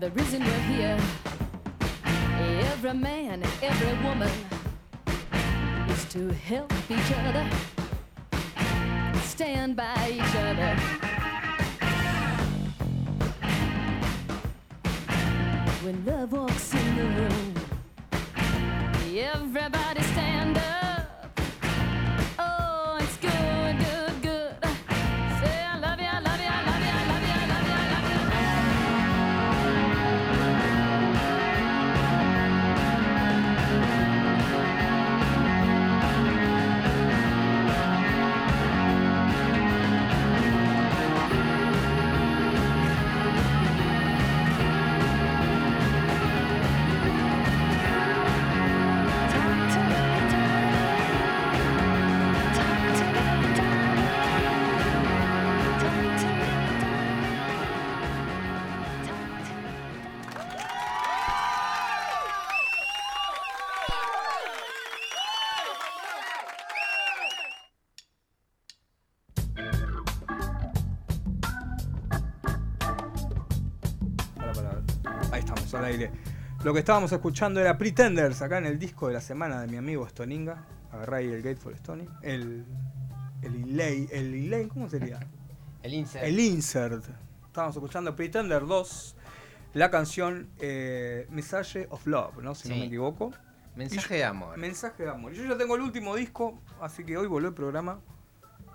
Now 0.00 0.06
the 0.06 0.14
reason 0.14 0.44
we're 0.44 0.66
here, 0.76 0.96
every 2.70 2.94
man, 2.94 3.42
every 3.60 3.94
woman, 4.06 4.30
is 5.90 6.04
to 6.10 6.32
help 6.34 6.72
each 6.88 7.10
other, 7.26 7.50
stand 9.22 9.74
by 9.74 9.97
Ahí 75.38 75.44
estamos, 75.44 75.72
al 75.72 75.84
aire. 75.84 76.10
Lo 76.64 76.72
que 76.72 76.80
estábamos 76.80 77.12
escuchando 77.12 77.60
era 77.60 77.78
Pretenders, 77.78 78.42
acá 78.42 78.58
en 78.58 78.66
el 78.66 78.76
disco 78.76 79.06
de 79.06 79.14
la 79.14 79.20
semana 79.20 79.60
de 79.60 79.68
mi 79.68 79.76
amigo 79.76 80.04
Stoninga. 80.08 80.64
Agarrá 80.90 81.18
ahí 81.18 81.28
el 81.28 81.42
Gateful 81.42 81.74
Stony. 81.74 82.06
El. 82.22 82.64
El 83.42 83.54
Ilay. 83.54 84.08
El 84.10 84.34
Ilay, 84.34 84.66
¿cómo 84.66 84.88
sería? 84.88 85.20
El 85.84 85.94
insert. 85.94 86.24
El 86.24 86.40
Insert. 86.40 87.04
Estábamos 87.46 87.76
escuchando 87.76 88.16
Pretender 88.16 88.66
2, 88.66 89.16
la 89.74 89.92
canción 89.92 90.48
eh, 90.58 91.28
Message 91.30 91.86
of 91.90 92.04
Love, 92.08 92.38
¿no? 92.42 92.56
Si 92.56 92.68
no 92.68 92.74
me 92.74 92.86
equivoco. 92.86 93.32
Mensaje 93.76 94.16
de 94.16 94.24
amor. 94.24 94.58
Mensaje 94.58 95.04
de 95.04 95.10
amor. 95.10 95.32
Yo 95.34 95.44
ya 95.44 95.56
tengo 95.56 95.76
el 95.76 95.82
último 95.82 96.16
disco, 96.16 96.60
así 96.80 97.04
que 97.04 97.16
hoy 97.16 97.28
volvió 97.28 97.50
el 97.50 97.54
programa. 97.54 98.00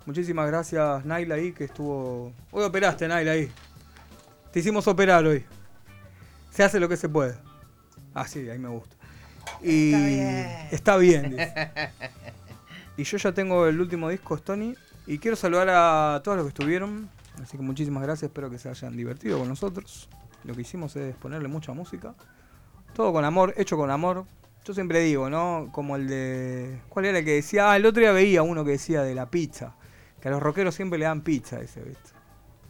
Muchísimas 0.05 0.47
gracias, 0.47 1.03
Naila, 1.03 1.35
ahí, 1.35 1.51
que 1.51 1.65
estuvo. 1.65 2.31
Hoy 2.51 2.63
operaste, 2.63 3.05
Naila, 3.09 3.33
ahí. 3.33 3.51
Te 4.53 4.61
hicimos 4.61 4.87
operar 4.87 5.25
hoy. 5.25 5.45
Se 6.53 6.63
hace 6.63 6.79
lo 6.79 6.87
que 6.87 6.97
se 6.97 7.09
puede. 7.09 7.35
Ah, 8.13 8.27
sí, 8.27 8.47
ahí 8.47 8.59
me 8.59 8.69
gusta. 8.69 8.95
Y 9.63 9.91
está 10.71 10.97
bien. 10.97 11.31
dice. 11.31 11.53
Y 12.95 13.05
yo 13.05 13.17
ya 13.17 13.31
tengo 13.31 13.65
el 13.65 13.81
último 13.81 14.07
disco, 14.07 14.35
Stony. 14.35 14.75
Y 15.07 15.17
quiero 15.17 15.35
saludar 15.35 15.67
a 15.71 16.21
todos 16.23 16.37
los 16.37 16.45
que 16.45 16.49
estuvieron. 16.49 17.09
Así 17.41 17.57
que 17.57 17.63
muchísimas 17.63 18.03
gracias, 18.03 18.29
espero 18.29 18.51
que 18.51 18.59
se 18.59 18.69
hayan 18.69 18.95
divertido 18.95 19.39
con 19.39 19.47
nosotros. 19.47 20.07
Lo 20.43 20.53
que 20.53 20.61
hicimos 20.61 20.95
es 20.95 21.15
ponerle 21.15 21.47
mucha 21.47 21.73
música. 21.73 22.13
Todo 22.93 23.11
con 23.11 23.25
amor, 23.25 23.55
hecho 23.57 23.75
con 23.75 23.89
amor. 23.89 24.25
Yo 24.63 24.75
siempre 24.75 24.99
digo, 24.99 25.31
¿no? 25.31 25.69
Como 25.71 25.95
el 25.95 26.07
de. 26.07 26.81
¿Cuál 26.87 27.05
era 27.05 27.17
el 27.17 27.25
que 27.25 27.33
decía? 27.33 27.71
Ah, 27.71 27.77
el 27.77 27.85
otro 27.87 28.01
día 28.01 28.11
veía 28.11 28.43
uno 28.43 28.63
que 28.63 28.71
decía 28.71 29.01
de 29.01 29.15
la 29.15 29.31
pizza. 29.31 29.73
Que 30.21 30.27
a 30.27 30.31
los 30.31 30.43
rockeros 30.43 30.75
siempre 30.75 30.99
le 30.99 31.05
dan 31.05 31.21
pizza 31.21 31.59
ese, 31.61 31.81
¿viste? 31.81 32.12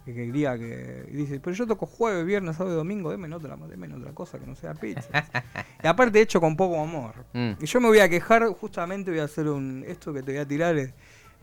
Que 0.06 0.14
quería 0.14 0.58
que. 0.58 1.06
Y 1.10 1.16
dice, 1.16 1.40
pero 1.40 1.56
yo 1.56 1.66
toco 1.66 1.86
jueves, 1.86 2.26
viernes, 2.26 2.58
sábado 2.58 2.76
y 2.76 2.78
domingo, 2.78 3.10
deme 3.10 3.34
otra, 3.34 3.56
deme 3.56 3.94
otra 3.94 4.12
cosa 4.12 4.38
que 4.38 4.46
no 4.46 4.56
sea 4.56 4.74
pizza. 4.74 5.10
y 5.84 5.88
aparte 5.88 6.20
hecho 6.20 6.42
con 6.42 6.58
poco 6.58 6.82
amor. 6.82 7.14
Mm. 7.34 7.52
Y 7.62 7.66
yo 7.66 7.80
me 7.80 7.88
voy 7.88 8.00
a 8.00 8.10
quejar, 8.10 8.46
justamente 8.50 9.12
voy 9.12 9.22
a 9.22 9.26
hacer 9.26 9.48
un. 9.48 9.86
Esto 9.88 10.14
que 10.14 10.22
te 10.22 10.34
voy 10.34 10.42
a 10.42 10.48
tirar 10.48 10.76
es, 10.78 10.94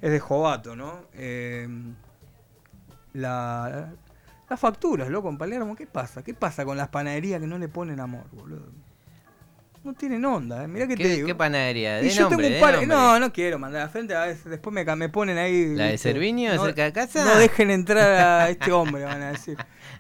es 0.03 0.11
de 0.11 0.21
Jovato, 0.21 0.77
¿no? 0.77 1.07
Eh, 1.15 1.67
la, 3.15 3.93
las 4.49 4.61
facturas, 4.61 5.09
loco, 5.09 5.29
en 5.29 5.39
Palermo, 5.39 5.75
¿qué 5.77 5.87
pasa? 5.87 6.23
¿Qué 6.23 6.35
pasa 6.35 6.65
con 6.65 6.77
las 6.77 6.89
panaderías 6.89 7.41
que 7.41 7.47
no 7.47 7.57
le 7.57 7.69
ponen 7.69 8.01
amor, 8.01 8.25
boludo? 8.33 8.67
No 9.83 9.95
tienen 9.95 10.23
onda, 10.27 10.63
¿eh? 10.65 10.69
Mirá 10.69 10.87
que 10.87 10.95
te 10.95 11.03
¿Qué, 11.03 11.09
digo. 11.09 11.27
qué 11.27 11.35
panadería? 11.35 12.03
Y 12.03 12.11
yo 12.11 12.29
nombre, 12.29 12.51
tengo 12.51 12.67
un 12.67 12.73
par. 12.73 12.87
No, 12.87 13.19
no 13.19 13.33
quiero 13.33 13.59
mandar 13.59 13.81
a 13.81 13.85
la 13.87 13.91
frente. 13.91 14.15
A 14.15 14.27
veces 14.27 14.45
después 14.45 14.75
me, 14.75 14.85
me 14.97 15.09
ponen 15.09 15.39
ahí. 15.39 15.75
¿La 15.75 15.87
de. 15.87 15.97
Cerviño, 15.97 16.55
no, 16.55 16.65
cerca 16.65 16.85
de 16.85 16.93
casa? 16.93 17.25
No 17.25 17.39
dejen 17.39 17.71
entrar 17.71 18.43
a 18.43 18.51
este 18.51 18.73
hombre, 18.73 19.05
van 19.05 19.23
a 19.23 19.31
decir. 19.33 19.57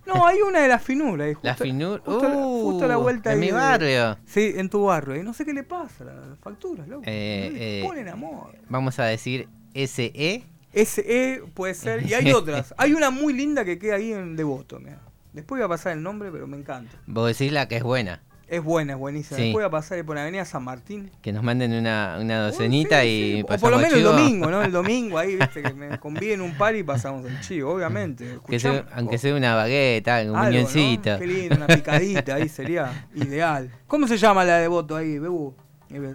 No, 0.07 0.27
hay 0.27 0.41
una 0.43 0.61
de 0.61 0.69
la 0.69 0.79
finura 0.79 1.25
ahí. 1.25 1.33
Justo, 1.33 1.49
La 1.49 1.55
Finur. 1.55 2.01
Justo, 2.05 2.27
a 2.27 2.29
la- 2.29 2.35
justo 2.37 2.85
a 2.85 2.89
la 2.89 2.99
Uh, 2.99 3.03
vuelta 3.03 3.31
En 3.33 3.39
ahí 3.39 3.41
mi 3.41 3.47
de- 3.47 3.53
barrio. 3.55 4.19
Sí, 4.27 4.53
en 4.55 4.69
tu 4.69 4.85
barrio. 4.85 5.17
Y 5.17 5.23
no 5.23 5.33
sé 5.33 5.47
qué 5.47 5.55
le 5.55 5.63
pasa 5.63 6.05
a 6.05 6.07
las 6.07 6.39
facturas, 6.41 6.87
loco. 6.87 7.03
Eh, 7.07 7.49
no 7.51 7.59
le 7.59 7.81
eh, 7.81 7.83
ponen 7.85 8.09
amor. 8.09 8.55
Vamos 8.69 8.99
a 8.99 9.05
decir. 9.05 9.49
SE. 9.75 10.45
SE 10.75 11.43
puede 11.55 11.73
ser. 11.75 12.05
Y 12.07 12.13
hay 12.13 12.31
otras. 12.35 12.75
Hay 12.77 12.93
una 12.93 13.11
muy 13.11 13.33
linda 13.33 13.65
que 13.65 13.79
queda 13.79 13.95
ahí 13.97 14.13
en 14.13 14.37
Devoto, 14.37 14.79
mira. 14.79 15.01
Después 15.33 15.59
voy 15.61 15.65
a 15.65 15.69
pasar 15.69 15.93
el 15.93 16.03
nombre, 16.03 16.31
pero 16.31 16.47
me 16.47 16.57
encanta. 16.57 16.97
Vos 17.07 17.29
decís 17.29 17.51
la 17.53 17.67
que 17.69 17.77
es 17.77 17.83
buena. 17.83 18.21
Es 18.51 18.65
buena, 18.65 18.95
es 18.95 18.99
buenísima. 18.99 19.37
Sí. 19.37 19.45
Después 19.45 19.63
voy 19.63 19.69
a 19.69 19.71
pasar 19.71 20.05
por 20.05 20.17
la 20.17 20.23
avenida 20.23 20.45
San 20.45 20.65
Martín. 20.65 21.09
Que 21.23 21.33
nos 21.33 21.45
manden 21.45 21.73
una, 21.73 22.19
una 22.21 22.41
docenita 22.43 23.03
Sí, 23.03 23.07
y 23.09 23.37
sí. 23.37 23.43
O 23.43 23.47
pasamos 23.47 23.61
por 23.61 23.71
lo 23.71 23.79
menos 23.79 23.93
el 23.97 24.03
domingo, 24.03 24.51
¿no? 24.51 24.63
El 24.63 24.73
domingo 24.81 25.19
ahí, 25.19 25.37
viste, 25.37 25.63
que 25.63 25.73
me 25.73 25.99
conviene 26.01 26.43
un 26.43 26.55
par 26.59 26.75
y 26.75 26.83
pasamos 26.83 27.25
el 27.27 27.41
chivo, 27.41 27.73
obviamente. 27.73 28.39
Sea- 28.59 28.87
aunque 28.97 29.19
sea 29.19 29.37
una 29.37 29.55
bagueta, 29.55 30.15
un 30.23 30.35
algo, 30.35 30.35
¿no? 30.37 30.45
muñoncito. 30.47 31.19
Qué 31.21 31.27
lindo, 31.29 31.55
una 31.57 31.69
picadita 31.69 32.35
ahí 32.35 32.49
sería 32.51 33.07
ideal. 33.15 33.71
¿Cómo 33.87 34.09
se 34.09 34.17
llama 34.19 34.45
la 34.45 34.59
de 34.59 34.67
voto 34.67 34.97
ahí, 34.97 35.19
Bebu? 35.21 35.55
Eh, 35.91 36.15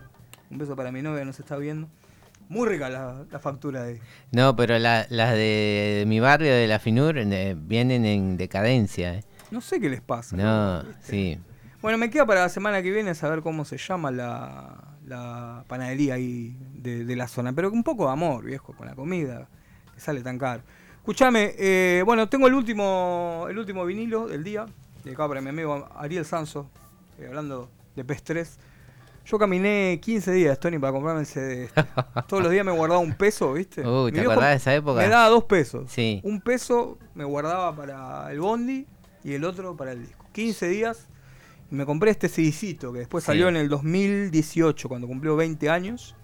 Un 0.52 0.58
beso 0.58 0.76
para 0.76 0.92
mi 0.92 1.02
novia 1.02 1.24
nos 1.24 1.40
está 1.40 1.56
viendo. 1.56 1.88
Muy 2.50 2.68
rica 2.68 2.90
la, 2.90 3.24
la 3.32 3.40
factura 3.40 3.84
de 3.84 4.02
No, 4.32 4.56
pero 4.58 4.78
la- 4.78 5.08
las 5.10 5.32
de, 5.32 5.96
de 6.00 6.04
mi 6.06 6.20
barrio, 6.20 6.54
de 6.54 6.68
la 6.68 6.80
Finur, 6.80 7.18
eh, 7.18 7.56
vienen 7.58 8.06
en 8.06 8.36
decadencia. 8.36 9.14
eh. 9.16 9.24
No 9.52 9.62
sé 9.62 9.80
qué 9.80 9.90
les 9.90 10.02
pasa. 10.02 10.36
No, 10.36 10.84
sí. 11.02 11.40
Bueno, 11.82 11.98
me 11.98 12.10
queda 12.10 12.26
para 12.26 12.42
la 12.42 12.50
semana 12.50 12.82
que 12.82 12.92
viene 12.92 13.14
saber 13.16 13.42
cómo 13.42 13.66
se 13.66 13.78
llama 13.78 14.12
la, 14.12 14.96
la 15.06 15.64
panadería 15.68 16.16
ahí 16.16 16.56
de, 16.74 17.06
de 17.06 17.16
la 17.16 17.28
zona. 17.28 17.54
Pero 17.54 17.72
un 17.72 17.84
poco 17.84 18.06
de 18.06 18.12
amor, 18.12 18.44
viejo, 18.44 18.74
con 18.74 18.88
la 18.88 18.96
comida, 18.96 19.48
que 19.94 20.00
sale 20.00 20.22
tan 20.22 20.38
caro. 20.38 20.64
Escuchame, 20.98 21.54
eh, 21.60 22.02
bueno, 22.04 22.28
tengo 22.28 22.48
el 22.48 22.56
último, 22.56 23.46
el 23.48 23.60
último 23.60 23.86
vinilo 23.86 24.28
del 24.28 24.44
día, 24.44 24.66
de 25.04 25.12
acá 25.12 25.28
para 25.28 25.40
mi 25.40 25.50
amigo 25.50 25.88
Ariel 25.96 26.26
Sanso, 26.26 26.68
eh, 27.20 27.28
hablando 27.28 27.70
de 27.96 28.04
PES3. 28.04 28.48
Yo 29.28 29.38
caminé 29.38 30.00
15 30.02 30.32
días, 30.32 30.60
Tony, 30.60 30.80
para 30.80 30.94
comprarme 30.94 31.22
el 31.22 31.28
CD. 31.28 31.70
Todos 32.28 32.42
los 32.42 32.52
días 32.52 32.66
me 32.66 32.72
guardaba 32.72 33.00
un 33.00 33.14
peso, 33.16 33.54
¿viste? 33.54 33.88
Uy, 33.88 34.12
¿te 34.12 34.22
acordás 34.22 34.50
de 34.50 34.56
esa 34.56 34.74
época? 34.74 35.02
Me 35.02 35.08
daba 35.08 35.30
dos 35.30 35.44
pesos. 35.44 35.92
Sí. 35.92 36.22
Un 36.24 36.42
peso 36.42 36.98
me 37.14 37.24
guardaba 37.24 37.76
para 37.76 38.32
el 38.32 38.40
bondi 38.40 38.88
y 39.24 39.34
el 39.34 39.44
otro 39.46 39.76
para 39.78 39.92
el 39.92 40.08
disco. 40.08 40.26
15 40.32 40.68
días 40.70 41.08
me 41.70 41.86
compré 41.86 42.12
este 42.12 42.30
CDcito 42.30 42.94
que 42.94 43.00
después 43.00 43.24
Sí. 43.24 43.28
salió 43.28 43.48
en 43.50 43.56
el 43.58 43.70
2018, 43.70 44.88
cuando 44.88 45.08
cumplió 45.08 45.36
20 45.36 45.70
años. 45.70 46.16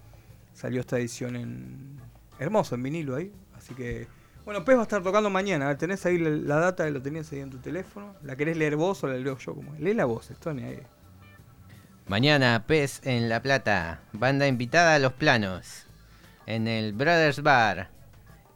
Salió 0.53 0.81
esta 0.81 0.97
edición 0.99 1.35
en 1.35 1.99
hermoso, 2.39 2.75
en 2.75 2.83
vinilo 2.83 3.15
ahí. 3.15 3.31
Así 3.55 3.73
que, 3.73 4.07
bueno, 4.45 4.63
Pez 4.65 4.75
va 4.75 4.81
a 4.81 4.83
estar 4.83 5.01
tocando 5.01 5.29
mañana. 5.29 5.77
Tenés 5.77 6.05
ahí 6.05 6.17
la, 6.17 6.29
la 6.29 6.55
data, 6.57 6.89
lo 6.89 7.01
tenías 7.01 7.31
ahí 7.31 7.39
en 7.39 7.49
tu 7.49 7.57
teléfono. 7.57 8.15
¿La 8.23 8.35
querés 8.35 8.57
leer 8.57 8.75
vos 8.75 9.03
o 9.03 9.07
la 9.07 9.15
leo 9.15 9.37
yo? 9.37 9.55
Como, 9.55 9.73
lee 9.79 9.93
la 9.93 10.05
voz, 10.05 10.29
Tony, 10.39 10.63
ahí. 10.63 10.79
Mañana, 12.07 12.65
PES 12.67 13.01
en 13.05 13.29
La 13.29 13.41
Plata. 13.41 14.01
Banda 14.11 14.47
invitada 14.47 14.95
a 14.95 14.99
los 14.99 15.13
planos. 15.13 15.85
En 16.45 16.67
el 16.67 16.93
Brothers 16.93 17.41
Bar. 17.41 17.89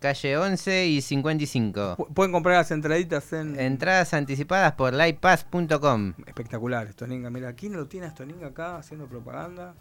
Calle 0.05 0.37
11 0.37 0.85
y 0.85 1.01
55. 1.01 1.95
Pu- 1.97 2.13
Pueden 2.13 2.31
comprar 2.31 2.57
las 2.57 2.69
entraditas 2.69 3.33
en... 3.33 3.59
Entradas 3.59 4.13
anticipadas 4.13 4.73
por 4.73 4.93
livepass.com. 4.93 6.13
Espectacular, 6.27 6.87
Stoninga. 6.91 7.31
Mira, 7.31 7.49
aquí 7.49 7.69
no 7.69 7.77
lo 7.79 7.87
tiene 7.87 8.05
a 8.05 8.11
Stoninga 8.11 8.47
acá 8.47 8.77
haciendo 8.77 9.07
propaganda. 9.07 9.73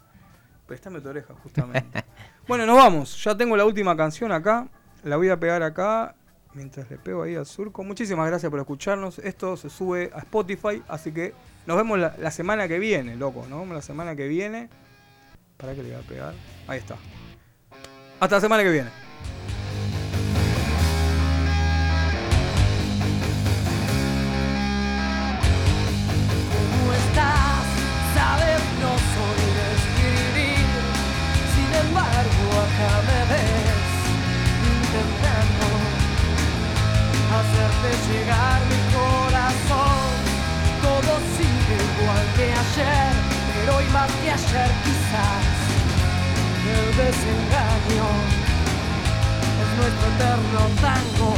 Préstame 0.65 0.99
tu 0.99 1.09
oreja, 1.09 1.35
justamente. 1.43 2.03
bueno, 2.47 2.65
nos 2.65 2.75
vamos. 2.75 3.23
Ya 3.23 3.37
tengo 3.37 3.55
la 3.55 3.65
última 3.65 3.95
canción 3.95 4.31
acá. 4.31 4.67
La 5.03 5.15
voy 5.17 5.29
a 5.29 5.39
pegar 5.39 5.61
acá 5.61 6.15
mientras 6.55 6.89
le 6.89 6.97
pego 6.97 7.21
ahí 7.21 7.35
al 7.35 7.45
surco. 7.45 7.83
Muchísimas 7.83 8.25
gracias 8.27 8.49
por 8.49 8.59
escucharnos. 8.59 9.19
Esto 9.19 9.55
se 9.57 9.69
sube 9.69 10.09
a 10.11 10.17
Spotify, 10.21 10.81
así 10.87 11.11
que 11.11 11.35
nos 11.67 11.77
vemos 11.77 11.99
la, 11.99 12.15
la 12.17 12.31
semana 12.31 12.67
que 12.67 12.79
viene, 12.79 13.15
loco. 13.15 13.45
Nos 13.47 13.59
vemos 13.59 13.75
la 13.75 13.83
semana 13.83 14.15
que 14.15 14.27
viene. 14.27 14.69
Para 15.57 15.75
que 15.75 15.83
le 15.83 15.91
voy 15.93 16.03
a 16.03 16.07
pegar. 16.07 16.33
Ahí 16.67 16.79
está. 16.79 16.95
Hasta 18.19 18.37
la 18.37 18.41
semana 18.41 18.63
que 18.63 18.71
viene. 18.71 19.04
Hacerte 37.39 37.89
llegar 38.09 38.59
mi 38.71 38.79
corazón. 38.95 40.07
Todo 40.85 41.11
sigue 41.35 41.75
igual 41.89 42.25
que 42.37 42.47
ayer, 42.63 43.13
pero 43.53 43.77
hoy 43.77 43.87
más 43.93 44.11
que 44.21 44.27
ayer 44.31 44.71
quizás. 44.85 45.45
El 46.75 46.87
desengaño 46.97 48.07
es 49.61 49.69
nuestro 49.79 50.05
eterno 50.15 50.61
tango. 50.81 51.33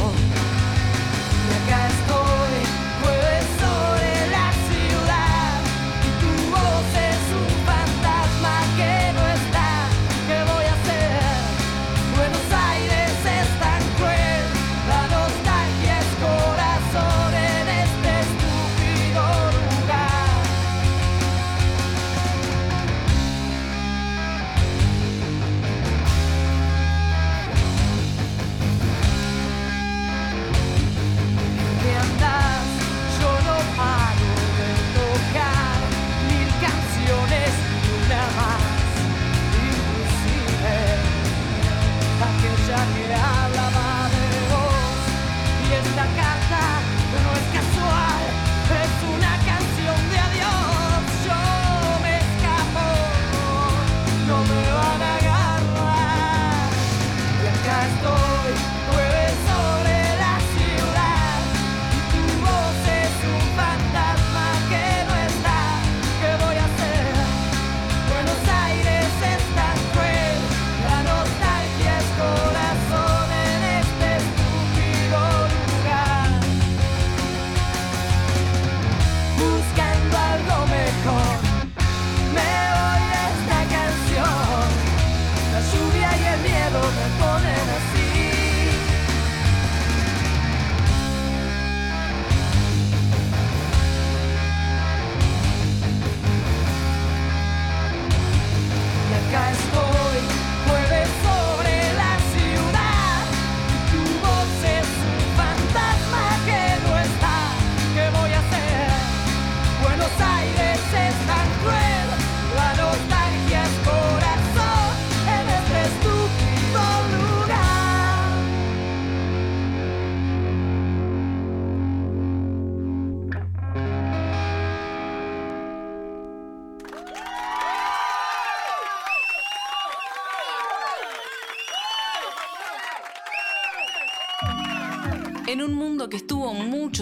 Y 1.44 1.50
acá 1.58 1.80
estoy, 1.94 2.27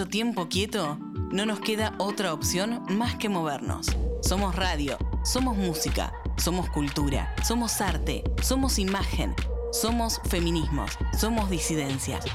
tiempo 0.07 0.49
quieto, 0.49 0.97
no 1.31 1.45
nos 1.45 1.59
queda 1.59 1.93
otra 1.97 2.33
opción 2.33 2.83
más 2.89 3.15
que 3.15 3.29
movernos. 3.29 3.87
Somos 4.21 4.55
radio, 4.55 4.97
somos 5.23 5.57
música, 5.57 6.13
somos 6.37 6.69
cultura, 6.69 7.35
somos 7.43 7.81
arte, 7.81 8.23
somos 8.41 8.79
imagen, 8.79 9.35
somos 9.71 10.21
feminismos, 10.29 10.97
somos 11.17 11.49
disidencias. 11.49 12.25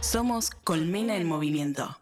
Somos 0.00 0.50
Colmena 0.50 1.16
en 1.16 1.28
Movimiento. 1.28 1.96